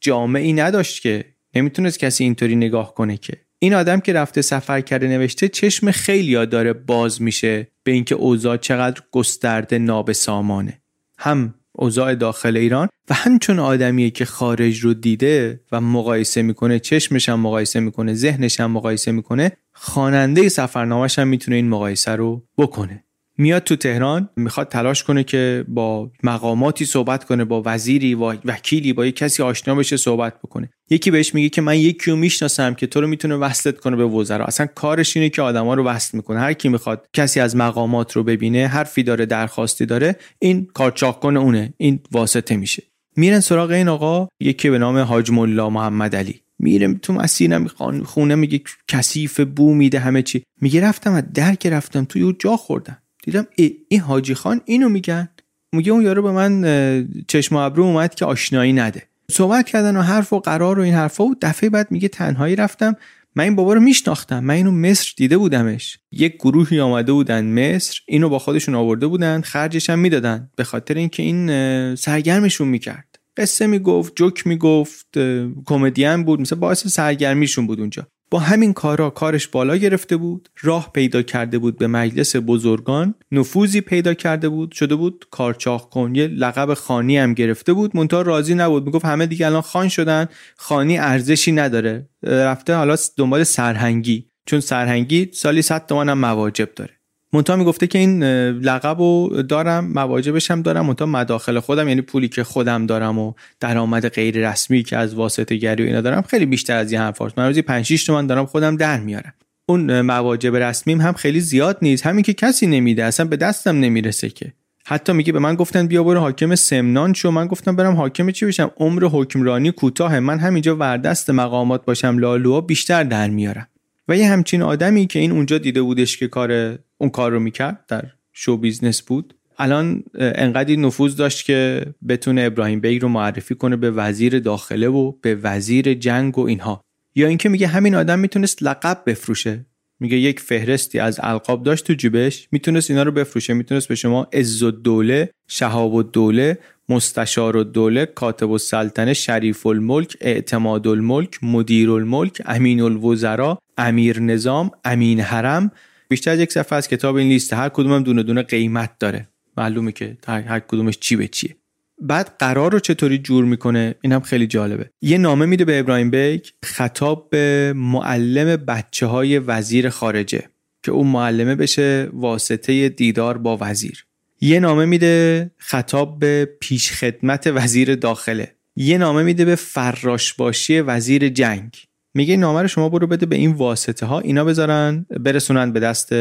جامعی 0.00 0.52
نداشت 0.52 1.02
که. 1.02 1.24
نمی‌تونست 1.54 1.98
کسی 1.98 2.24
اینطوری 2.24 2.56
نگاه 2.56 2.94
کنه 2.94 3.16
که. 3.16 3.32
این 3.62 3.74
آدم 3.74 4.00
که 4.00 4.12
رفته 4.12 4.42
سفر 4.42 4.80
کرده 4.80 5.08
نوشته 5.08 5.48
چشم 5.48 5.90
خیلی 5.90 6.46
داره 6.46 6.72
باز 6.72 7.22
میشه 7.22 7.68
به 7.82 7.92
اینکه 7.92 8.14
اوضاع 8.14 8.56
چقدر 8.56 9.02
گسترده 9.12 9.78
نابسامانه. 9.78 10.82
هم 11.18 11.54
اوضاع 11.72 12.14
داخل 12.14 12.56
ایران 12.56 12.88
و 13.10 13.14
همچون 13.14 13.58
آدمیه 13.58 14.10
که 14.10 14.24
خارج 14.24 14.78
رو 14.78 14.94
دیده 14.94 15.60
و 15.72 15.80
مقایسه 15.80 16.42
می‌کنه 16.42 16.78
چشمش 16.78 17.28
هم 17.28 17.40
مقایسه 17.40 17.80
می‌کنه 17.80 18.14
ذهنش 18.14 18.60
هم 18.60 18.70
مقایسه 18.70 19.12
می‌کنه 19.12 19.52
خواننده 19.72 20.48
سفرنامهش 20.48 21.18
هم 21.18 21.28
می‌تونه 21.28 21.56
این 21.56 21.68
مقایسه 21.68 22.10
رو 22.10 22.46
بکنه. 22.58 23.04
میاد 23.40 23.62
تو 23.62 23.76
تهران 23.76 24.28
می‌خواد 24.36 24.68
تلاش 24.68 25.04
کنه 25.04 25.24
که 25.24 25.64
با 25.68 26.10
مقاماتی 26.22 26.84
صحبت 26.84 27.24
کنه 27.24 27.44
با 27.44 27.62
وزیری 27.66 28.14
و 28.14 28.36
وکیلی 28.44 28.92
با 28.92 29.06
یک 29.06 29.16
کسی 29.16 29.42
آشنا 29.42 29.74
بشه 29.74 29.96
صحبت 29.96 30.38
بکنه. 30.38 30.70
یکی 30.90 31.10
بهش 31.10 31.34
میگه 31.34 31.48
که 31.48 31.60
من 31.60 31.78
یکی 31.78 32.10
رو 32.10 32.16
می‌شناسم 32.16 32.74
که 32.74 32.86
تو 32.86 33.00
رو 33.00 33.06
می‌تونه 33.06 33.36
وصلت 33.36 33.78
کنه 33.78 33.96
به 33.96 34.04
وزرا. 34.04 34.44
اصلا 34.44 34.66
کارش 34.66 35.16
اینه 35.16 35.28
که 35.28 35.42
آدما 35.42 35.74
رو 35.74 35.84
وصل 35.84 36.16
می‌کنه. 36.16 36.40
هر 36.40 36.52
کی 36.52 36.68
می‌خواد 36.68 37.06
کسی 37.12 37.40
از 37.40 37.56
مقامات 37.56 38.12
رو 38.12 38.22
ببینه 38.22 38.66
حرفی 38.66 39.02
داره 39.02 39.26
درخواستی 39.26 39.86
داره 39.86 40.16
این 40.38 40.68
کارچاق 40.74 41.20
کنه 41.20 41.40
اونه. 41.40 41.74
این 41.76 42.00
واسطه 42.12 42.56
میشه. 42.56 42.82
میرن 43.16 43.40
سراغ 43.40 43.70
این 43.70 43.88
آقا 43.88 44.28
یکی 44.40 44.70
به 44.70 44.78
نام 44.78 44.98
حاج 44.98 45.30
ملا 45.30 45.70
محمد 45.70 46.16
علی. 46.16 46.40
میره 46.58 46.94
تو 46.94 47.12
مسیرم 47.12 47.66
خونه 48.04 48.34
میگه 48.34 48.60
کثیف 48.88 49.40
بو 49.40 49.74
میده 49.74 49.98
همه 49.98 50.22
چی. 50.22 50.42
میگه 50.60 50.80
رفتم 50.80 51.12
از 51.12 51.24
درک 51.34 51.66
رفتم 51.66 52.04
توی 52.04 52.22
اون 52.22 52.36
جا 52.38 52.56
خوردم 52.56 52.98
دیدم 53.22 53.46
ای 53.56 53.76
این 53.88 54.00
حاجی 54.00 54.34
خان 54.34 54.60
اینو 54.64 54.88
میگن. 54.88 55.28
میگه 55.72 55.92
اون 55.92 56.02
یارو 56.02 56.22
به 56.22 56.30
من 56.30 57.08
چشم 57.28 57.56
ابرو 57.56 57.84
اومد 57.84 58.14
که 58.14 58.24
آشنایی 58.24 58.72
نده. 58.72 59.02
صحبت 59.30 59.66
کردن 59.68 59.96
و 59.96 60.02
حرف 60.02 60.32
و 60.32 60.38
قرار 60.38 60.78
و 60.78 60.82
این 60.82 60.94
حرفا 60.94 61.24
و 61.24 61.34
دفعه 61.42 61.70
بعد 61.70 61.90
میگه 61.90 62.08
تنهایی 62.08 62.56
رفتم. 62.56 62.96
من 63.36 63.44
این 63.44 63.56
بابا 63.56 63.74
رو 63.74 63.80
میشناختم. 63.80 64.44
من 64.44 64.54
اینو 64.54 64.70
مصر 64.70 65.12
دیده 65.16 65.38
بودمش. 65.38 65.98
یک 66.12 66.34
گروهی 66.34 66.80
آمده 66.80 67.12
بودن 67.12 67.44
مصر. 67.44 68.00
اینو 68.08 68.28
با 68.28 68.38
خودشون 68.38 68.74
آورده 68.74 69.06
بودن. 69.06 69.40
خرجش 69.40 69.90
هم 69.90 69.98
می‌دادن. 69.98 70.50
به 70.56 70.64
خاطر 70.64 70.94
اینکه 70.94 71.22
این 71.22 71.94
سرگرمشون 71.94 72.68
می‌کرد. 72.68 73.18
قصه 73.36 73.66
می‌گفت 73.66 74.12
جوک 74.16 74.46
می‌گفت 74.46 75.18
کمدین 75.66 76.24
بود. 76.24 76.40
مثلا 76.40 76.58
باعث 76.58 76.86
سرگرمیشون 76.86 77.66
بود 77.66 77.80
اونجا. 77.80 78.06
با 78.30 78.38
همین 78.38 78.72
کارا 78.72 79.10
کارش 79.10 79.48
بالا 79.48 79.76
گرفته 79.76 80.16
بود 80.16 80.48
راه 80.60 80.92
پیدا 80.92 81.22
کرده 81.22 81.58
بود 81.58 81.78
به 81.78 81.86
مجلس 81.86 82.36
بزرگان 82.36 83.14
نفوذی 83.32 83.80
پیدا 83.80 84.14
کرده 84.14 84.48
بود 84.48 84.72
شده 84.72 84.94
بود 84.94 85.24
کارچاخ 85.30 85.88
کن 85.88 86.14
یه 86.14 86.26
لقب 86.26 86.74
خانی 86.74 87.18
هم 87.18 87.34
گرفته 87.34 87.72
بود 87.72 87.96
منتها 87.96 88.22
راضی 88.22 88.54
نبود 88.54 88.86
می‌گفت 88.86 89.04
همه 89.04 89.26
دیگه 89.26 89.46
الان 89.46 89.60
خان 89.60 89.88
شدن 89.88 90.26
خانی 90.56 90.98
ارزشی 90.98 91.52
نداره 91.52 92.08
رفته 92.22 92.74
حالا 92.74 92.96
دنبال 93.16 93.44
سرهنگی 93.44 94.30
چون 94.46 94.60
سرهنگی 94.60 95.30
سالی 95.32 95.62
100 95.62 95.86
تومن 95.86 96.08
هم 96.08 96.18
مواجب 96.18 96.68
داره. 96.76 96.99
مونتا 97.32 97.56
می‌گفته 97.56 97.86
که 97.86 97.98
این 97.98 98.22
لقب 98.52 99.00
رو 99.00 99.42
دارم 99.48 99.84
مواجبش 99.84 100.50
هم 100.50 100.62
دارم 100.62 100.86
مونتا 100.86 101.06
مداخل 101.06 101.60
خودم 101.60 101.88
یعنی 101.88 102.00
پولی 102.00 102.28
که 102.28 102.44
خودم 102.44 102.86
دارم 102.86 103.18
و 103.18 103.32
درآمد 103.60 104.08
غیر 104.08 104.50
رسمی 104.50 104.82
که 104.82 104.96
از 104.96 105.14
واسطه 105.14 105.56
گری 105.56 105.82
و 105.82 105.86
اینا 105.86 106.00
دارم 106.00 106.22
خیلی 106.22 106.46
بیشتر 106.46 106.76
از 106.76 106.92
این 106.92 107.00
حرفاست. 107.00 107.38
من 107.38 107.46
روزی 107.46 107.62
5 107.62 107.84
6 107.84 108.04
تومن 108.04 108.26
دارم 108.26 108.46
خودم 108.46 108.76
در 108.76 109.00
میارم. 109.00 109.34
اون 109.68 110.00
مواجب 110.00 110.56
رسمیم 110.56 111.00
هم 111.00 111.12
خیلی 111.12 111.40
زیاد 111.40 111.78
نیست. 111.82 112.06
همین 112.06 112.22
که 112.22 112.34
کسی 112.34 112.66
نمیده 112.66 113.04
اصلا 113.04 113.26
به 113.26 113.36
دستم 113.36 113.80
نمی‌رسه 113.80 114.28
که. 114.28 114.52
حتی 114.86 115.12
میگه 115.12 115.32
به 115.32 115.38
من 115.38 115.54
گفتن 115.54 115.86
بیا 115.86 116.04
برو 116.04 116.20
حاکم 116.20 116.54
سمنان 116.54 117.12
شو. 117.12 117.30
من 117.30 117.46
گفتم 117.46 117.76
برم 117.76 117.94
حاکم 117.94 118.30
چی 118.30 118.46
بشم؟ 118.46 118.70
عمر 118.76 119.04
حکمرانی 119.04 119.72
کوتاه. 119.72 120.20
من 120.20 120.38
همینجا 120.38 120.76
وردست 120.76 121.30
مقامات 121.30 121.84
باشم 121.84 122.18
لالوها 122.18 122.60
بیشتر 122.60 123.04
در 123.04 123.30
میارم. 123.30 123.66
و 124.10 124.16
یه 124.16 124.28
همچین 124.28 124.62
آدمی 124.62 125.06
که 125.06 125.18
این 125.18 125.32
اونجا 125.32 125.58
دیده 125.58 125.82
بودش 125.82 126.16
که 126.16 126.28
کار 126.28 126.78
اون 126.98 127.10
کار 127.10 127.32
رو 127.32 127.40
می‌کرد 127.40 127.84
در 127.88 128.04
show 128.32 128.56
business 128.56 129.02
بود. 129.02 129.34
الان 129.58 130.04
انقدر 130.14 130.76
نفوذ 130.76 131.16
داشت 131.16 131.44
که 131.44 131.86
بتونه 132.08 132.42
ابراهیم 132.42 132.80
بیگ 132.80 133.02
رو 133.02 133.08
معرفی 133.08 133.54
کنه 133.54 133.76
به 133.76 133.90
وزیر 133.90 134.38
داخله 134.38 134.88
و 134.88 135.12
به 135.12 135.34
وزیر 135.34 135.94
جنگ 135.94 136.38
و 136.38 136.46
اینها. 136.46 136.84
یا 137.14 137.28
اینکه 137.28 137.48
میگه 137.48 137.66
همین 137.66 137.94
آدم 137.94 138.18
می‌تونست 138.18 138.62
لقب 138.62 139.02
بفروشه. 139.06 139.66
میگه 140.00 140.16
یک 140.16 140.40
فهرستی 140.40 140.98
از 140.98 141.20
القاب 141.22 141.62
داشت 141.62 141.86
تو 141.86 141.92
جیبش 141.92 142.48
می‌تونست 142.52 142.90
اینا 142.90 143.02
رو 143.02 143.12
بفروشه. 143.12 143.54
می‌تونست 143.54 143.88
به 143.88 143.94
شما 143.94 144.28
عز 144.32 144.62
الدوله 144.62 145.30
شهاب 145.48 145.94
الدوله 145.94 146.58
مستشار 146.90 147.56
الدوله 147.56 148.06
کاتب 148.06 148.50
السلطنه 148.50 149.14
شریف 149.14 149.66
الملک 149.66 150.16
اعتماد 150.20 150.86
الملک 150.86 151.38
مدیر 151.42 151.90
الملک 151.90 152.42
امین 152.46 152.80
الوزراء 152.80 153.58
امیر 153.78 154.20
نظام 154.20 154.70
امین 154.84 155.20
حرم. 155.20 155.70
بیشتر 156.08 156.30
از 156.30 156.40
یک 156.40 156.52
صفحه 156.52 156.76
از 156.76 156.88
کتاب 156.88 157.16
این 157.16 157.28
لیست 157.28 157.52
هر 157.52 157.68
کدومم 157.68 158.02
دونه 158.02 158.22
دونه 158.22 158.42
قیمت 158.42 158.98
داره. 158.98 159.28
معلومه 159.56 159.92
که 159.92 160.16
هر 160.26 160.60
کدومش 160.60 160.98
چی 160.98 161.16
به 161.16 161.28
چیه. 161.28 161.56
بعد 162.00 162.36
قرار 162.38 162.72
رو 162.72 162.78
چطوری 162.78 163.18
جور 163.18 163.44
می‌کنه؟ 163.44 163.94
این 164.00 164.12
هم 164.12 164.20
خیلی 164.20 164.46
جالبه. 164.46 164.90
یه 165.02 165.18
نامه 165.18 165.46
میده 165.46 165.64
به 165.64 165.78
ابراهیم 165.78 166.10
بیگ 166.10 166.44
خطاب 166.64 167.30
به 167.30 167.72
معلم 167.76 168.56
بچه 168.56 169.06
های 169.06 169.38
وزیر 169.38 169.88
خارجه 169.88 170.42
که 170.82 170.92
اون 170.92 171.06
معلمه 171.06 171.54
بشه 171.54 172.08
واسطه 172.12 172.88
دیدار 172.88 173.38
با 173.38 173.58
وزیر. 173.60 174.04
یه 174.40 174.60
نامه 174.60 174.84
میده 174.84 175.50
خطاب 175.58 176.18
به 176.18 176.48
پیش 176.60 176.92
خدمت 176.92 177.46
وزیر 177.46 177.94
داخله. 177.94 178.54
یه 178.76 178.98
نامه 178.98 179.22
میده 179.22 179.44
به 179.44 179.54
فراشباشی 179.54 180.80
وزیر 180.80 181.28
جنگ. 181.28 181.76
میگه 182.14 182.36
نامه 182.36 182.62
رو 182.62 182.68
شما 182.68 182.88
برو 182.88 183.06
بده 183.06 183.26
به 183.26 183.36
این 183.36 183.52
واسطه 183.52 184.06
ها 184.06 184.20
اینا 184.20 184.44
بذارن 184.44 185.06
برسونن 185.20 185.72
به 185.72 185.80
دست 185.80 186.12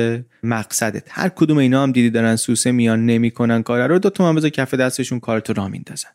مقصدت. 0.43 1.03
هر 1.09 1.29
کدوم 1.29 1.57
اینا 1.57 1.83
هم 1.83 1.91
دیدی 1.91 2.09
دارن 2.09 2.35
سوسه 2.35 2.71
میان 2.71 3.05
نمی‌کنن 3.05 3.63
کار 3.63 3.87
رو 3.87 3.99
دو 3.99 4.09
تومن 4.09 4.35
بذار 4.35 4.49
کف 4.49 4.73
دستشون 4.73 5.19
کارتو 5.19 5.53
را 5.53 5.67
میندازن. 5.67 6.09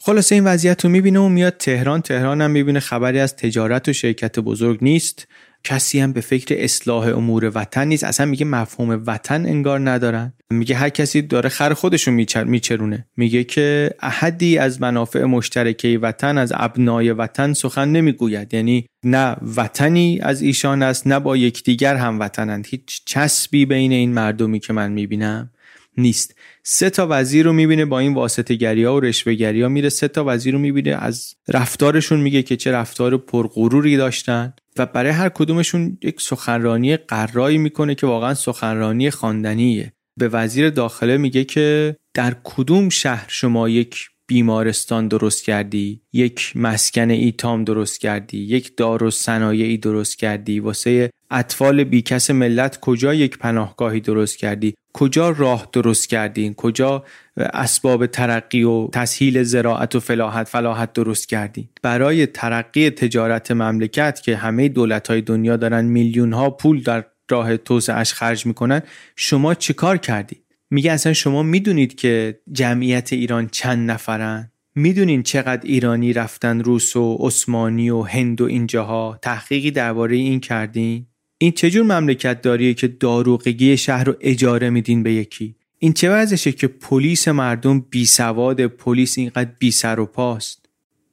خلاصه 0.00 0.34
این 0.34 0.44
وضعیت 0.44 0.84
رو 0.84 0.90
می‌بینه 0.90 1.18
و 1.18 1.28
میاد 1.28 1.56
تهران. 1.56 2.02
تهران 2.02 2.40
هم 2.40 2.50
می‌بینه 2.50 2.80
خبری 2.80 3.20
از 3.20 3.36
تجارت 3.36 3.88
و 3.88 3.92
شرکت 3.92 4.38
بزرگ 4.38 4.78
نیست. 4.82 5.28
کسی 5.64 6.00
هم 6.00 6.12
به 6.12 6.20
فکر 6.20 6.54
اصلاح 6.58 7.06
امور 7.16 7.52
وطن 7.54 7.88
نیست. 7.88 8.04
اصلا 8.04 8.26
میگه 8.26 8.44
مفهوم 8.44 9.02
وطن 9.06 9.46
انگار 9.46 9.90
ندارن. 9.90 10.32
میگه 10.50 10.74
هر 10.74 10.88
کسی 10.88 11.22
داره 11.22 11.48
خر 11.48 11.74
خودشو 11.74 12.10
میچرونه. 12.46 13.06
میگه 13.16 13.44
که 13.44 13.90
احدی 14.00 14.58
از 14.58 14.80
منافع 14.80 15.24
مشترکه 15.24 15.98
وطن 16.02 16.38
از 16.38 16.52
ابنای 16.56 17.10
وطن 17.10 17.52
سخن 17.52 17.88
نمی‌گوید. 17.88 18.54
یعنی 18.54 18.86
نه 19.04 19.36
وطنی 19.56 20.18
از 20.22 20.42
ایشان 20.42 20.82
است 20.82 21.06
نه 21.06 21.18
با 21.18 21.36
یکدیگر 21.36 21.96
هم 21.96 22.20
وطنند. 22.20 22.66
هیچ 22.70 23.02
چسبی 23.06 23.66
بین 23.66 23.92
این 23.92 24.12
مردمی 24.12 24.60
که 24.60 24.72
من 24.72 24.92
می‌بینم. 24.92 25.50
نیست. 25.96 26.34
سه 26.62 26.90
تا 26.90 27.06
وزیر 27.10 27.44
رو 27.44 27.52
می‌بینه 27.52 27.84
با 27.84 27.98
این 27.98 28.14
واسطه 28.14 28.54
گری 28.54 28.84
ها 28.84 28.96
و 28.96 29.00
رشوه 29.00 29.34
گری 29.34 29.62
ها 29.62 29.68
میره. 29.68 29.88
سه 29.88 30.08
تا 30.08 30.24
وزیر 30.26 30.52
رو 30.52 30.58
می‌بینه 30.60 30.90
از 30.90 31.34
رفتارشون 31.48 32.20
میگه 32.20 32.42
که 32.42 32.56
چه 32.56 32.72
رفتار 32.72 33.16
پرغروری 33.16 33.96
داشتن 33.96 34.52
و 34.76 34.86
برای 34.86 35.10
هر 35.10 35.28
کدومشون 35.28 35.98
یک 36.02 36.20
سخنرانی 36.20 36.96
قرایی 36.96 37.58
می‌کنه 37.58 37.94
که 37.94 38.06
واقعا 38.06 38.34
سخنرانی 38.34 39.10
خواندنیه. 39.10 39.92
به 40.16 40.28
وزیر 40.28 40.70
داخله 40.70 41.16
میگه 41.16 41.44
که 41.44 41.96
در 42.14 42.36
کدوم 42.44 42.88
شهر 42.88 43.26
شما 43.28 43.68
یک 43.68 44.08
بیمارستان 44.26 45.08
درست 45.08 45.44
کردی؟ 45.44 46.00
یک 46.12 46.52
مسکن 46.54 47.10
ایتام 47.10 47.64
درست 47.64 48.00
کردی؟ 48.00 48.38
یک 48.38 48.76
دار 48.76 49.02
و 49.02 49.10
صنایعی 49.10 49.78
درست 49.78 50.18
کردی؟ 50.18 50.60
واسه 50.60 51.10
اطفال 51.32 51.84
بیکس 51.84 52.30
ملت 52.30 52.80
کجا 52.80 53.14
یک 53.14 53.38
پناهگاهی 53.38 54.00
درست 54.00 54.38
کردی؟ 54.38 54.74
کجا 54.92 55.30
راه 55.30 55.68
درست 55.72 56.08
کردین 56.08 56.54
کجا 56.54 57.04
اسباب 57.36 58.06
ترقی 58.06 58.62
و 58.62 58.88
تسهیل 58.88 59.42
زراعت 59.42 59.94
و 59.94 60.00
فلاحت 60.00 60.48
فلاحت 60.48 60.92
درست 60.92 61.28
کردین 61.28 61.68
برای 61.82 62.26
ترقی 62.26 62.90
تجارت 62.90 63.50
مملکت 63.50 64.20
که 64.22 64.36
همه 64.36 64.68
دولت 64.68 65.08
های 65.08 65.20
دنیا 65.20 65.56
دارن 65.56 65.84
میلیون 65.84 66.32
ها 66.32 66.50
پول 66.50 66.82
در 66.82 67.04
راه 67.30 67.56
توسعهش 67.56 68.12
خرج 68.12 68.46
می‌کنن 68.46 68.82
شما 69.16 69.54
چیکار 69.54 69.96
کردی؟ 69.96 70.36
میگه 70.70 70.92
اصلا 70.92 71.12
شما 71.12 71.42
می‌دونید 71.42 71.94
که 71.94 72.40
جمعیت 72.52 73.12
ایران 73.12 73.48
چند 73.48 73.90
نفرن؟ 73.90 74.52
می‌دونین 74.74 75.22
چقدر 75.22 75.60
ایرانی 75.64 76.12
رفتن 76.12 76.60
روس 76.60 76.96
و 76.96 77.16
عثمانی 77.20 77.90
و 77.90 78.02
هند 78.02 78.40
و 78.40 78.44
اینجاها؟ 78.44 79.18
تحقیقی 79.22 79.70
درباره 79.70 80.16
این 80.16 80.40
کردین؟ 80.40 81.06
این 81.42 81.52
چجور 81.52 81.82
مملکت 81.82 82.42
داریه 82.42 82.74
که 82.74 82.88
داروغگی 82.88 83.76
شهر 83.76 84.04
رو 84.04 84.14
اجاره 84.20 84.70
میدین 84.70 85.02
به 85.02 85.12
یکی؟ 85.12 85.54
این 85.78 85.92
چه 85.92 86.10
وضعشه 86.10 86.52
که 86.52 86.66
پلیس 86.68 87.28
مردم 87.28 87.80
بی 87.80 88.06
سواد 88.06 88.66
پلیس 88.66 89.18
اینقدر 89.18 89.50
بی 89.58 89.70
سر 89.70 90.00
و 90.00 90.06
پاست؟ 90.06 90.68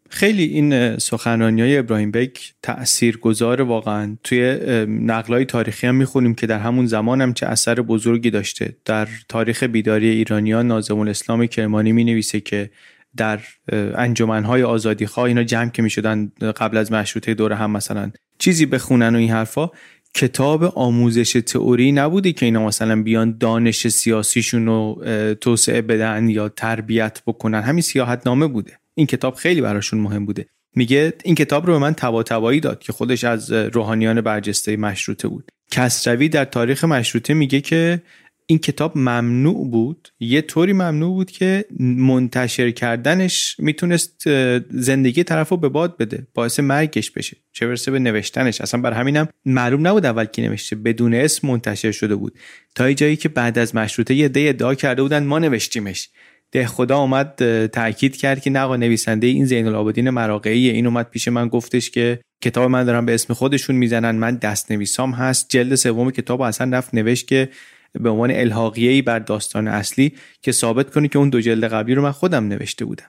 خیلی 0.09 0.43
این 0.43 0.97
سخنرانی 0.97 1.61
های 1.61 1.77
ابراهیم 1.77 2.11
بک 2.11 2.53
تأثیر 2.63 3.17
گذار 3.17 3.61
واقعا. 3.61 4.17
توی 4.23 4.57
نقلای 4.87 5.45
تاریخی 5.45 5.87
هم 5.87 5.95
می‌خونیم 5.95 6.35
که 6.35 6.47
در 6.47 6.59
همون 6.59 6.85
زمان 6.85 7.21
هم 7.21 7.33
چه 7.33 7.45
اثر 7.45 7.75
بزرگی 7.81 8.29
داشته. 8.29 8.75
در 8.85 9.07
تاریخ 9.29 9.63
بیداری 9.63 10.09
ایرانیان 10.09 10.67
نازم 10.67 10.99
الاسلام 10.99 11.45
کرمانی 11.45 11.91
می 11.91 12.03
نویسه 12.03 12.39
که 12.39 12.69
در 13.17 13.39
انجمنهای 13.71 14.63
آزادی 14.63 15.05
خواه 15.05 15.25
اینا 15.25 15.43
جمع 15.43 15.69
که 15.69 15.81
می 15.81 15.89
شدن 15.89 16.31
قبل 16.57 16.77
از 16.77 16.91
مشروطه 16.91 17.33
دوره 17.33 17.55
هم 17.55 17.71
مثلا 17.71 18.11
چیزی 18.39 18.65
بخونن 18.65 19.15
و 19.15 19.17
این 19.17 19.31
حرفا. 19.31 19.69
کتاب 20.13 20.63
آموزش 20.63 21.31
تئوری 21.31 21.91
نبوده 21.91 22.31
که 22.33 22.45
اینا 22.45 22.65
مثلا 22.65 23.03
بیان 23.03 23.37
دانش 23.37 23.87
سیاسیشون 23.87 24.65
رو 24.65 25.03
توسعه 25.41 25.81
بدن 25.81 26.29
یا 26.29 26.49
تربیت 26.49 27.21
بکنن. 27.27 27.61
همین 27.61 27.81
سیاحت 27.81 28.27
نامه 28.27 28.47
بوده. 28.47 28.79
این 28.95 29.07
کتاب 29.07 29.35
خیلی 29.35 29.61
براشون 29.61 29.99
مهم 29.99 30.25
بوده. 30.25 30.45
میگه 30.75 31.13
این 31.23 31.35
کتاب 31.35 31.67
رو 31.67 31.73
به 31.73 31.79
من 31.79 31.93
تبا 31.93 32.23
تبایی 32.23 32.59
داد 32.59 32.79
که 32.79 32.93
خودش 32.93 33.23
از 33.23 33.51
روحانیان 33.51 34.21
برجسته 34.21 34.77
مشروطه 34.77 35.27
بود. 35.27 35.51
کسروی 35.71 36.29
در 36.29 36.45
تاریخ 36.45 36.83
مشروطه 36.83 37.33
میگه 37.33 37.61
که 37.61 38.01
این 38.49 38.59
کتاب 38.59 38.97
ممنوع 38.97 39.69
بود. 39.69 40.09
یه 40.19 40.41
طوری 40.41 40.73
ممنوع 40.73 41.13
بود 41.13 41.31
که 41.31 41.65
منتشر 41.79 42.71
کردنش 42.71 43.55
می‌تونست 43.59 44.23
زندگی 44.69 45.23
طرف 45.23 45.49
رو 45.49 45.57
به 45.57 45.69
باد 45.69 45.97
بده 45.97 46.27
باعث 46.33 46.59
مرگش 46.59 47.11
بشه. 47.11 47.37
چه 47.51 47.67
برسه 47.67 47.91
به 47.91 47.99
نوشتنش. 47.99 48.61
اصلا 48.61 48.81
بر 48.81 48.93
همینم 48.93 49.27
معلوم 49.45 49.87
نبود 49.87 50.05
اول 50.05 50.25
کی 50.25 50.41
نوشته. 50.41 50.75
بدون 50.75 51.13
اسم 51.13 51.47
منتشر 51.47 51.91
شده 51.91 52.15
بود. 52.15 52.37
تا 52.75 52.93
جایی 52.93 53.15
که 53.15 53.29
بعد 53.29 53.59
از 53.59 53.75
مشروطه 53.75 54.13
یه 54.13 54.27
دی 54.27 54.47
ادعا 54.47 54.75
کرده 54.75 55.01
بودن 55.01 55.23
ما 55.23 55.39
نوشتیمش. 55.39 56.09
ده 56.51 56.67
خدا 56.67 56.97
اومد 56.97 57.65
تاکید 57.67 58.17
کرد 58.17 58.41
که 58.41 58.49
نقا 58.49 58.75
نویسنده 58.75 59.27
این 59.27 59.45
زین 59.45 59.67
العابدین 59.67 60.09
مراقعی 60.09 60.69
این 60.69 60.85
اومد 60.85 61.09
پیش 61.09 61.27
من 61.27 61.47
گفتش 61.47 61.89
که 61.89 62.19
کتاب 62.43 62.71
من 62.71 62.83
دارم 62.83 63.05
به 63.05 63.13
اسم 63.13 63.33
خودشون 63.33 63.75
می‌زنن. 63.75 64.15
من 64.15 64.35
دست 64.35 64.71
نویسام 64.71 65.11
هست. 65.11 65.49
جلد 65.49 65.75
سوم 65.75 66.11
کتاب 66.11 66.41
اصلا 66.41 66.77
رفت 66.77 66.93
نوشت 66.93 67.27
که 67.27 67.49
به 67.93 68.09
عنوان 68.09 68.31
الحاقیه 68.31 69.01
بر 69.01 69.19
داستان 69.19 69.67
اصلی 69.67 70.13
که 70.41 70.51
ثابت 70.51 70.91
کنه 70.91 71.07
که 71.07 71.19
اون 71.19 71.29
دو 71.29 71.41
جلد 71.41 71.63
قبلی 71.63 71.95
رو 71.95 72.01
من 72.01 72.11
خودم 72.11 72.47
نوشته 72.47 72.85
بودم. 72.85 73.05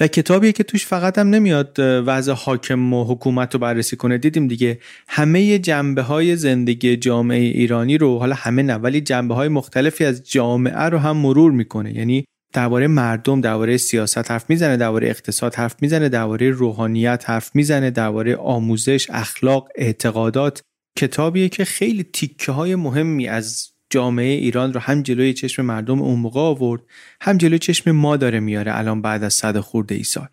و 0.00 0.06
کتابی 0.06 0.52
که 0.52 0.62
توش 0.62 0.86
فقط 0.86 1.18
هم 1.18 1.30
نمیاد 1.30 1.76
وضع 1.78 2.32
حاکم 2.32 2.94
و 2.94 3.04
حکومت 3.04 3.54
رو 3.54 3.60
بررسی 3.60 3.96
کنه. 3.96 4.18
دیدیم 4.18 4.48
دیگه 4.48 4.78
همه 5.08 5.58
جنبه 5.58 6.02
های 6.02 6.36
زندگی 6.36 6.96
جامعه 6.96 7.40
ایرانی 7.40 7.98
رو 7.98 8.18
حالا 8.18 8.34
همه 8.34 8.62
نه 8.62 8.74
ولی 8.74 9.00
جنبه 9.00 9.34
های 9.34 9.48
مختلفی 9.48 10.04
از 10.04 10.30
جامعه 10.30 10.82
رو 10.82 10.98
هم 10.98 11.16
مرور 11.16 11.52
می‌کنه. 11.52 11.96
یعنی 11.96 12.24
درباره 12.52 12.86
مردم 12.86 13.40
درباره 13.40 13.76
سیاست 13.76 14.30
حرف 14.30 14.50
می‌زنه 14.50 14.76
درباره 14.76 15.08
اقتصاد 15.08 15.54
حرف 15.54 15.76
می‌زنه 15.80 16.08
درباره 16.08 16.50
روحانیت 16.50 17.24
حرف 17.26 17.50
می‌زنه 17.54 17.90
درباره 17.90 18.36
آموزش 18.36 19.06
اخلاق 19.10 19.68
اعتقادات. 19.74 20.62
کتابیه 20.98 21.48
که 21.48 21.64
خیلی 21.64 22.02
تیکه 22.02 22.52
های 22.52 22.74
مهمی 22.74 23.28
از 23.28 23.68
جامعه 23.90 24.32
ایران 24.32 24.72
رو 24.72 24.80
هم 24.80 25.02
جلوی 25.02 25.32
چشم 25.32 25.62
مردم 25.62 26.02
اون 26.02 26.18
موقع 26.18 26.40
آورد 26.40 26.82
هم 27.20 27.38
جلوی 27.38 27.58
چشم 27.58 27.90
ما 27.90 28.16
داره 28.16 28.40
میاره 28.40 28.78
الان 28.78 29.02
بعد 29.02 29.24
از 29.24 29.34
صد 29.34 29.58
خورده 29.58 29.94
ای 29.94 30.02
سال. 30.02 30.28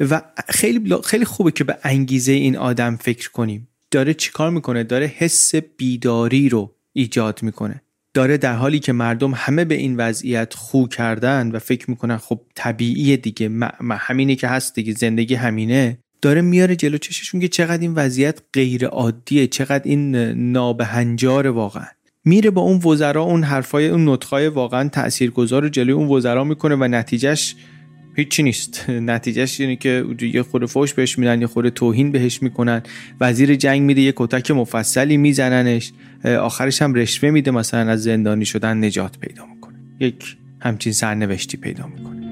و 0.00 0.22
خیلی 0.48 0.96
خیلی 1.04 1.24
خوبه 1.24 1.50
که 1.50 1.64
به 1.64 1.78
انگیزه 1.82 2.32
این 2.32 2.56
آدم 2.56 2.96
فکر 2.96 3.30
کنیم. 3.30 3.68
داره 3.90 4.14
چیکار 4.14 4.50
می‌کنه؟ 4.50 4.84
داره 4.84 5.06
حس 5.06 5.54
بیداری 5.54 6.48
رو 6.48 6.74
ایجاد 6.92 7.42
می‌کنه. 7.42 7.82
داره 8.14 8.36
در 8.36 8.54
حالی 8.54 8.78
که 8.78 8.92
مردم 8.92 9.32
همه 9.34 9.64
به 9.64 9.74
این 9.74 9.96
وضعیت 9.96 10.54
خو 10.54 10.86
کردن 10.86 11.50
و 11.50 11.58
فکر 11.58 11.90
می‌کنن 11.90 12.16
خب 12.16 12.40
طبیعیه 12.54 13.16
دیگه 13.16 13.50
همینی 13.90 14.36
که 14.36 14.48
هست 14.48 14.74
دیگه 14.74 14.92
زندگی 14.92 15.34
همینه 15.34 15.98
داره 16.22 16.40
میاره 16.40 16.76
جلو 16.76 16.98
چششون 16.98 17.40
که 17.40 17.48
چقدر 17.48 17.80
این 17.80 17.94
وضعیت 17.94 18.40
غیر 18.52 18.86
عادیه 18.86 19.46
چقدر 19.46 19.82
این 19.84 20.16
نابهنجار 20.52 21.46
واقعا. 21.46 21.86
میره 22.24 22.50
با 22.50 22.62
اون 22.62 22.78
وزرا 22.78 23.22
اون 23.22 23.42
حرفای 23.42 23.88
اون 23.88 24.08
نطخای 24.08 24.48
واقعا 24.48 24.88
تاثیرگذار 24.88 25.68
جلوی 25.68 25.92
اون 25.92 26.08
وزرا 26.08 26.44
می‌کنه 26.44 26.74
و 26.74 26.84
نتیجهش 26.84 27.56
هیچی 28.16 28.42
نیست. 28.42 28.84
نتیجهش 29.12 29.60
اینه 29.60 29.76
که 29.76 30.04
یه 30.20 30.42
خود 30.42 30.66
فوش 30.66 30.94
بهش 30.94 31.18
میدن 31.18 31.40
یه 31.40 31.46
خود 31.46 31.68
توهین 31.68 32.12
بهش 32.12 32.42
می‌کنن. 32.42 32.82
وزیر 33.20 33.54
جنگ 33.54 33.82
میده 33.82 34.00
یه 34.00 34.12
کتک 34.16 34.50
مفصلی 34.50 35.16
میزننش. 35.16 35.92
آخرش 36.24 36.82
هم 36.82 36.94
رشوه 36.94 37.30
میده 37.30 37.50
مثلا 37.50 37.90
از 37.90 38.02
زندانی 38.02 38.44
شدن 38.44 38.84
نجات 38.84 39.18
پیدا 39.18 39.46
می‌کنه. 39.46 39.78
یک 40.00 40.36
همچین 40.60 40.92
سرنوشتی 40.92 41.56
پیدا 41.56 41.86
می‌کنه. 41.86 42.31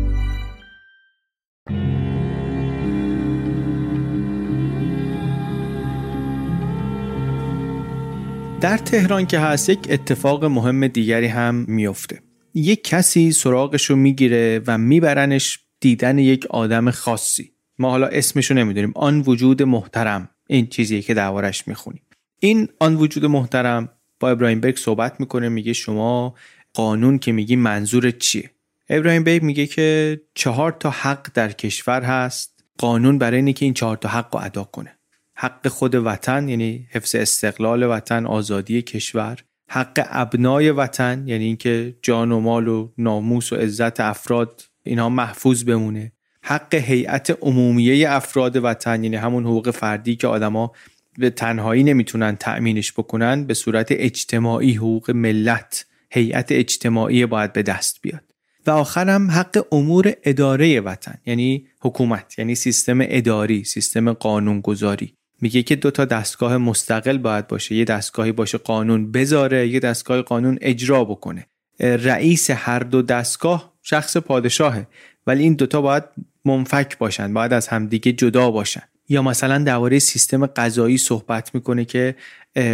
در 8.61 8.77
تهران 8.77 9.25
که 9.25 9.39
هست 9.39 9.69
یک 9.69 9.79
اتفاق 9.89 10.45
مهم 10.45 10.87
دیگری 10.87 11.27
هم 11.27 11.65
میفته. 11.67 12.21
یک 12.53 12.83
کسی 12.83 13.31
سراغش 13.31 13.85
رو 13.85 13.95
می‌گیره 13.95 14.61
و 14.67 14.77
میبرنش 14.77 15.59
دیدن 15.79 16.19
یک 16.19 16.45
آدم 16.45 16.91
خاصی. 16.91 17.51
ما 17.79 17.89
حالا 17.89 18.07
اسمش 18.07 18.51
رو 18.51 18.57
نمی‌دونیم. 18.57 18.91
آن 18.95 19.19
وجود 19.19 19.63
محترم. 19.63 20.29
این 20.47 20.67
چیزیه 20.67 21.01
که 21.01 21.13
دربارش 21.13 21.67
می‌خونیم 21.67 22.01
این 22.39 22.67
آن 22.79 22.95
وجود 22.95 23.25
محترم 23.25 23.89
با 24.19 24.29
ابراهیم 24.29 24.61
بیگ 24.61 24.77
صحبت 24.77 25.19
می‌کنه 25.19 25.49
میگه 25.49 25.73
شما 25.73 26.35
قانون 26.73 27.17
که 27.17 27.31
میگی 27.31 27.55
منظور 27.55 28.11
چیه؟ 28.11 28.51
ابراهیم 28.89 29.23
بیگ 29.23 29.43
میگه 29.43 29.67
که 29.67 30.21
چهار 30.35 30.71
تا 30.71 30.89
حق 30.89 31.27
در 31.33 31.51
کشور 31.51 32.01
هست. 32.01 32.63
قانون 32.77 33.17
برای 33.17 33.35
اینه 33.37 33.53
که 33.53 33.65
این 33.65 33.73
چهار 33.73 33.97
تا 33.97 34.09
حق 34.09 34.35
رو 34.35 34.41
ادا 34.43 34.63
کنه. 34.63 34.97
حق 35.41 35.67
خود 35.67 35.95
وطن 35.95 36.49
یعنی 36.49 36.87
حفظ 36.91 37.15
استقلال 37.15 37.83
وطن 37.83 38.25
آزادی 38.25 38.81
کشور. 38.81 39.37
حق 39.69 40.07
ابنای 40.09 40.71
وطن 40.71 41.23
یعنی 41.27 41.43
اینکه 41.43 41.95
جان 42.01 42.31
و 42.31 42.39
مال 42.39 42.67
و 42.67 42.89
ناموس 42.97 43.53
و 43.53 43.55
عزت 43.55 43.99
افراد 43.99 44.61
اینها 44.83 45.09
محفوظ 45.09 45.63
بمونه. 45.63 46.11
حق 46.43 46.75
هیئت 46.75 47.37
عمومیه 47.41 48.11
افراد 48.11 48.63
وطن 48.63 49.03
یعنی 49.03 49.15
همون 49.15 49.43
حقوق 49.43 49.71
فردی 49.71 50.15
که 50.15 50.27
آدما 50.27 50.71
به 51.17 51.29
تنهایی 51.29 51.83
نمی‌تونن 51.83 52.35
تأمینش 52.35 52.91
بکنن 52.91 53.45
به 53.45 53.53
صورت 53.53 53.87
اجتماعی 53.91 54.73
حقوق 54.73 55.11
ملت 55.11 55.85
هیئت 56.11 56.51
اجتماعی 56.51 57.25
باید 57.25 57.53
به 57.53 57.63
دست 57.63 58.01
بیاد. 58.01 58.23
و 58.67 58.71
آخر 58.71 59.09
هم 59.09 59.31
حق 59.31 59.65
امور 59.71 60.13
اداره 60.23 60.81
وطن 60.81 61.15
یعنی 61.25 61.67
حکومت 61.81 62.39
یعنی 62.39 62.55
سیستم 62.55 62.99
اداری 63.01 63.63
سیستم 63.63 64.13
قانونگذاری. 64.13 65.13
میگه 65.41 65.63
که 65.63 65.75
دو 65.75 65.91
تا 65.91 66.05
دستگاه 66.05 66.57
مستقل 66.57 67.17
باید 67.17 67.47
باشه. 67.47 67.75
یه 67.75 67.85
دستگاهی 67.85 68.31
باشه 68.31 68.57
قانون 68.57 69.11
بذاره 69.11 69.67
یه 69.67 69.79
دستگاه 69.79 70.21
قانون 70.21 70.57
اجرا 70.61 71.05
بکنه. 71.05 71.45
رئیس 71.79 72.49
هر 72.49 72.79
دو 72.79 73.01
دستگاه 73.01 73.73
شخص 73.81 74.17
پادشاهه 74.17 74.87
ولی 75.27 75.43
این 75.43 75.53
دوتا 75.53 75.81
باید 75.81 76.03
منفک 76.45 76.97
باشن 76.97 77.33
باید 77.33 77.53
از 77.53 77.67
همدیگه 77.67 78.11
جدا 78.11 78.51
باشن. 78.51 78.81
یا 79.09 79.21
مثلا 79.21 79.57
درباره 79.57 79.99
سیستم 79.99 80.45
قضایی 80.45 80.97
صحبت 80.97 81.55
می‌کنه 81.55 81.85
که 81.85 82.15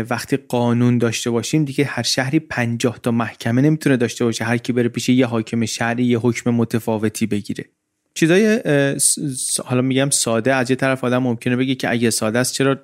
وقتی 0.09 0.37
قانون 0.37 0.97
داشته 0.97 1.29
باشیم 1.29 1.65
دیگه 1.65 1.85
هر 1.85 2.03
شهری 2.03 2.39
پنجاه 2.39 2.99
تا 3.03 3.11
محکمه 3.11 3.61
نمی‌تونه 3.61 3.97
داشته 3.97 4.25
باشه. 4.25 4.45
هر 4.45 4.57
کی 4.57 4.73
بره 4.73 4.89
پیش 4.89 5.09
یه 5.09 5.25
حاکم 5.25 5.65
شهری 5.65 6.05
یه 6.05 6.19
حکم 6.19 6.49
متفاوتی 6.49 7.25
بگیره. 7.25 7.65
چیزای 8.17 8.59
حالا 9.65 9.81
میگم 9.81 10.09
ساده 10.09 10.53
از 10.53 10.69
یه 10.69 10.75
طرف 10.75 11.03
آدم 11.03 11.17
ممکنه 11.17 11.55
بگه 11.55 11.75
که 11.75 11.91
اگه 11.91 12.09
ساده 12.09 12.39
است 12.39 12.53
چرا 12.53 12.77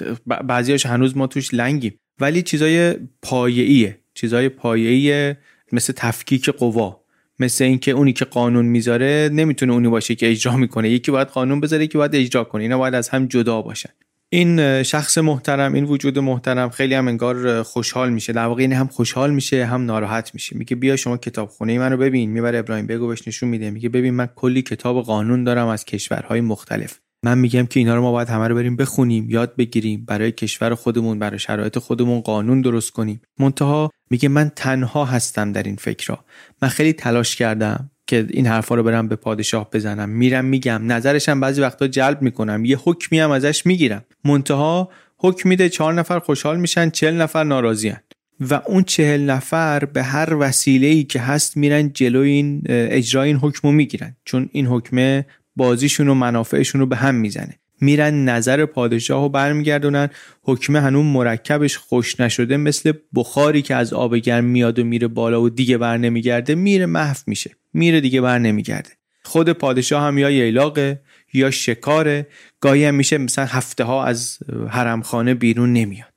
بعضیاش 0.48 0.86
هنوز 0.86 1.18
ما 1.18 1.28
توش 1.28 1.54
لنگیم. 1.54 2.00
ولی 2.20 2.42
چیزای 2.42 2.96
پایه‌ایه. 3.22 4.00
چیزای 4.14 4.50
پایه‌ای 4.50 5.36
مثل 5.72 5.94
تفکیک 5.96 6.50
قوا. 6.50 7.04
مثل 7.40 7.64
اینکه 7.64 7.92
اونی 7.92 8.14
که 8.14 8.26
قانون 8.26 8.66
می‌ذاره 8.66 9.30
نمی‌تونه 9.34 9.74
اونی 9.74 9.88
باشه 9.88 10.16
که 10.16 10.32
اجرا 10.32 10.58
می‌کنه. 10.58 10.90
یکی 10.90 11.12
باید 11.12 11.28
قانون 11.28 11.60
بذاره 11.60 11.84
یکی 11.84 11.98
باید 11.98 12.16
اجرا 12.16 12.44
کنه. 12.44 12.64
اینا 12.64 12.78
باید 12.78 12.94
از 12.94 13.10
هم 13.10 13.26
جدا 13.26 13.62
باشن. 13.62 13.90
این 14.34 14.84
شخص 14.84 15.18
محترم 15.18 15.74
این 15.74 15.84
وجود 15.84 16.20
محترم 16.20 16.70
خیلی 16.70 16.94
هم 16.94 17.08
انگار 17.08 17.64
خوشحال 17.64 18.14
میشه. 18.14 18.34
در 18.34 18.46
واقع 18.46 18.62
این 18.62 18.74
هم 18.74 18.88
خوشحال 18.88 19.34
میشه 19.34 19.66
هم 19.66 19.86
ناراحت 19.86 20.32
میشه. 20.34 20.58
میگه 20.58 20.76
بیا 20.76 20.96
شما 20.96 21.18
کتابخونه 21.18 21.80
منو 21.80 21.98
ببین. 21.98 22.30
می‌بره 22.30 22.60
ابراهیم 22.60 22.88
بگو 22.88 23.08
بهش 23.08 23.28
نشون 23.28 23.50
میده. 23.50 23.72
میگه 23.72 23.90
ببین 23.90 24.14
من 24.14 24.26
کلی 24.36 24.62
کتاب 24.62 25.04
قانون 25.04 25.44
دارم 25.44 25.68
از 25.68 25.86
کشورهای 25.86 26.42
مختلف. 26.42 27.00
من 27.26 27.38
میگم 27.38 27.66
که 27.66 27.80
اینا 27.80 27.96
رو 27.96 28.02
ما 28.02 28.12
باید 28.12 28.30
همه 28.30 28.48
رو 28.48 28.56
بریم 28.56 28.76
بخونیم 28.76 29.30
یاد 29.30 29.56
بگیریم. 29.56 30.06
برای 30.06 30.32
کشور 30.32 30.76
خودمون 30.76 31.20
برای 31.20 31.40
شرایط 31.40 31.80
خودمون 31.80 32.22
قانون 32.22 32.62
درست 32.62 32.92
کنیم. 32.92 33.22
منتها 33.40 33.92
میگه 34.10 34.30
من 34.30 34.52
تنها 34.56 35.06
هستم 35.06 35.52
در 35.52 35.64
این 35.64 35.76
فکرها. 35.76 36.26
من 36.62 36.70
خیلی 36.70 36.94
تلاش 36.94 37.36
کردم. 37.36 37.90
که 38.08 38.28
این 38.30 38.48
حرفا 38.48 38.76
رو 38.76 38.84
برم 38.84 39.08
به 39.08 39.16
پادشاه 39.16 39.70
بزنم. 39.74 40.10
میرم 40.10 40.46
میگم. 40.46 40.92
نظرشم 40.92 41.40
بعضی 41.40 41.62
وقتا 41.62 41.88
جلب 41.88 42.22
می‌کنم. 42.22 42.66
یه 42.66 42.78
حکمی 42.84 43.20
هم 43.20 43.32
ازش 43.32 43.66
می‌گیرم. 43.66 44.06
منتها 44.24 44.90
حکم 45.18 45.50
میده 45.50 45.70
چهار 45.70 45.94
نفر 45.94 46.20
خوشحال 46.20 46.60
میشن 46.60 46.90
چل 46.90 47.14
نفر 47.14 47.44
ناراضیان 47.44 47.98
و 48.40 48.62
اون 48.66 48.84
چهل 48.84 49.22
نفر 49.22 49.86
به 49.86 50.04
هر 50.04 50.34
وسیله 50.34 50.88
ای 50.88 51.04
که 51.04 51.20
هست 51.20 51.58
میرن 51.58 51.94
جلوی 51.94 52.30
این 52.30 52.62
اجرای 52.68 53.28
این 53.28 53.38
حکم 53.38 53.68
رو 53.68 53.72
می‌گیرن. 53.72 54.16
چون 54.26 54.50
این 54.52 54.68
حکمه 54.68 55.26
بازیشون 55.56 56.08
و 56.08 56.14
منافعشون 56.14 56.82
رو 56.82 56.88
به 56.88 56.96
هم 56.96 57.16
می‌زنه. 57.16 57.60
میرن 57.82 58.26
نظر 58.26 58.66
پادشاه 58.66 59.24
رو 59.24 59.30
برمیگردونن. 59.30 60.10
حکمه 60.44 60.82
هنوز 60.82 61.06
مرکبش 61.06 61.78
خوش 61.78 62.20
نشده 62.20 62.58
مثل 62.58 62.94
بخاری 63.16 63.62
که 63.62 63.76
از 63.76 63.94
آب 63.94 64.16
گرم 64.16 64.46
میاد 64.46 64.80
و 64.80 64.84
میره 64.84 65.08
بالا 65.08 65.42
و 65.42 65.50
دیگه 65.50 65.78
بر 65.78 65.98
نمیگرده 65.98 66.56
میره 66.56 66.86
محو 66.86 67.18
میشه. 67.28 67.52
میره 67.74 68.02
دیگه 68.02 68.22
بر 68.22 68.40
نمیگرده. 68.40 68.90
خود 69.24 69.50
پادشاه 69.50 70.04
هم 70.04 70.18
یا 70.18 70.30
ییلاقه 70.30 71.02
یا 71.34 71.52
شکاره. 71.52 72.28
گاهی 72.60 72.86
هم 72.86 72.96
میشه 72.96 73.18
مثلا 73.18 73.46
هفته 73.46 73.84
ها 73.84 74.06
از 74.06 74.38
حرمخانه 74.70 75.34
بیرون 75.34 75.74
نمیاد. 75.74 76.14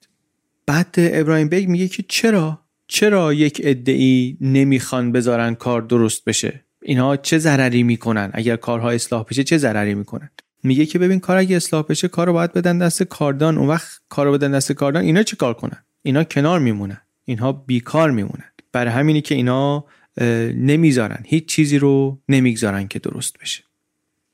بعد 0.66 0.94
ابراهیم 0.98 1.48
بیگ 1.48 1.68
میگه 1.68 1.88
که 1.88 2.04
چرا؟ 2.08 2.60
چرا 2.88 3.34
یک 3.34 3.60
ادعی 3.64 4.38
نمی‌خوان 4.40 5.12
بذارن 5.12 5.54
کار 5.54 5.82
درست 5.82 6.24
بشه؟ 6.24 6.64
اینها 6.82 7.16
چه 7.16 7.38
ضرری 7.38 7.82
می‌کنن؟ 7.82 8.30
اگر 8.34 8.56
کارها 8.56 8.90
اصلاح 8.90 9.24
بشه 9.30 9.44
چه 9.44 9.58
ضرری 9.58 9.94
می‌کنن؟ 9.94 10.30
میگه 10.62 10.86
که 10.86 10.98
ببین 10.98 11.20
کار 11.20 11.36
اگه 11.36 11.56
اصلاح 11.56 11.84
بشه 11.88 12.08
کارو 12.08 12.32
باید 12.32 12.52
بدن 12.52 12.78
دست 12.78 13.02
کاردان. 13.02 13.58
اون 13.58 13.68
وقت 13.68 13.88
کارو 14.08 14.32
بدن 14.32 14.50
دست 14.52 14.72
کاردان 14.72 15.04
اینا 15.04 15.22
چه 15.22 15.36
کار 15.36 15.54
کنن؟ 15.54 15.84
اینا 16.02 16.24
کنار 16.24 16.60
میمونن. 16.60 17.00
اینها 17.24 17.52
بیکار 17.52 18.10
میمونن. 18.10 18.52
برای 18.72 18.92
همینی 18.92 19.20
که 19.20 19.34
اینا 19.34 19.84
نمی‌ذارن 20.54 21.22
هیچ 21.24 21.46
چیزی 21.46 21.78
رو 21.78 22.18
نمی‌گذارن 22.28 22.88
که 22.88 22.98
درست 22.98 23.38
بشه. 23.38 23.62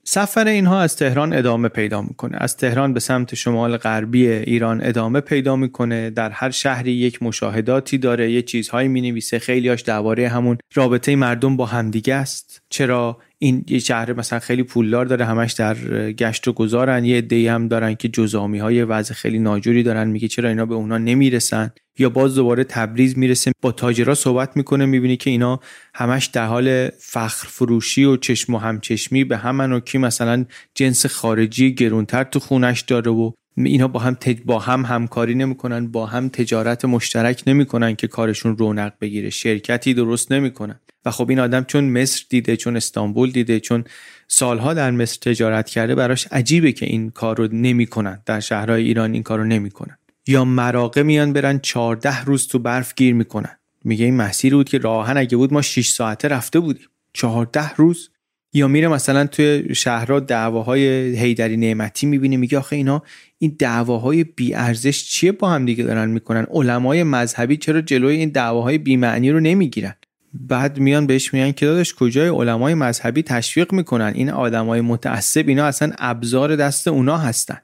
سفر 0.05 0.47
اینها 0.47 0.81
از 0.81 0.97
تهران 0.97 1.33
ادامه 1.33 1.69
پیدا 1.69 2.03
می‌کنه. 2.03 2.37
از 2.41 2.57
تهران 2.57 2.93
به 2.93 3.01
سمت 3.01 3.35
شمال 3.35 3.77
غربی 3.77 4.29
ایران 4.29 4.85
ادامه 4.85 5.21
پیدا 5.21 5.57
می‌کنه. 5.57 6.11
در 6.11 6.31
هر 6.31 6.51
شهری 6.51 6.93
یک 6.93 7.23
مشاهداتی 7.23 7.99
داره 7.99 8.33
یه 8.33 8.43
چیزهایی 8.43 8.89
می‌نویسه. 8.89 9.39
خیلیاش 9.39 9.81
درباره 9.81 10.29
همون 10.29 10.59
رابطه 10.75 11.17
مردم 11.17 11.57
با 11.57 11.67
همدیگه 11.67 12.15
است. 12.15 12.63
چرا؟ 12.69 13.19
این 13.43 13.65
یه 13.69 13.79
شهر 13.79 14.13
مثلا 14.13 14.39
خیلی 14.39 14.63
پولدار 14.63 15.07
داره 15.07 15.25
همش 15.25 15.53
در 15.53 15.75
گشت 16.13 16.49
و 16.49 16.53
گذارن. 16.53 17.05
یه 17.05 17.17
عده‌ای 17.17 17.49
هم 17.49 17.69
دارن 17.69 17.95
که 17.95 18.09
جزامی 18.09 18.59
های 18.59 18.85
وضع 18.85 19.15
خیلی 19.15 19.39
ناجوری 19.39 19.83
دارن 19.83 20.09
میگه 20.09 20.29
چرا 20.29 20.49
اینا 20.49 20.67
به 20.67 20.75
اونا 20.75 20.99
نمی‌رسن؟ 20.99 21.71
یا 21.99 22.11
باز 22.11 22.35
دوباره 22.35 22.65
تبریز 22.65 23.19
می‌رسه 23.19 23.53
با 23.63 23.73
تاجرا 23.73 24.15
صحبت 24.15 24.57
می‌کنه 24.57 24.87
می‌بینی 24.87 25.17
که 25.17 25.31
اینا 25.31 25.61
همش 25.95 26.27
در 26.27 26.47
حال 26.47 26.89
فخر 26.89 27.49
فروشی 27.49 28.05
و 28.05 28.17
چشم 28.17 28.55
و 28.55 28.59
همچشمی 28.59 29.25
به 29.25 29.37
همن 29.37 29.73
و 29.73 29.81
کی 29.81 29.99
مثلا 29.99 30.45
جنس 30.75 31.07
خارجی 31.07 31.75
گرونتر 31.75 32.25
تو 32.25 32.41
خونش 32.41 32.81
داره 32.81 33.11
و 33.11 33.31
اینا 33.57 33.89
با 33.89 34.01
هم 34.01 34.15
تج... 34.15 34.39
با 34.45 34.59
هم 34.59 34.85
همکاری 34.85 35.35
نمی‌کنن 35.35 35.89
با 35.89 36.07
هم 36.07 36.29
تجارت 36.29 36.85
مشترک 36.85 37.43
نمی‌کنن 37.47 37.97
که 37.97 38.07
کارشون 38.07 38.57
رونق 38.57 38.93
بگیره. 39.01 39.31
شرکتی 39.31 39.95
درست 39.95 40.33
نمی‌کنن. 40.33 40.81
و 41.05 41.11
خب 41.11 41.29
این 41.29 41.41
آدم 41.41 41.65
چون 41.65 41.85
مصر 41.85 42.25
دیده 42.29 42.57
چون 42.57 42.77
استانبول 42.77 43.31
دیده 43.31 43.61
چون 43.61 43.85
سالها 44.29 44.75
در 44.75 44.91
مصر 44.91 45.19
تجارت 45.21 45.71
کرده 45.71 45.95
براش 45.95 46.27
عجیبه 46.27 46.73
که 46.73 46.87
این 46.87 47.11
کار 47.11 47.37
رو 47.37 47.49
نمی‌کنن. 47.53 48.23
در 48.27 48.41
شهرهای 48.41 48.85
ایران 48.85 49.13
این 49.13 49.23
کار 49.23 49.39
رو 49.39 49.45
نمی‌کنن. 49.45 49.99
یا 50.27 50.45
مراقه 50.45 51.03
میان 51.03 51.33
برن 51.33 51.59
14 51.59 52.25
روز 52.25 52.49
تو 52.49 52.59
برف 52.59 52.95
گیر 52.97 53.15
می‌کنن. 53.15 53.59
میگه 53.85 54.05
این 54.05 54.17
مسیر 54.17 54.55
بود 54.55 54.69
که 54.69 54.79
راهن 54.79 55.17
اگه 55.17 55.37
بود 55.37 55.53
ما 55.53 55.63
6 55.63 55.89
ساعته 55.89 56.29
رفته 56.29 56.61
بودیم. 56.61 56.87
14 57.13 57.75
روز 57.75 58.11
یا 58.53 58.69
میره 58.69 58.89
مثلا 58.89 59.27
توی 59.27 59.75
شهرها 59.75 60.21
دعواهای 60.21 60.83
هیدری 61.17 61.57
نعمتی 61.57 62.07
می‌بینه 62.07 62.37
میگه 62.37 62.59
آخه 62.59 62.77
اینا 62.77 63.03
این 63.39 63.57
دعواهای 63.59 64.25
بی 64.25 64.55
ارزش 64.55 65.05
چیه 65.05 65.33
با 65.33 65.51
هم 65.51 65.67
دیگه 65.67 65.85
دارن 65.85 66.11
می‌کنن؟ 66.11 66.47
علمای 66.51 67.03
مذهبی 67.03 67.57
چرا 67.57 67.81
جلوی 67.81 68.17
این 68.17 68.29
دعواهای 68.29 68.79
بی 68.79 68.97
معنی 68.97 69.31
رو 69.31 69.41
نمی‌گیرن؟ 69.41 69.95
بعد 70.35 70.79
میان 70.79 71.07
بهش 71.07 71.35
میگن 71.35 71.53
که 71.53 71.67
داداش 71.67 71.95
کجای 71.95 72.29
علمای 72.29 72.75
مذهبی 72.75 73.23
تشویق 73.23 73.73
می‌کنن؟ 73.73 74.13
این 74.15 74.31
آدمای 74.31 74.81
متعصب 74.81 75.49
اینا 75.49 75.65
اصلا 75.65 75.93
ابزار 75.99 76.57
دست 76.57 76.89
اونا 76.89 77.19
هستن. 77.19 77.59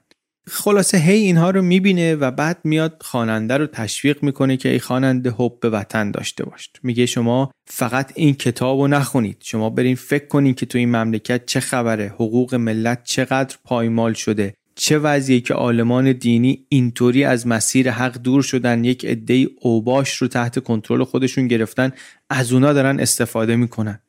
خلاصه 0.51 0.97
هی 0.97 1.17
اینها 1.17 1.49
رو 1.49 1.61
می‌بینه 1.61 2.15
و 2.15 2.31
بعد 2.31 2.57
میاد 2.63 2.97
خواننده 3.01 3.57
رو 3.57 3.67
تشویق 3.67 4.23
می‌کنه 4.23 4.57
که 4.57 4.69
ای 4.69 4.79
خواننده 4.79 5.33
حب 5.37 5.59
به 5.61 5.69
وطن 5.69 6.11
داشته 6.11 6.45
باشد 6.45 6.69
میگه 6.83 7.05
شما 7.05 7.51
فقط 7.67 8.11
این 8.15 8.35
کتاب 8.35 8.79
رو 8.79 8.87
نخونید. 8.87 9.37
شما 9.39 9.69
برین 9.69 9.95
فکر 9.95 10.27
کنید 10.27 10.55
که 10.55 10.65
تو 10.65 10.77
این 10.77 10.89
مملکت 10.95 11.45
چه 11.45 11.59
خبره 11.59 12.07
حقوق 12.07 12.55
ملت 12.55 13.03
چقدر 13.03 13.55
پایمال 13.63 14.13
شده 14.13 14.53
چه 14.75 14.97
وضعیه 14.97 15.41
که 15.41 15.53
عالمان 15.53 16.11
دینی 16.11 16.65
اینطوری 16.69 17.23
از 17.23 17.47
مسیر 17.47 17.91
حق 17.91 18.17
دور 18.17 18.41
شدن 18.41 18.83
یک 18.83 19.05
عده 19.05 19.47
اوباش 19.61 20.15
رو 20.15 20.27
تحت 20.27 20.59
کنترل 20.59 21.03
خودشون 21.03 21.47
گرفتن 21.47 21.91
از 22.29 22.53
اونا 22.53 22.73
دارن 22.73 22.99
استفاده 22.99 23.55
می‌کنن. 23.55 23.99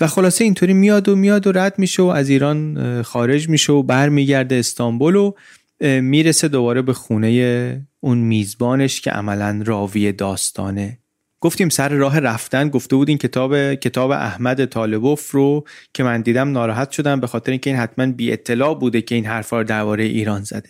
و 0.00 0.06
خلاصه 0.06 0.44
اینطوری 0.44 0.72
میاد 0.72 1.08
و 1.08 1.16
میاد 1.16 1.46
و 1.46 1.52
رد 1.52 1.78
میشه 1.78 2.02
و 2.02 2.06
از 2.06 2.28
ایران 2.28 3.02
خارج 3.02 3.48
میشه 3.48 3.72
و 3.72 3.82
برمیگرده 3.82 4.54
استانبول 4.54 5.16
و 5.16 5.32
می‌رسه 5.80 6.48
دوباره 6.48 6.82
به 6.82 6.92
خونه 6.92 7.86
اون 8.00 8.18
میزبانش 8.18 9.00
که 9.00 9.10
عملا 9.10 9.62
راوی 9.66 10.12
داستانه. 10.12 10.98
گفتیم 11.40 11.68
سر 11.68 11.88
راه 11.88 12.20
رفتن 12.20 12.68
گفته 12.68 12.96
بود 12.96 13.08
این 13.08 13.18
کتاب 13.18 13.74
کتاب 13.74 14.10
احمد 14.10 14.64
طالبوف 14.64 15.30
رو 15.30 15.64
که 15.94 16.02
من 16.02 16.20
دیدم 16.20 16.52
ناراحت 16.52 16.90
شدم 16.90 17.20
به 17.20 17.26
خاطر 17.26 17.52
اینکه 17.52 17.70
این 17.70 17.78
حتما 17.78 18.06
بی 18.06 18.32
اطلاع 18.32 18.74
بوده 18.74 19.02
که 19.02 19.14
این 19.14 19.26
حرفا 19.26 19.58
رو 19.58 19.64
درباره 19.64 20.04
ایران 20.04 20.42
زده. 20.42 20.68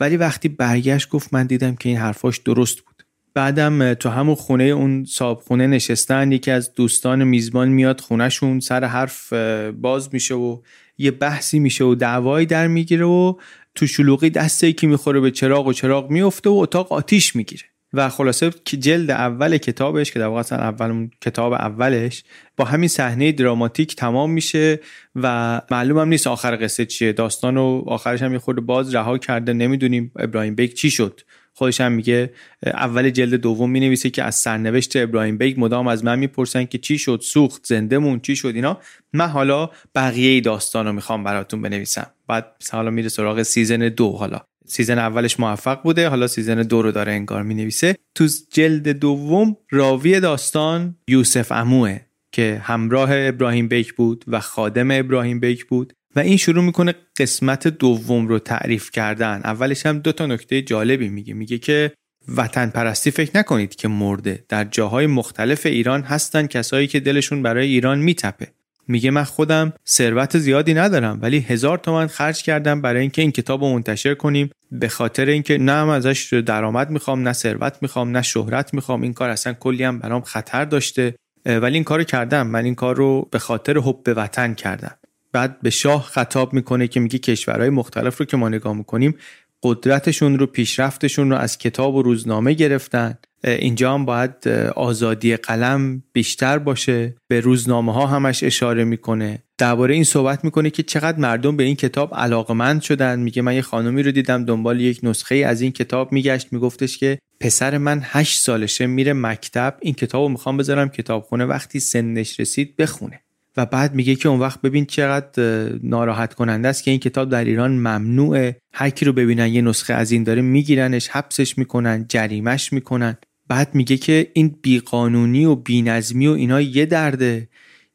ولی 0.00 0.16
وقتی 0.16 0.48
برگشت 0.48 1.08
گفت 1.08 1.34
من 1.34 1.46
دیدم 1.46 1.74
که 1.74 1.88
این 1.88 1.98
حرفاش 1.98 2.38
درست 2.38 2.80
بود. 2.80 2.94
بعدم 3.34 3.94
تو 3.94 4.08
همون 4.08 4.34
خونه 4.34 4.64
اون 4.64 5.04
صاحب 5.04 5.38
خونه 5.38 5.66
نشستن 5.66 6.32
یکی 6.32 6.50
از 6.50 6.74
دوستان 6.74 7.24
میزبان 7.24 7.68
میاد 7.68 8.00
خونهشون 8.00 8.60
سر 8.60 8.84
حرف 8.84 9.32
باز 9.72 10.08
میشه 10.12 10.34
و 10.34 10.60
یه 10.98 11.10
بحثی 11.10 11.58
میشه 11.58 11.84
و 11.84 11.94
دعوایی 11.94 12.46
در 12.46 12.66
می‌گیره 12.66 13.04
و 13.04 13.34
تو 13.74 13.86
شلوغی 13.86 14.30
دسته 14.30 14.72
که 14.72 14.86
می‌خوره 14.86 15.20
به 15.20 15.30
چراغ 15.30 15.66
و 15.66 15.72
چراغ 15.72 16.10
میفته 16.10 16.50
و 16.50 16.52
اتاق 16.52 16.92
آتیش 16.92 17.36
می‌گیره. 17.36 17.62
و 17.96 18.08
خلاصه 18.08 18.50
که 18.64 18.76
جلد 18.76 19.10
اول 19.10 19.56
کتابش 19.56 20.12
که 20.12 20.18
در 20.18 20.26
واقع 20.26 20.40
اصلا 20.40 20.58
اول 20.58 21.08
کتاب 21.20 21.52
اولش 21.52 22.24
با 22.56 22.64
همین 22.64 22.88
صحنه 22.88 23.32
دراماتیک 23.32 23.96
تمام 23.96 24.30
میشه 24.30 24.80
و 25.14 25.60
معلوم 25.70 25.98
هم 25.98 26.08
نیست 26.08 26.26
آخر 26.26 26.58
قصه 26.64 26.86
چیه. 26.86 27.12
داستان 27.12 27.56
و 27.56 27.82
آخرش 27.86 28.22
هم 28.22 28.32
یه 28.32 28.38
خورده 28.38 28.60
باز 28.60 28.94
رها 28.94 29.18
کرده. 29.18 29.52
نمی‌دونیم 29.52 30.12
ابراهیم 30.16 30.54
بیگ 30.54 30.72
چی 30.72 30.90
شد. 30.90 31.20
خودش 31.54 31.80
هم 31.80 31.92
میگه 31.92 32.30
اول 32.66 33.10
جلد 33.10 33.34
دوم 33.34 33.70
می 33.70 33.80
نویسه 33.80 34.10
که 34.10 34.22
از 34.22 34.34
سرنوشت 34.34 34.96
ابراهیم 34.96 35.38
بیگ 35.38 35.60
مدام 35.60 35.88
از 35.88 36.04
من 36.04 36.18
می‌پرسن 36.18 36.64
که 36.64 36.78
چی 36.78 36.98
شد 36.98 37.20
سوخت 37.22 37.66
زنده 37.66 37.98
موند 37.98 38.20
چی 38.20 38.36
شد 38.36 38.52
اینا. 38.54 38.80
من 39.12 39.28
حالا 39.28 39.70
بقیه 39.94 40.40
داستان 40.40 40.86
رو 40.86 40.92
می‌خوام 40.92 41.24
براتون 41.24 41.62
بنویسم. 41.62 42.06
بعد 42.28 42.46
حالا 42.72 42.90
میره 42.90 43.08
سراغ 43.08 43.42
season 43.42 43.88
دو 43.88 44.12
حالا. 44.12 44.40
season 44.66 44.98
اولش 44.98 45.40
موفق 45.40 45.82
بوده 45.82 46.08
حالا 46.08 46.26
season 46.26 46.62
دو 46.62 46.82
رو 46.82 46.92
داره 46.92 47.12
انگار 47.12 47.42
می 47.42 47.54
نویسه 47.54 47.96
تو 48.14 48.28
جلد 48.52 48.88
دوم 48.88 49.56
راوی 49.70 50.20
داستان 50.20 50.96
یوسف 51.08 51.52
اموه 51.52 51.98
که 52.32 52.60
همراه 52.64 53.08
ابراهیم 53.12 53.68
بیک 53.68 53.94
بود 53.94 54.24
و 54.28 54.40
خادم 54.40 54.90
ابراهیم 54.90 55.40
بیک 55.40 55.64
بود. 55.64 55.92
و 56.16 56.20
این 56.20 56.36
شروع 56.36 56.64
می‌کنه 56.64 56.94
قسمت 57.18 57.68
دوم 57.68 58.28
رو 58.28 58.38
تعریف 58.38 58.90
کردن. 58.90 59.40
اولش 59.44 59.86
هم 59.86 59.98
دو 59.98 60.12
تا 60.12 60.26
نکته 60.26 60.62
جالبی 60.62 61.08
میگه. 61.08 61.34
میگه 61.34 61.58
که 61.58 61.92
وطن 62.36 62.70
پرستی 62.70 63.10
فکر 63.10 63.38
نکنید 63.38 63.74
که 63.74 63.88
مرده. 63.88 64.44
در 64.48 64.64
جاهای 64.64 65.06
مختلف 65.06 65.66
ایران 65.66 66.02
هستن 66.02 66.46
کسایی 66.46 66.86
که 66.86 67.00
دلشون 67.00 67.42
برای 67.42 67.66
ایران 67.66 67.98
میتپه. 67.98 68.48
میگه 68.88 69.10
من 69.10 69.24
خودم 69.24 69.72
ثروت 69.88 70.38
زیادی 70.38 70.74
ندارم 70.74 71.18
ولی 71.22 71.38
هزار 71.38 71.78
تومن 71.78 72.06
خرج 72.06 72.42
کردم 72.42 72.80
برای 72.80 73.00
اینکه 73.00 73.22
این 73.22 73.32
کتاب 73.32 73.64
رو 73.64 73.72
منتشر 73.72 74.14
کنیم. 74.14 74.50
به 74.72 74.88
خاطر 74.88 75.26
اینکه 75.26 75.58
نه 75.58 75.72
هم 75.72 75.88
ازش 75.88 76.42
درآمد 76.46 76.90
می‌خوام 76.90 77.28
نه 77.28 77.32
ثروت 77.32 77.76
می‌خوام 77.82 78.16
نه 78.16 78.22
شهرت 78.22 78.74
می‌خوام. 78.74 79.02
این 79.02 79.12
کار 79.12 79.30
اصلا 79.30 79.52
کلی 79.52 79.84
هم 79.84 79.98
برام 79.98 80.22
خطر 80.22 80.64
داشته. 80.64 81.14
ولی 81.46 81.74
این 81.74 81.84
کارو 81.84 82.04
کردم. 82.04 82.46
من 82.46 82.64
این 82.64 82.74
کار 82.74 82.96
رو 82.96 83.28
به 83.30 83.38
خاطر 83.38 83.78
حب 83.78 84.02
به 84.04 84.14
وطن 84.14 84.54
کردم. 84.54 84.96
بعد 85.34 85.60
به 85.60 85.70
شاه 85.70 86.02
خطاب 86.02 86.52
می‌کنه 86.52 86.88
که 86.88 87.00
میگه 87.00 87.18
کشورهای 87.18 87.70
مختلف 87.70 88.18
رو 88.18 88.26
که 88.26 88.36
ما 88.36 88.48
نگاه 88.48 88.72
می‌کنیم 88.72 89.14
قدرتشون 89.62 90.38
رو 90.38 90.46
پیشرفتشون 90.46 91.30
رو 91.30 91.36
از 91.36 91.58
کتاب 91.58 91.94
و 91.94 92.02
روزنامه 92.02 92.52
گرفتن. 92.52 93.18
اینجا 93.44 93.94
هم 93.94 94.04
باید 94.04 94.48
آزادی 94.76 95.36
قلم 95.36 96.02
بیشتر 96.12 96.58
باشه. 96.58 97.14
به 97.28 97.40
روزنامه 97.40 97.92
ها 97.92 98.06
همش 98.06 98.42
اشاره 98.42 98.84
می‌کنه. 98.84 99.42
درباره 99.58 99.94
این 99.94 100.04
صحبت 100.04 100.44
می‌کنه 100.44 100.70
که 100.70 100.82
چقدر 100.82 101.18
مردم 101.18 101.56
به 101.56 101.64
این 101.64 101.76
کتاب 101.76 102.14
علاقمند 102.14 102.82
شدن. 102.82 103.18
میگه 103.20 103.42
من 103.42 103.54
یه 103.54 103.62
خانمی 103.62 104.02
رو 104.02 104.10
دیدم 104.10 104.44
دنبال 104.44 104.80
یک 104.80 105.00
نسخه 105.02 105.34
از 105.34 105.60
این 105.60 105.72
کتاب 105.72 106.12
میگشت. 106.12 106.52
میگفتش 106.52 106.98
که 106.98 107.18
پسر 107.40 107.78
من 107.78 108.00
هشت 108.04 108.40
سالشه 108.40 108.86
میره 108.86 109.12
مکتب. 109.12 109.76
این 109.80 109.94
کتاب 109.94 110.22
رو 110.22 110.28
می‌خوام 110.28 110.56
بذارم 110.56 110.88
کتابخونه. 110.88 111.44
وقتی 111.44 111.80
سنش 111.80 112.40
رسید 112.40 112.76
بخونه. 112.76 113.23
و 113.56 113.66
بعد 113.66 113.94
میگه 113.94 114.14
که 114.14 114.28
اون 114.28 114.40
وقت 114.40 114.60
ببین 114.60 114.86
چقدر 114.86 115.68
ناراحت 115.82 116.34
کننده 116.34 116.68
است 116.68 116.84
که 116.84 116.90
این 116.90 117.00
کتاب 117.00 117.30
در 117.30 117.44
ایران 117.44 117.72
ممنوعه. 117.72 118.56
هر 118.72 118.90
کی 118.90 119.04
رو 119.04 119.12
ببینن 119.12 119.48
یه 119.48 119.62
نسخه 119.62 119.94
از 119.94 120.12
این 120.12 120.22
داره 120.24 120.42
میگیرنش 120.42 121.08
حبسش 121.08 121.58
می‌کنن 121.58 122.06
جریمش 122.08 122.72
می‌کنن. 122.72 123.16
بعد 123.48 123.74
میگه 123.74 123.96
که 123.96 124.30
این 124.32 124.58
بیقانونی 124.62 125.44
و 125.44 125.54
بینظمی 125.54 126.26
و 126.26 126.30
اینا 126.30 126.60
یه 126.60 126.86
درده. 126.86 127.48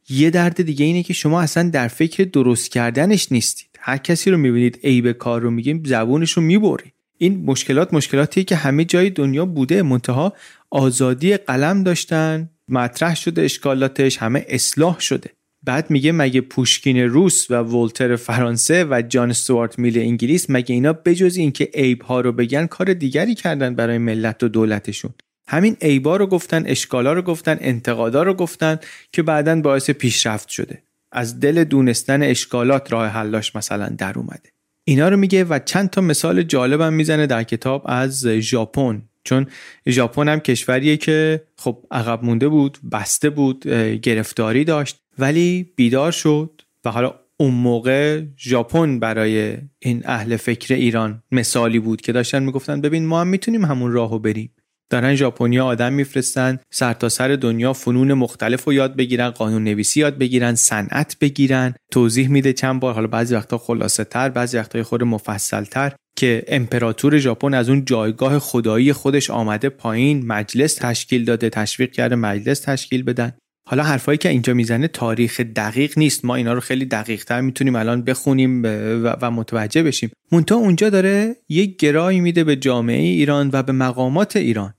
یه 0.09 0.29
درد 0.29 0.61
دیگه 0.63 0.85
اینه 0.85 1.03
که 1.03 1.13
شما 1.13 1.41
اصلا 1.41 1.69
در 1.69 1.87
فکر 1.87 2.23
درست 2.23 2.71
کردنش 2.71 3.31
نیستید. 3.31 3.69
هر 3.79 3.97
کسی 3.97 4.31
رو 4.31 4.37
می‌بینید 4.37 4.79
عیب 4.83 5.11
کار 5.11 5.41
رو 5.41 5.51
میگیم 5.51 5.83
زبونش 5.85 6.31
رو 6.31 6.41
می‌بری 6.43 6.93
این 7.17 7.45
مشکلات 7.45 7.93
مشکلاتی 7.93 8.43
که 8.43 8.55
همه 8.55 8.85
جای 8.85 9.09
دنیا 9.09 9.45
بوده. 9.45 9.81
منتها 9.81 10.33
آزادی 10.69 11.37
قلم 11.37 11.83
داشتن 11.83 12.49
مطرح 12.67 13.15
شده 13.15 13.41
اشکالاتش 13.41 14.17
همه 14.17 14.45
اصلاح 14.49 14.99
شده. 14.99 15.29
بعد 15.63 15.89
میگه 15.89 16.11
مگه 16.11 16.41
پوشکین 16.41 16.97
روس 16.97 17.51
و 17.51 17.53
ولتر 17.53 18.15
فرانسه 18.15 18.85
و 18.89 19.01
جان 19.09 19.29
استوارت 19.29 19.79
میل 19.79 19.99
انگلیس 19.99 20.45
مگه 20.49 20.75
اینا 20.75 20.93
بجز 20.93 21.37
اینکه 21.37 21.69
عیب 21.73 22.01
ها 22.01 22.21
رو 22.21 22.31
بگن 22.31 22.65
کار 22.65 22.93
دیگری 22.93 23.35
کردن 23.35 23.75
برای 23.75 23.97
ملت 23.97 24.43
و 24.43 24.47
دولتشون؟ 24.47 25.13
همین 25.47 25.77
عیبا 25.81 26.17
رو 26.17 26.27
گفتن 26.27 26.63
اشکالا 26.65 27.13
رو 27.13 27.21
گفتن 27.21 27.57
انتقادا 27.61 28.23
رو 28.23 28.33
گفتن 28.33 28.79
که 29.11 29.23
بعدا 29.23 29.61
باعث 29.61 29.89
پیشرفت 29.89 30.49
شده. 30.49 30.83
از 31.11 31.39
دل 31.39 31.63
دونستن 31.63 32.23
اشکالات 32.23 32.91
راه 32.91 33.07
حلاش 33.07 33.55
مثلا 33.55 33.89
در 33.97 34.13
اومده. 34.19 34.49
اینا 34.87 35.09
رو 35.09 35.17
میگه 35.17 35.43
و 35.43 35.59
چند 35.65 35.89
تا 35.89 36.01
مثال 36.01 36.43
جالبم 36.43 36.93
می‌زنه 36.93 37.27
در 37.27 37.43
کتاب 37.43 37.83
از 37.85 38.27
ژاپن. 38.27 39.01
چون 39.23 39.47
ژاپن 39.87 40.27
هم 40.27 40.39
کشوریه 40.39 40.97
که 40.97 41.43
خب 41.57 41.85
عقب 41.91 42.23
مونده 42.23 42.47
بود 42.47 42.77
بسته 42.91 43.29
بود 43.29 43.67
گرفتاری 44.01 44.63
داشت. 44.63 44.99
ولی 45.19 45.73
بیدار 45.75 46.11
شد 46.11 46.61
و 46.85 46.91
حالا 46.91 47.13
اون 47.37 47.53
موقع 47.53 48.21
ژاپن 48.37 48.99
برای 48.99 49.57
این 49.79 50.01
اهل 50.05 50.35
فکر 50.35 50.73
ایران 50.73 51.23
مثالی 51.31 51.79
بود 51.79 52.01
که 52.01 52.11
داشتن 52.11 52.43
می‌گفتن 52.43 52.81
ببین 52.81 53.05
ما 53.05 53.21
هم 53.21 53.27
می‌تونیم 53.27 53.65
همون 53.65 53.91
راهو 53.91 54.19
بریم. 54.19 54.53
دارن 54.89 55.15
ژاپنیا 55.15 55.65
آدم 55.65 55.93
میفرستن 55.93 56.59
سرتاسر 56.71 57.27
سر 57.27 57.35
دنیا 57.35 57.73
فنون 57.73 58.13
مختلف 58.13 58.63
رو 58.63 58.73
یاد 58.73 58.95
بگیرن 58.95 59.29
قانون 59.29 59.63
نویسی 59.63 59.99
یاد 59.99 60.17
بگیرن 60.17 60.55
صنعت 60.55 61.17
بگیرن. 61.21 61.73
توضیح 61.91 62.29
میده 62.29 62.53
چند 62.53 62.79
بار 62.79 62.93
حالا 62.93 63.07
بعضی 63.07 63.35
وقتا 63.35 63.57
خلاصه 63.57 64.03
تر 64.03 64.29
بعضی 64.29 64.57
وقتا 64.57 64.83
خود 64.83 65.03
مفصل 65.03 65.63
تر 65.63 65.95
که 66.17 66.43
امپراتور 66.47 67.17
ژاپن 67.17 67.53
از 67.53 67.69
اون 67.69 67.85
جایگاه 67.85 68.39
خدایی 68.39 68.93
خودش 68.93 69.29
آمده 69.29 69.69
پایین 69.69 70.27
مجلس 70.27 70.75
تشکیل 70.75 71.25
داده 71.25 71.49
تشویق 71.49 71.91
کرده 71.91 72.15
مجلس 72.15 72.59
تشکیل 72.59 73.03
بدن. 73.03 73.31
حالا 73.69 73.83
حرفایی 73.83 74.17
که 74.17 74.29
اینجا 74.29 74.53
می‌زنه 74.53 74.87
تاریخ 74.87 75.39
دقیق 75.39 75.97
نیست. 75.97 76.25
ما 76.25 76.35
اینا 76.35 76.53
رو 76.53 76.59
خیلی 76.59 76.85
دقیق 76.85 77.23
تر 77.23 77.41
می‌تونیم 77.41 77.75
الان 77.75 78.03
بخونیم 78.03 78.63
و 79.03 79.31
متوجه 79.31 79.83
بشیم. 79.83 80.11
مونتا 80.31 80.55
اونجا 80.55 80.89
داره 80.89 81.35
یک 81.49 81.77
گرایی 81.77 82.19
میده 82.19 82.43
به 82.43 82.55
جامعه 82.55 83.01
ایران 83.01 83.49
و 83.53 83.63
به 83.63 83.71
مقامات 83.71 84.35
ایران. 84.35 84.73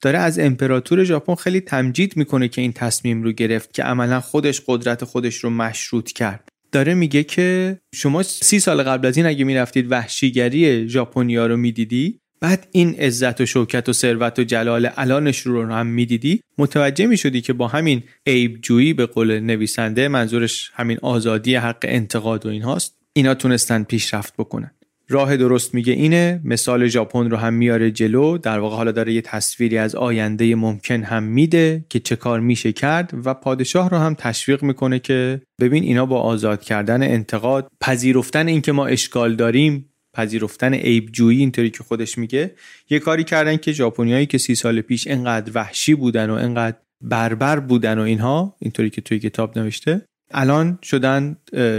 داره 0.00 0.18
از 0.18 0.38
امپراتور 0.38 1.04
ژاپن 1.04 1.34
خیلی 1.34 1.60
تمجید 1.60 2.16
می‌کنه 2.16 2.48
که 2.48 2.60
این 2.60 2.72
تصمیم 2.72 3.22
رو 3.22 3.32
گرفت 3.32 3.74
که 3.74 3.82
عملا 3.82 4.20
خودش 4.20 4.62
قدرت 4.66 5.04
خودش 5.04 5.36
رو 5.36 5.50
مشروط 5.50 6.12
کرد. 6.12 6.48
داره 6.72 6.94
میگه 6.94 7.24
که 7.24 7.78
شما 7.94 8.22
سی 8.22 8.60
سال 8.60 8.82
قبل 8.82 9.06
از 9.06 9.16
این 9.16 9.26
اگه 9.26 9.44
می‌رفتید 9.44 9.92
وحشیگری 9.92 10.88
ژاپنیا 10.88 11.46
رو 11.46 11.56
می‌دیدی 11.56 12.20
بعد 12.46 12.68
این 12.72 12.94
عزت 12.94 13.40
و 13.40 13.46
شوکت 13.46 13.88
و 13.88 13.92
ثروت 13.92 14.38
و 14.38 14.44
جلال 14.44 14.90
الانش 14.96 15.40
رو 15.40 15.66
هم 15.66 15.86
می‌دیدی؟ 15.86 16.40
متوجه 16.58 17.06
می‌شدی 17.06 17.40
که 17.40 17.52
با 17.52 17.68
همین 17.68 18.02
عیب 18.26 18.60
جویی 18.60 18.94
به 18.94 19.06
قول 19.06 19.40
نویسنده 19.40 20.08
منظورش 20.08 20.70
همین 20.74 20.98
آزادی 21.02 21.54
حق 21.54 21.78
انتقاد 21.82 22.46
و 22.46 22.48
این 22.48 22.62
هاست 22.62 22.98
اینا 23.12 23.34
تونستن 23.34 23.82
پیشرفت 23.82 24.34
بکنن. 24.38 24.70
راه 25.08 25.36
درست 25.36 25.74
میگه 25.74 25.92
اینه 25.92 26.40
مثال 26.44 26.86
ژاپن 26.86 27.30
رو 27.30 27.36
هم 27.36 27.54
میاره 27.54 27.90
جلو 27.90 28.38
در 28.38 28.58
واقع 28.58 28.76
حالا 28.76 28.92
داره 28.92 29.12
یه 29.12 29.22
تصویری 29.22 29.78
از 29.78 29.94
آینده 29.94 30.54
ممکن 30.54 31.02
هم 31.02 31.22
میده 31.22 31.84
که 31.88 32.00
چه 32.00 32.16
کار 32.16 32.40
میشه 32.40 32.72
کرد 32.72 33.14
و 33.24 33.34
پادشاه 33.34 33.90
رو 33.90 33.96
هم 33.96 34.14
تشویق 34.14 34.62
می‌کنه 34.62 34.98
که 34.98 35.40
ببین 35.60 35.82
اینا 35.82 36.06
با 36.06 36.20
آزاد 36.20 36.62
کردن 36.62 37.02
انتقاد 37.02 37.68
پذیرفتن 37.80 38.46
اینکه 38.46 38.72
ما 38.72 38.86
اشکال 38.86 39.34
داریم 39.34 39.90
پذیرفتن 40.16 40.74
عیب 40.74 41.12
جویی 41.12 41.38
اینطوری 41.38 41.70
که 41.70 41.84
خودش 41.84 42.18
میگه 42.18 42.54
یه 42.90 42.98
کاری 42.98 43.24
کردن 43.24 43.56
که 43.56 43.72
ژاپنیایی 43.72 44.26
که 44.26 44.38
سی 44.38 44.54
سال 44.54 44.80
پیش 44.80 45.06
انقدر 45.06 45.52
وحشی 45.54 45.94
بودن 45.94 46.30
و 46.30 46.34
انقدر 46.34 46.76
بربر 47.00 47.60
بودن 47.60 47.98
و 47.98 48.02
اینها 48.02 48.56
اینطوری 48.58 48.90
که 48.90 49.00
توی 49.00 49.18
کتاب 49.18 49.58
نوشته 49.58 50.02
الان 50.30 50.78
شدن 50.82 51.36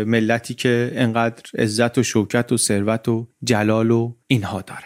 ملتی 0.07 0.53
که 0.53 0.91
انقدر 0.95 1.43
عزت 1.57 1.97
و 1.97 2.03
شوکت 2.03 2.51
و 2.51 2.57
ثروت 2.57 3.07
و 3.07 3.27
جلال 3.43 3.91
و 3.91 4.15
اینها 4.27 4.61
دارن. 4.61 4.81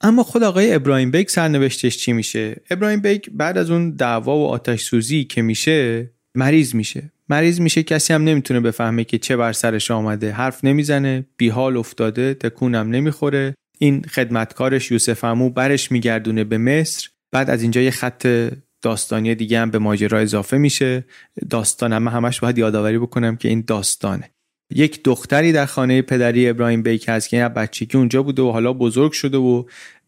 اما 0.00 0.22
خود 0.22 0.42
آقای 0.42 0.74
ابراهیم 0.74 1.10
بیگ 1.10 1.28
سرنوشتش 1.28 1.96
چی 1.96 2.12
میشه؟ 2.12 2.62
ابراهیم 2.70 3.00
بیگ 3.00 3.24
بعد 3.32 3.58
از 3.58 3.70
اون 3.70 3.90
دعوا 3.90 4.38
و 4.38 4.46
آتش 4.46 4.82
سوزی 4.82 5.24
که 5.24 5.42
میشه 5.42 6.10
مریض 6.38 6.74
میشه. 6.74 7.12
مریض 7.28 7.60
میشه 7.60 7.82
کسی 7.82 8.12
هم 8.12 8.24
نمی‌تونه 8.24 8.60
بفهمه 8.60 9.04
که 9.04 9.18
چه 9.18 9.36
بر 9.36 9.52
سرش 9.52 9.90
آمده. 9.90 10.32
حرف 10.32 10.64
نمی‌زنه 10.64 11.24
بیحال 11.36 11.76
افتاده 11.76 12.34
تکونم 12.34 12.90
نمی‌خوره. 12.90 13.54
این 13.78 14.02
خدمتکارش 14.02 14.90
یوسف 14.90 15.24
امو 15.24 15.50
برش 15.50 15.92
میگردونه 15.92 16.44
به 16.44 16.58
مصر. 16.58 17.08
بعد 17.32 17.50
از 17.50 17.62
اینجا 17.62 17.80
یه 17.80 17.90
خط 17.90 18.50
داستانی 18.82 19.34
دیگه 19.34 19.60
هم 19.60 19.70
به 19.70 19.78
ماجرا 19.78 20.18
اضافه 20.18 20.58
میشه. 20.58 21.04
داستان 21.50 21.92
هم 21.92 22.08
همش 22.08 22.40
باید 22.40 22.58
یادآوری 22.58 22.98
بکنم 22.98 23.36
که 23.36 23.48
این 23.48 23.64
داستانه. 23.66 24.30
یک 24.74 25.02
دختری 25.04 25.52
در 25.52 25.66
خانه 25.66 26.02
پدری 26.02 26.48
ابراهیم 26.48 26.82
بیک 26.82 27.08
هست 27.08 27.28
که 27.28 27.36
این 27.36 27.48
بچگی 27.48 27.98
اونجا 27.98 28.22
بوده 28.22 28.42
و 28.42 28.50
حالا 28.50 28.72
بزرگ 28.72 29.12
شده 29.12 29.38
و 29.38 29.64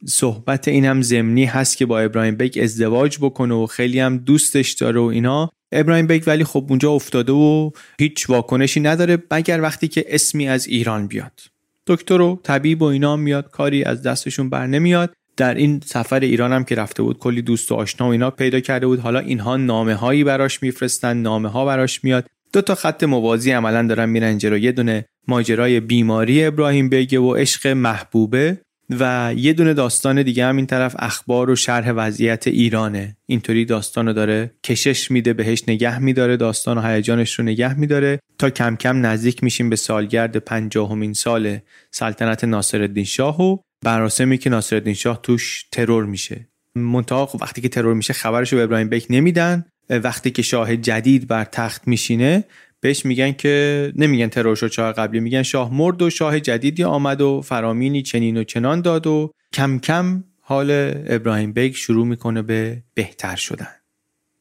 صحبت 0.07 0.69
این 0.69 0.85
هم 0.85 1.03
زمینی 1.03 1.45
هست 1.45 1.77
که 1.77 1.87
با 1.87 2.01
ابراهیم 2.01 2.37
بیک 2.37 2.59
ازدواج 2.63 3.19
بکنه 3.19 3.55
و 3.55 3.67
خیلی 3.67 4.01
هم 4.01 4.19
دوستش 4.19 4.73
داره 4.73 5.01
و 5.01 5.05
اینا. 5.05 5.51
ابراهیم 5.73 6.07
بیک 6.07 6.25
ولی 6.27 6.45
خب 6.45 6.67
اونجا 6.69 6.91
افتاده 6.91 7.33
و 7.33 7.71
هیچ 7.99 8.31
واکنشی 8.31 8.81
نداره 8.81 9.19
مگر 9.31 9.61
وقتی 9.61 9.89
که 9.89 10.05
اسمی 10.09 10.49
از 10.49 10.67
ایران 10.67 11.07
بیاد. 11.07 11.41
دکتر 11.87 12.21
و 12.21 12.41
طبیب 12.43 12.83
و 12.83 12.85
اینا 12.85 13.17
میاد 13.17 13.51
کاری 13.51 13.85
از 13.85 14.03
دستشون 14.03 14.51
بر 14.51 14.67
نمیاد. 14.67 15.13
در 15.37 15.55
این 15.55 15.81
سفر 15.85 16.21
ایران 16.21 16.53
هم 16.53 16.65
که 16.65 16.75
رفته 16.75 17.03
بود 17.03 17.19
کلی 17.19 17.43
دوست 17.43 17.73
و 17.73 17.75
آشنا 17.75 18.07
و 18.09 18.11
اینا 18.11 18.31
پیدا 18.31 18.61
کرده 18.61 18.87
بود. 18.87 19.01
حالا 19.01 19.19
اینها 19.19 19.57
نامه 19.57 19.95
هایی 19.95 20.25
براش 20.25 20.63
میفرستن 20.63 21.17
نامه 21.17 21.49
ها 21.49 21.65
براش 21.65 22.05
میاد. 22.05 22.27
دو 22.53 22.63
تا 22.63 22.75
خط 22.75 23.05
موازی 23.05 23.51
عملا 23.51 23.87
دارن 23.87 24.09
میرن 24.09 24.39
جلو. 24.39 24.59
یه 24.59 24.73
دونه 24.73 25.05
ماجرای 25.29 25.81
بیماری 25.81 26.45
ابراهیم 26.45 26.89
بیگه 26.89 27.19
و 27.19 27.35
عشق 27.35 27.67
محبوبه. 27.67 28.61
و 28.91 29.35
یه 29.37 29.53
دونه 29.53 29.75
داستان 29.75 30.23
دیگه 30.23 30.47
هم 30.47 30.57
این 30.57 30.67
طرف 30.67 30.97
اخبار 30.99 31.51
و 31.51 31.57
شرح 31.57 31.93
وضعیت 31.93 32.47
ایرانه. 32.47 33.17
اینطوری 33.27 33.65
داستان 33.65 34.07
رو 34.07 34.13
داره 34.13 34.51
کشش 34.65 35.11
میده 35.11 35.33
بهش 35.33 35.63
نگه 35.69 35.99
میداره 35.99 36.37
داستان 36.37 36.79
و 36.79 36.83
هیجانش 36.83 37.39
رو 37.39 37.45
نگه 37.45 37.79
میداره 37.79 38.21
تا 38.39 38.51
کم 38.51 38.77
کم 38.77 39.07
نزدیک 39.07 39.45
میشیم 39.45 39.71
به 39.71 39.77
سالگرد 39.77 40.37
پنجاهمین 40.37 41.13
سال 41.13 41.59
سلطنت 41.91 42.45
ناصرالدین 42.45 43.05
شاه 43.05 43.43
و 43.43 43.57
مراسمی 43.85 44.39
که 44.39 44.51
ناصرالدین 44.51 44.95
شاه 44.95 45.21
توش 45.23 45.65
ترور 45.73 46.05
میشه. 46.05 46.49
منتها 46.75 47.27
خب 47.27 47.43
وقتی 47.43 47.61
که 47.61 47.69
ترور 47.69 47.95
میشه 47.95 48.13
خبرش 48.13 48.53
رو 48.53 48.59
به 48.59 48.65
ابراهیم 48.65 48.89
بیک 48.89 49.07
نمیدن 49.11 49.65
وقتی 49.91 50.31
که 50.31 50.43
شاه 50.43 50.77
جدید 50.77 51.29
بر 51.29 51.45
تخت 51.45 51.89
میشینه 51.89 52.45
بهش 52.81 53.07
میگن 53.07 53.33
که 53.33 53.93
نمیگن 53.97 54.29
ترور 54.29 54.55
شاه 54.55 54.93
قبلی 54.93 55.21
میگن 55.21 55.43
شاه 55.43 55.75
مرد 55.75 56.03
و 56.03 56.11
شاه 56.11 56.41
جدیدی 56.41 56.85
آمد 56.85 57.21
و 57.21 57.41
فرامینی 57.41 58.03
چنین 58.03 58.37
و 58.37 58.45
چنان 58.45 58.81
داد 58.81 59.07
و 59.07 59.33
کم 59.53 59.79
کم 59.79 60.25
حال 60.41 60.71
ابراهیم 61.07 61.53
بیگ 61.53 61.75
شروع 61.75 62.07
می‌کنه 62.07 62.43
به 62.43 62.83
بهتر 62.95 63.37
شدن. 63.37 63.69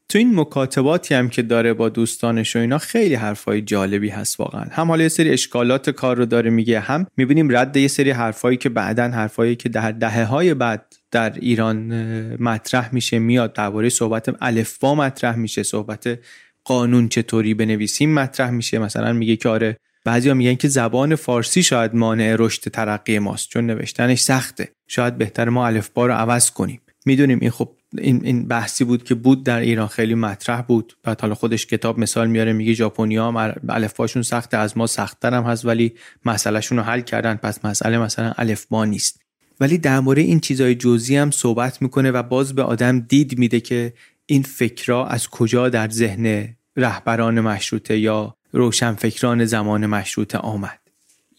تو 0.10 0.18
این 0.18 0.40
مکاتباتی 0.40 1.16
هم 1.16 1.30
که 1.30 1.42
داره 1.42 1.74
با 1.74 1.90
دوستانش 1.90 2.56
و 2.56 2.60
اینا 2.60 2.78
خیلی 2.78 3.16
حرفای 3.16 3.62
جالبی 3.62 4.10
هست 4.10 4.40
واقعا. 4.40 4.66
هم 4.72 4.88
حالا 4.88 5.04
یه 5.04 5.10
سری 5.10 5.30
اشکالات 5.30 5.90
کار 5.90 6.18
رو 6.18 6.26
داره 6.26 6.50
میگه 6.50 6.80
هم 6.80 7.08
می‌بینیم 7.18 7.58
رد 7.58 7.78
یه 7.78 7.88
سری 7.88 8.12
حرفایی 8.12 8.58
که 8.58 8.70
بعدا 8.70 9.04
حرفایی 9.04 9.56
که 9.56 9.70
در 9.70 9.92
دهه 9.92 10.24
های 10.24 10.54
بعد 10.54 10.96
در 11.12 11.34
ایران 11.40 11.94
مطرح 12.40 12.90
میشه 12.94 13.20
میاد 13.20 13.54
درباره 13.54 13.90
صحبت 13.90 14.36
الفبا 14.42 14.96
مطرح 14.96 15.36
میشه 15.36 15.64
صحبت 15.64 16.20
قانون 16.64 17.10
چطوری 17.10 17.54
بنویسیم 17.54 18.14
مطرح 18.14 18.50
میشه؟ 18.50 18.80
مثلا 18.80 19.14
میگه 19.14 19.36
که 19.36 19.50
آره 19.50 19.78
بعضیا 20.06 20.34
میگن 20.34 20.56
که 20.56 20.68
زبان 20.68 21.16
فارسی 21.16 21.64
شاید 21.64 21.96
مانع 21.96 22.36
رشد 22.40 22.62
ترقی 22.62 23.20
ماست 23.20 23.50
چون 23.50 23.66
نوشتنش 23.66 24.20
سخته. 24.20 24.72
شاید 24.88 25.18
بهتر 25.18 25.50
ما 25.50 25.68
الفبا 25.68 26.06
رو 26.06 26.14
عوض 26.14 26.52
کنیم. 26.52 26.82
می‌دونیم 27.06 27.40
این 27.42 27.50
خب 27.50 27.72
این 27.98 28.26
این 28.26 28.48
بحثی 28.48 28.84
بود 28.84 29.04
که 29.04 29.16
بود 29.16 29.44
در 29.44 29.60
ایران 29.60 29.88
خیلی 29.88 30.16
مطرح 30.16 30.62
بود. 30.62 30.94
بعد 31.04 31.22
حالا 31.22 31.36
خودش 31.36 31.66
کتاب 31.66 32.00
مثال 32.00 32.28
میاره 32.28 32.54
میگه 32.54 32.74
ژاپنیا 32.74 33.28
هم 33.28 33.56
الفباشون 33.70 34.22
سخته 34.22 34.58
از 34.58 34.78
ما 34.78 34.88
سختتر 34.88 35.34
هم 35.34 35.44
هست 35.44 35.66
ولی 35.66 35.94
مسئلهشون 36.26 36.78
رو 36.78 36.84
حل 36.84 37.02
کردن. 37.02 37.36
پس 37.36 37.66
مسئله 37.66 37.98
مثلا 37.98 38.34
الفبا 38.38 38.86
نیست. 38.86 39.22
ولی 39.60 39.78
در 39.78 40.00
مورد 40.00 40.20
این 40.20 40.40
چیزای 40.40 40.76
جزئی 40.76 41.16
هم 41.16 41.32
صحبت 41.32 41.82
می‌کنه 41.82 42.12
و 42.12 42.24
باز 42.24 42.56
به 42.56 42.64
آدم 42.64 43.00
دید 43.00 43.40
میده 43.40 43.60
که 43.60 43.94
این 44.32 44.44
فکرها 44.44 45.08
از 45.08 45.28
کجا 45.28 45.70
در 45.70 45.90
ذهن 45.90 46.56
رهبران 46.76 47.40
مشروطه 47.40 47.98
یا 47.98 48.36
روشنفکران 48.52 49.46
زمان 49.46 49.86
مشروطه 49.86 50.38
آمد؟ 50.38 50.80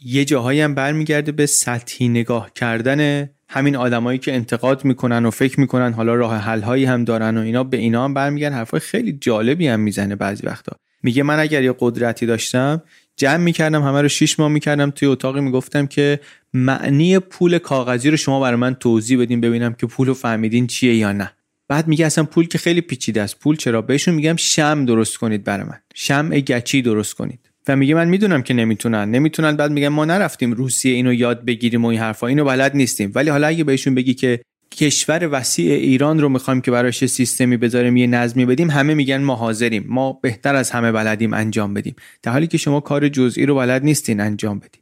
یه 0.05 0.24
جاهایی 0.24 0.61
هم 0.61 0.74
برمیگرده 0.74 1.32
به 1.32 1.47
سطحی 1.47 2.09
نگاه 2.09 2.51
کردن 2.55 3.30
همین 3.49 3.76
آدمایی 3.76 4.18
که 4.18 4.34
انتقاد 4.34 4.84
می‌کنن 4.84 5.26
و 5.26 5.30
فکر 5.30 5.61
می‌کنن 5.61 5.93
حالا 5.93 6.14
راه 6.14 6.36
حل 6.36 6.61
هایی 6.61 6.84
هم 6.84 7.05
دارن 7.05 7.38
و 7.38 7.41
اینا 7.41 7.64
به 7.64 7.76
اینا 7.76 8.05
هم 8.05 8.14
برمیگردن 8.14 8.57
حرفای 8.57 8.80
خیلی 8.80 9.12
جالبی 9.12 9.68
هم 9.68 9.80
می‌زنه 9.80 10.16
بعضی 10.16 10.47
وقتا. 10.47 10.76
میگه 11.03 11.22
من 11.22 11.38
اگر 11.38 11.62
یه 11.62 11.74
قدرتی 11.78 12.26
داشتم 12.26 12.82
جمع 13.16 13.36
می‌کردم 13.36 13.82
همه 13.82 14.03
رو 14.03 14.09
شیش 14.09 14.41
ماه 14.41 14.49
می‌کردم 14.49 14.91
توی 14.91 15.09
اتاقی 15.09 15.41
می‌گفتم 15.41 15.86
که 15.86 16.20
معنی 16.53 17.18
پول 17.18 17.59
کاغذی 17.59 18.11
رو 18.11 18.16
شما 18.16 18.41
برای 18.41 18.57
من 18.57 18.74
توضیح 18.74 19.20
بدین 19.20 19.41
ببینم 19.41 19.72
که 19.72 19.86
پول 19.86 20.07
رو 20.07 20.14
فهمیدین 20.14 20.66
چیه 20.66 20.95
یا 20.95 21.12
نه. 21.12 21.32
بعد 21.71 21.89
میگه 21.89 22.07
اصلا 22.07 22.25
پول 22.25 22.49
که 22.49 22.59
خیلی 22.59 22.81
پیچیده 22.81 23.23
است. 23.23 23.39
پول 23.39 23.57
چرا؟ 23.57 23.83
بهشون 23.83 24.14
میگم 24.14 24.37
شم 24.37 24.85
درست 24.85 25.16
کنید 25.16 25.45
برای 25.45 25.64
من. 25.64 25.79
شم 25.95 26.29
گچی 26.29 26.83
درست 26.83 27.14
کنید. 27.14 27.39
و 27.68 27.77
میگه 27.77 27.95
من 27.95 28.09
می‌دونم 28.09 28.43
که 28.43 28.55
نمی‌تونن. 28.55 29.11
نمی‌تونن 29.11 29.57
بعد 29.57 29.71
میگم 29.71 29.89
ما 29.89 30.05
نرفتیم 30.05 30.53
روسیه 30.53 30.95
اینو 30.95 31.14
یاد 31.14 31.45
بگیریم 31.45 31.85
و 31.85 31.89
این 31.89 32.01
حرفا. 32.01 32.27
اینو 32.27 32.45
بلد 32.45 32.77
نیستیم. 32.77 33.12
ولی 33.14 33.31
حالا 33.31 33.47
اگه 33.47 33.64
بهشون 33.64 33.95
بگی 33.95 34.14
که 34.14 34.41
کشور 34.73 35.29
وسیع 35.33 35.73
ایران 35.73 36.21
رو 36.21 36.29
می‌خوایم 36.29 36.61
که 36.61 36.71
براش 36.71 37.07
سیستمی 37.07 37.57
بذاریم 37.57 37.97
یه 37.97 38.07
نظمی 38.07 38.47
بدیم 38.47 38.71
همه 38.71 38.95
میگن 38.95 39.23
ما 39.23 39.35
حاضریم. 39.35 39.85
ما 39.89 40.12
بهتر 40.12 40.55
از 40.55 40.71
همه 40.71 40.93
بلدیم 40.93 41.35
انجام 41.35 41.75
بدیم. 41.75 41.97
در 42.23 42.33
حالی 42.33 42.47
که 42.47 42.59
شما 42.59 42.81
کار 42.81 43.09
جزئی 43.09 43.47
رو 43.47 43.55
بلد 43.55 43.85
نیستین 43.85 44.21
انجام 44.21 44.59
بدیم 44.59 44.81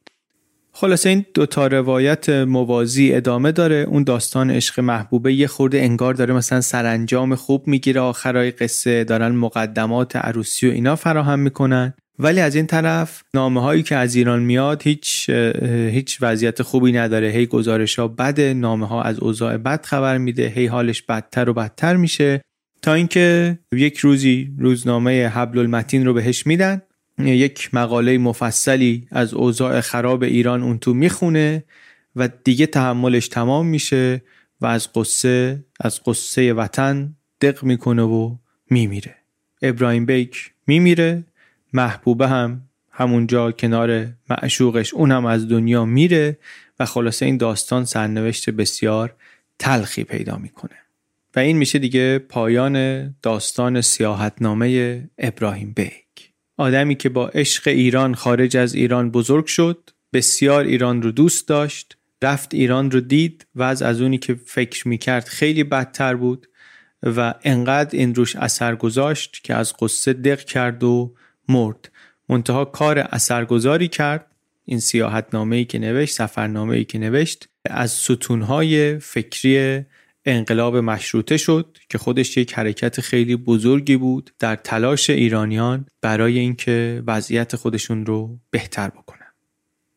خلاصه 0.81 1.09
این 1.09 1.25
دو 1.35 1.47
تا 1.47 1.67
روایت 1.67 2.29
موازی 2.29 3.15
ادامه 3.15 3.53
داره. 3.53 3.77
اون 3.77 4.05
داستان 4.05 4.51
عشق 4.51 4.81
محبوبه. 4.81 5.35
یه 5.35 5.47
خورده 5.47 5.79
انگار 5.79 6.15
داره 6.15 6.35
مثلا 6.35 6.61
سرانجام 6.61 7.35
خوب 7.35 7.67
می‌گیره. 7.67 8.01
آخرای 8.01 8.51
قصه 8.51 9.05
دارن 9.05 9.29
مقدمات 9.29 10.17
عروسی 10.17 10.69
و 10.69 10.73
اینا 10.73 10.97
فراهم 10.97 11.39
می‌کنن. 11.39 11.95
ولی 12.19 12.41
از 12.41 12.55
این 12.55 12.67
طرف 12.67 13.23
نامه 13.35 13.63
هایی 13.63 13.83
که 13.83 13.97
از 13.97 14.15
ایران 14.15 14.43
میاد 14.43 14.83
هیچ 14.83 15.31
هیچ 15.91 16.19
وضعیت 16.21 16.63
خوبی 16.63 16.93
نداره. 16.93 17.29
هی 17.29 17.47
گزارش 17.47 17.99
ها 17.99 18.09
بد 18.09 18.41
نامه 18.41 18.87
ها 18.87 19.03
از 19.03 19.19
اوضاع 19.19 19.57
بد 19.57 19.87
خبر 19.87 20.19
میده. 20.19 20.47
هی 20.47 20.67
حالش 20.67 21.03
بدتر 21.03 21.49
و 21.49 21.55
بدتر 21.55 21.97
میشه. 21.97 22.41
تا 22.83 22.95
اینکه 22.95 23.59
یک 23.73 23.99
روزی 23.99 24.53
روزنامه 24.59 25.29
حبل 25.29 25.59
المتین 25.59 26.07
رو 26.07 26.15
بهش 26.15 26.47
میدن. 26.47 26.83
یک 27.19 27.75
مقاله 27.75 28.19
مفصلی 28.19 29.09
از 29.11 29.35
اوضاع 29.35 29.81
خراب 29.81 30.23
ایران 30.23 30.63
اون 30.63 30.79
تو 30.79 30.95
می‌خونه 30.95 31.65
و 32.17 32.29
دیگه 32.45 32.67
تحملش 32.67 33.29
تمام 33.29 33.67
میشه 33.67 34.23
و 34.61 34.67
از 34.67 34.93
قصه 34.93 35.65
از 35.81 36.01
قصه 36.05 36.53
وطن 36.53 37.15
دق 37.41 37.65
می‌کنه 37.65 38.03
و 38.03 38.37
میمیره. 38.71 39.15
ابراهیم 39.63 40.07
بیک 40.07 40.51
میمیره 40.67 41.25
محبوبه 41.73 42.29
هم 42.29 42.63
همونجا 42.91 43.53
کنار 43.53 44.07
معشوقش 44.31 44.95
اونم 44.95 45.27
از 45.27 45.49
دنیا 45.49 45.85
میره 45.85 46.39
و 46.81 46.87
خلاصه 46.87 47.27
این 47.27 47.37
داستان 47.37 47.85
سرنوشت 47.85 48.51
بسیار 48.51 49.15
تلخی 49.59 50.05
پیدا 50.05 50.37
می‌کنه. 50.37 50.77
و 51.37 51.39
این 51.39 51.57
میشه 51.57 51.79
دیگه 51.79 52.19
پایان 52.19 53.07
داستان 53.23 53.81
سیاحتنامه 53.81 55.03
ابراهیم 55.19 55.73
بیک. 55.77 56.08
آدمی 56.59 56.95
که 56.95 57.09
با 57.09 57.29
عشق 57.29 57.69
ایران 57.69 58.15
خارج 58.15 58.57
از 58.57 58.75
ایران 58.75 59.11
بزرگ 59.11 59.47
شد 59.47 59.91
بسیار 60.13 60.65
ایران 60.65 61.03
رو 61.03 61.11
دوست 61.11 61.49
داشت 61.49 61.97
رفت 62.23 62.55
ایران 62.55 62.91
رو 62.91 63.01
دید 63.01 63.47
و 63.55 63.63
از 63.63 64.01
اونی 64.01 64.19
که 64.19 64.35
فکر 64.35 64.89
می‌کرد 64.89 65.25
خیلی 65.25 65.65
بدتر 65.65 66.15
بود 66.15 66.47
و 67.03 67.35
انقدر 67.45 67.99
این 67.99 68.15
روش 68.15 68.37
اثر 68.37 68.77
گذاشت 68.77 69.41
که 69.45 69.55
از 69.55 69.75
قصه 69.81 70.13
دق 70.13 70.41
کرد 70.41 70.85
و 70.85 71.15
مرد. 71.49 71.91
منتها 72.29 72.65
کار 72.65 72.99
اثرگذاری 72.99 73.89
کرد. 73.89 74.27
این 74.65 74.81
سیاحت 74.81 75.35
ای 75.35 75.65
که 75.65 75.79
نوشت 75.79 76.15
سفرنامه 76.15 76.77
ای 76.77 76.85
که 76.85 76.99
نوشت 76.99 77.49
از 77.65 77.91
ستونهای 77.91 78.99
فکری 78.99 79.85
انقلاب 80.29 80.77
مشروطه 80.77 81.37
شد 81.37 81.79
که 81.89 81.99
خودش 81.99 82.37
یک 82.37 82.53
حرکت 82.53 83.01
خیلی 83.01 83.37
بزرگی 83.37 83.97
بود 83.97 84.31
در 84.39 84.57
تلاش 84.57 85.11
ایرانیان 85.11 85.87
برای 86.03 86.39
اینکه 86.39 87.03
وضعیت 87.07 87.57
خودشون 87.57 88.07
رو 88.07 88.39
بهتر 88.51 88.89
بکنن 88.89 89.18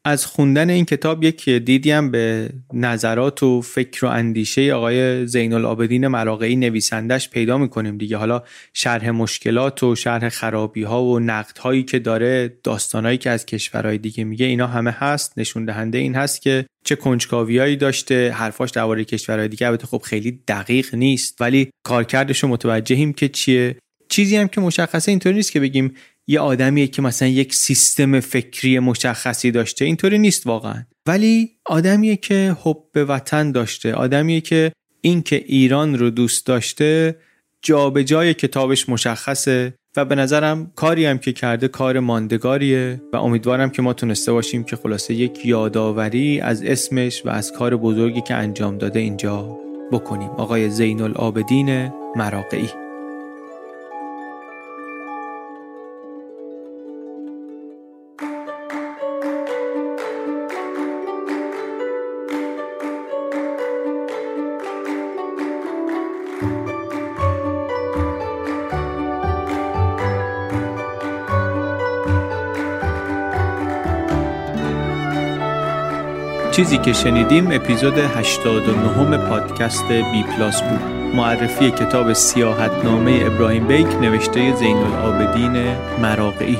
از 0.05 0.25
خوندن 0.25 0.69
این 0.69 0.85
کتاب 0.85 1.23
یک 1.23 1.49
دیدیم 1.49 2.11
به 2.11 2.49
نظرات 2.73 3.43
و 3.43 3.61
فکر 3.61 4.05
و 4.05 4.09
اندیشه 4.09 4.73
آقای 4.73 5.27
زین 5.27 5.53
العابدین 5.53 6.07
مراقعی 6.07 6.55
نویسندش 6.55 7.29
پیدا 7.29 7.57
می‌کنیم 7.57 7.97
دیگه. 7.97 8.17
حالا 8.17 8.43
شرح 8.73 9.09
مشکلات 9.09 9.83
و 9.83 9.95
شرح 9.95 10.29
خرابی 10.29 10.83
ها 10.83 11.03
و 11.03 11.19
نقد 11.19 11.57
هایی 11.57 11.83
که 11.83 11.99
داره 11.99 12.57
داستانهایی 12.63 13.17
که 13.17 13.29
از 13.29 13.45
کشورهای 13.45 13.97
دیگه 13.97 14.23
میگه 14.23 14.45
اینا 14.45 14.67
همه 14.67 14.91
هست. 14.91 15.33
نشون 15.37 15.65
دهنده 15.65 15.97
این 15.97 16.15
هست 16.15 16.41
که 16.41 16.65
چه 16.85 16.95
کنجکاویایی 16.95 17.75
داشته 17.75 18.31
حرفاش 18.31 18.71
درباره 18.71 19.05
کشورهای 19.05 19.47
دیگه. 19.47 19.67
البته 19.67 19.87
خب 19.87 20.01
خیلی 20.05 20.39
دقیق 20.47 20.95
نیست 20.95 21.41
ولی 21.41 21.69
کارکردش 21.83 22.43
رو 22.43 22.49
متوجهیم 22.49 23.13
که 23.13 23.29
چیه. 23.29 23.75
چیزی 24.09 24.37
هم 24.37 24.47
که 24.47 24.61
مشخصه 24.61 25.11
اینطوری 25.11 25.35
نیست 25.35 25.51
که 25.51 25.59
بگیم 25.59 25.93
یه 26.31 26.39
آدمیه 26.39 26.87
که 26.87 27.01
مثلا 27.01 27.27
یک 27.27 27.53
سیستم 27.53 28.19
فکری 28.19 28.79
مشخصی 28.79 29.51
داشته. 29.51 29.85
اینطوری 29.85 30.19
نیست 30.19 30.47
واقعا. 30.47 30.83
ولی 31.07 31.49
آدمیه 31.65 32.15
که 32.15 32.57
حب 32.63 32.77
به 32.93 33.05
وطن 33.05 33.51
داشته. 33.51 33.93
آدمیه 33.93 34.41
که 34.41 34.71
این 35.01 35.21
که 35.21 35.43
ایران 35.47 35.97
رو 35.97 36.09
دوست 36.09 36.45
داشته 36.45 37.15
جای 38.05 38.33
کتابش 38.33 38.89
مشخصه 38.89 39.73
و 39.97 40.05
به 40.05 40.15
نظرم 40.15 40.71
کاری 40.75 41.05
هم 41.05 41.17
که 41.17 41.33
کرده 41.33 41.67
کار 41.67 41.99
ماندگاریه 41.99 43.01
و 43.13 43.17
امیدوارم 43.17 43.69
که 43.69 43.81
ما 43.81 43.93
تونسته 43.93 44.31
باشیم 44.31 44.63
که 44.63 44.75
خلاصه 44.75 45.13
یک 45.13 45.45
یادآوری 45.45 46.39
از 46.39 46.63
اسمش 46.63 47.25
و 47.25 47.29
از 47.29 47.51
کار 47.51 47.77
بزرگی 47.77 48.21
که 48.21 48.35
انجام 48.35 48.77
داده 48.77 48.99
اینجا 48.99 49.57
بکنیم. 49.91 50.29
آقای 50.29 50.69
زین 50.69 51.01
العابدین 51.01 51.91
مراقعی. 52.15 52.80
چیزی 76.61 76.77
که 76.77 76.93
شنیدیم 76.93 77.51
اپیزود 77.51 77.97
89 77.97 79.17
پادکست 79.17 79.87
بی 79.87 80.23
پلاس 80.23 80.61
بود. 80.61 80.79
معرفی 81.15 81.71
کتاب 81.71 82.13
سیاحتنامه 82.13 83.23
ابراهیم 83.25 83.67
بیک 83.67 83.87
نوشته 83.87 84.55
زین 84.55 84.77
العابدین 84.77 85.75
مراقعی 86.01 86.57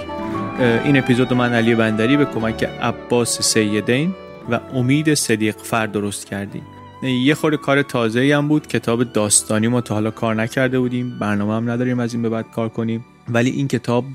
این 0.60 0.98
اپیزود 0.98 1.34
من 1.34 1.54
علی 1.54 1.76
بندری 1.76 2.18
به 2.18 2.26
کمک 2.26 2.64
عباس 2.64 3.42
سیدین 3.42 4.16
و 4.52 4.60
امید 4.74 5.14
صدیق 5.14 5.56
فر 5.58 5.88
درست 5.88 6.28
کردیم. 6.28 6.64
یه 7.04 7.36
خورده 7.36 7.58
کار 7.58 7.82
تازه 7.82 8.36
هم 8.38 8.48
بود 8.48 8.68
کتاب 8.68 9.04
داستانی 9.04 9.68
ما 9.68 9.82
تا 9.82 9.94
حالا 9.94 10.12
کار 10.12 10.36
نکرده 10.36 10.80
بودیم. 10.80 11.20
برنامه 11.20 11.54
هم 11.54 11.70
نداریم 11.70 12.00
از 12.00 12.14
این 12.14 12.22
به 12.24 12.30
بعد 12.30 12.46
کار 12.56 12.70
کنیم. 12.70 13.06
ولی 13.30 13.50
این 13.50 13.68
کتاب 13.68 14.06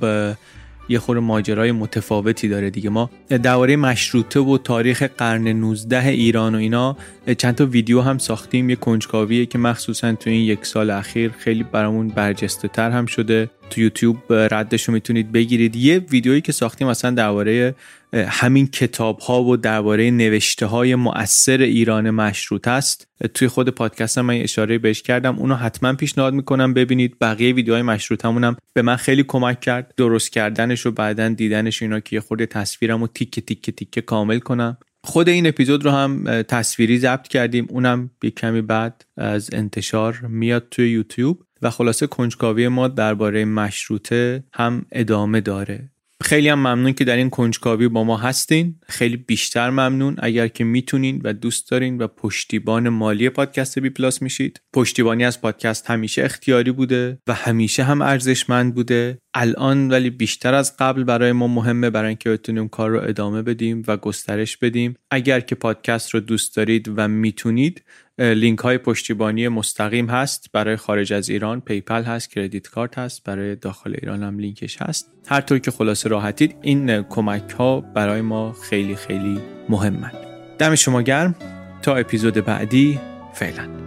یه 0.88 0.98
خور 0.98 1.18
ماجرای 1.18 1.72
متفاوتی 1.72 2.48
داره 2.48 2.70
دیگه. 2.70 2.90
ما 2.90 3.10
درباره 3.42 3.76
مشروطه 3.76 4.40
و 4.40 4.58
تاریخ 4.58 5.02
قرن 5.02 5.48
19 5.48 6.08
ایران 6.08 6.54
و 6.54 6.58
اینا 6.58 6.96
چند 7.38 7.54
تا 7.54 7.66
ویدیو 7.66 8.00
هم 8.00 8.18
ساختیم. 8.18 8.70
یه 8.70 8.76
کنجکاویه 8.76 9.46
که 9.46 9.58
مخصوصا 9.58 10.12
تو 10.12 10.30
این 10.30 10.40
یک 10.40 10.66
سال 10.66 10.90
اخیر 10.90 11.30
خیلی 11.38 11.62
برامون 11.62 12.08
برجسته 12.08 12.68
تر 12.68 12.90
هم 12.90 13.06
شده. 13.06 13.50
تو 13.70 13.80
یوتیوب 13.80 14.32
ردش 14.32 14.84
رو 14.84 14.94
می‌تونید 14.94 15.32
بگیرید. 15.32 15.76
یه 15.76 15.98
ویدیویی 15.98 16.40
که 16.40 16.52
ساختیم 16.52 16.88
مثلا 16.88 17.10
درباره 17.10 17.74
همین 18.12 18.66
کتاب 18.66 19.18
ها 19.18 19.42
و 19.42 19.56
درباره 19.56 20.10
نوشته 20.10 20.66
های 20.66 20.94
مؤثر 20.94 21.60
ایران 21.60 22.10
مشروط 22.10 22.68
است. 22.68 23.08
توی 23.34 23.48
خود 23.48 23.68
پادکست 23.68 24.18
من 24.18 24.34
اشاره 24.34 24.78
بهش 24.78 25.02
کردم. 25.02 25.38
اونو 25.38 25.54
حتما 25.54 25.92
پیشنهاد 25.92 26.34
می‌کنم 26.34 26.74
ببینید. 26.74 27.16
بقیه 27.20 27.54
ویدیوهای 27.54 27.82
مشروط 27.82 28.24
همونم 28.24 28.56
به 28.72 28.82
من 28.82 28.96
خیلی 28.96 29.24
کمک 29.28 29.60
کرد. 29.60 29.94
درست 29.96 30.32
کردنش 30.32 30.86
و 30.86 30.90
بعدا 30.90 31.28
دیدنش 31.28 31.82
اینا 31.82 32.00
که 32.00 32.16
یه 32.16 32.20
خورده 32.20 32.46
تصویرم 32.46 33.02
و 33.02 33.06
تیکه 33.06 33.40
تیکه 33.40 33.72
تیکه 33.72 34.00
کامل 34.00 34.38
کنم. 34.38 34.76
خود 35.06 35.28
این 35.28 35.46
اپیزود 35.46 35.84
رو 35.84 35.90
هم 35.90 36.42
تصویری 36.42 36.98
ضبط 36.98 37.28
کردیم 37.28 37.66
اونم 37.70 38.10
یک 38.22 38.34
کمی 38.34 38.62
بعد 38.62 39.04
از 39.16 39.50
انتشار 39.52 40.20
میاد 40.28 40.66
توی 40.70 40.90
یوتیوب 40.90 41.42
و 41.62 41.70
خلاصه 41.70 42.06
کنجکاوی 42.06 42.68
ما 42.68 42.88
درباره 42.88 43.44
مشروطه 43.44 44.44
هم 44.52 44.86
ادامه 44.92 45.40
داره. 45.40 45.90
خیلی 46.22 46.48
هم 46.48 46.58
ممنون 46.58 46.92
که 46.92 47.04
در 47.04 47.16
این 47.16 47.30
کنجکاوی 47.30 47.88
با 47.88 48.04
ما 48.04 48.16
هستین. 48.16 48.74
خیلی 48.88 49.16
بیشتر 49.16 49.70
ممنون. 49.70 50.16
اگر 50.18 50.48
که 50.48 50.64
می‌تونین 50.64 51.20
و 51.24 51.32
دوست 51.32 51.70
دارین 51.70 51.98
و 51.98 52.06
پشتیبان 52.06 52.88
مالی 52.88 53.28
پادکست 53.28 53.78
بی 53.78 53.90
پلاس 53.90 54.22
میشید. 54.22 54.60
پشتیبانی 54.72 55.24
از 55.24 55.40
پادکست 55.40 55.90
همیشه 55.90 56.24
اختیاری 56.24 56.72
بوده 56.72 57.18
و 57.26 57.34
همیشه 57.34 57.82
هم 57.84 58.02
ارزشمند 58.02 58.74
بوده. 58.74 59.18
الان 59.34 59.90
ولی 59.90 60.10
بیشتر 60.10 60.54
از 60.54 60.76
قبل 60.78 61.04
برای 61.04 61.32
ما 61.32 61.46
مهمه 61.46 61.90
برای 61.90 62.08
اینکه 62.08 62.30
بتونیم 62.30 62.68
کار 62.68 62.90
رو 62.90 63.00
ادامه 63.02 63.42
بدیم 63.42 63.82
و 63.88 63.96
گسترش 63.96 64.56
بدیم. 64.56 64.94
اگر 65.10 65.40
که 65.40 65.54
پادکست 65.54 66.10
رو 66.14 66.20
دوست 66.20 66.56
دارید 66.56 66.92
و 66.96 67.08
می‌تونید 67.08 67.84
لینک 68.18 68.58
های 68.58 68.78
پشتیبانی 68.78 69.48
مستقیم 69.48 70.10
هست. 70.10 70.50
برای 70.52 70.76
خارج 70.76 71.12
از 71.12 71.28
ایران 71.28 71.60
PayPal 71.60 72.02
هست 72.02 72.30
credit 72.30 72.68
card 72.68 72.98
هست 72.98 73.24
برای 73.24 73.56
داخل 73.56 73.94
ایران 74.00 74.22
هم 74.22 74.38
لینکش 74.38 74.82
هست. 74.82 75.12
هر 75.26 75.40
طور 75.40 75.58
که 75.58 75.70
خلاصه 75.70 76.08
راحتید 76.08 76.56
این 76.62 77.02
کمک 77.02 77.50
ها 77.50 77.80
برای 77.80 78.20
ما 78.20 78.52
خیلی 78.52 78.96
خیلی 78.96 79.40
مهمن. 79.68 80.12
دم 80.58 80.74
شما 80.74 81.02
گرم. 81.02 81.34
تا 81.82 81.96
اپیزود 81.96 82.34
بعدی 82.34 83.00
فعلا. 83.34 83.86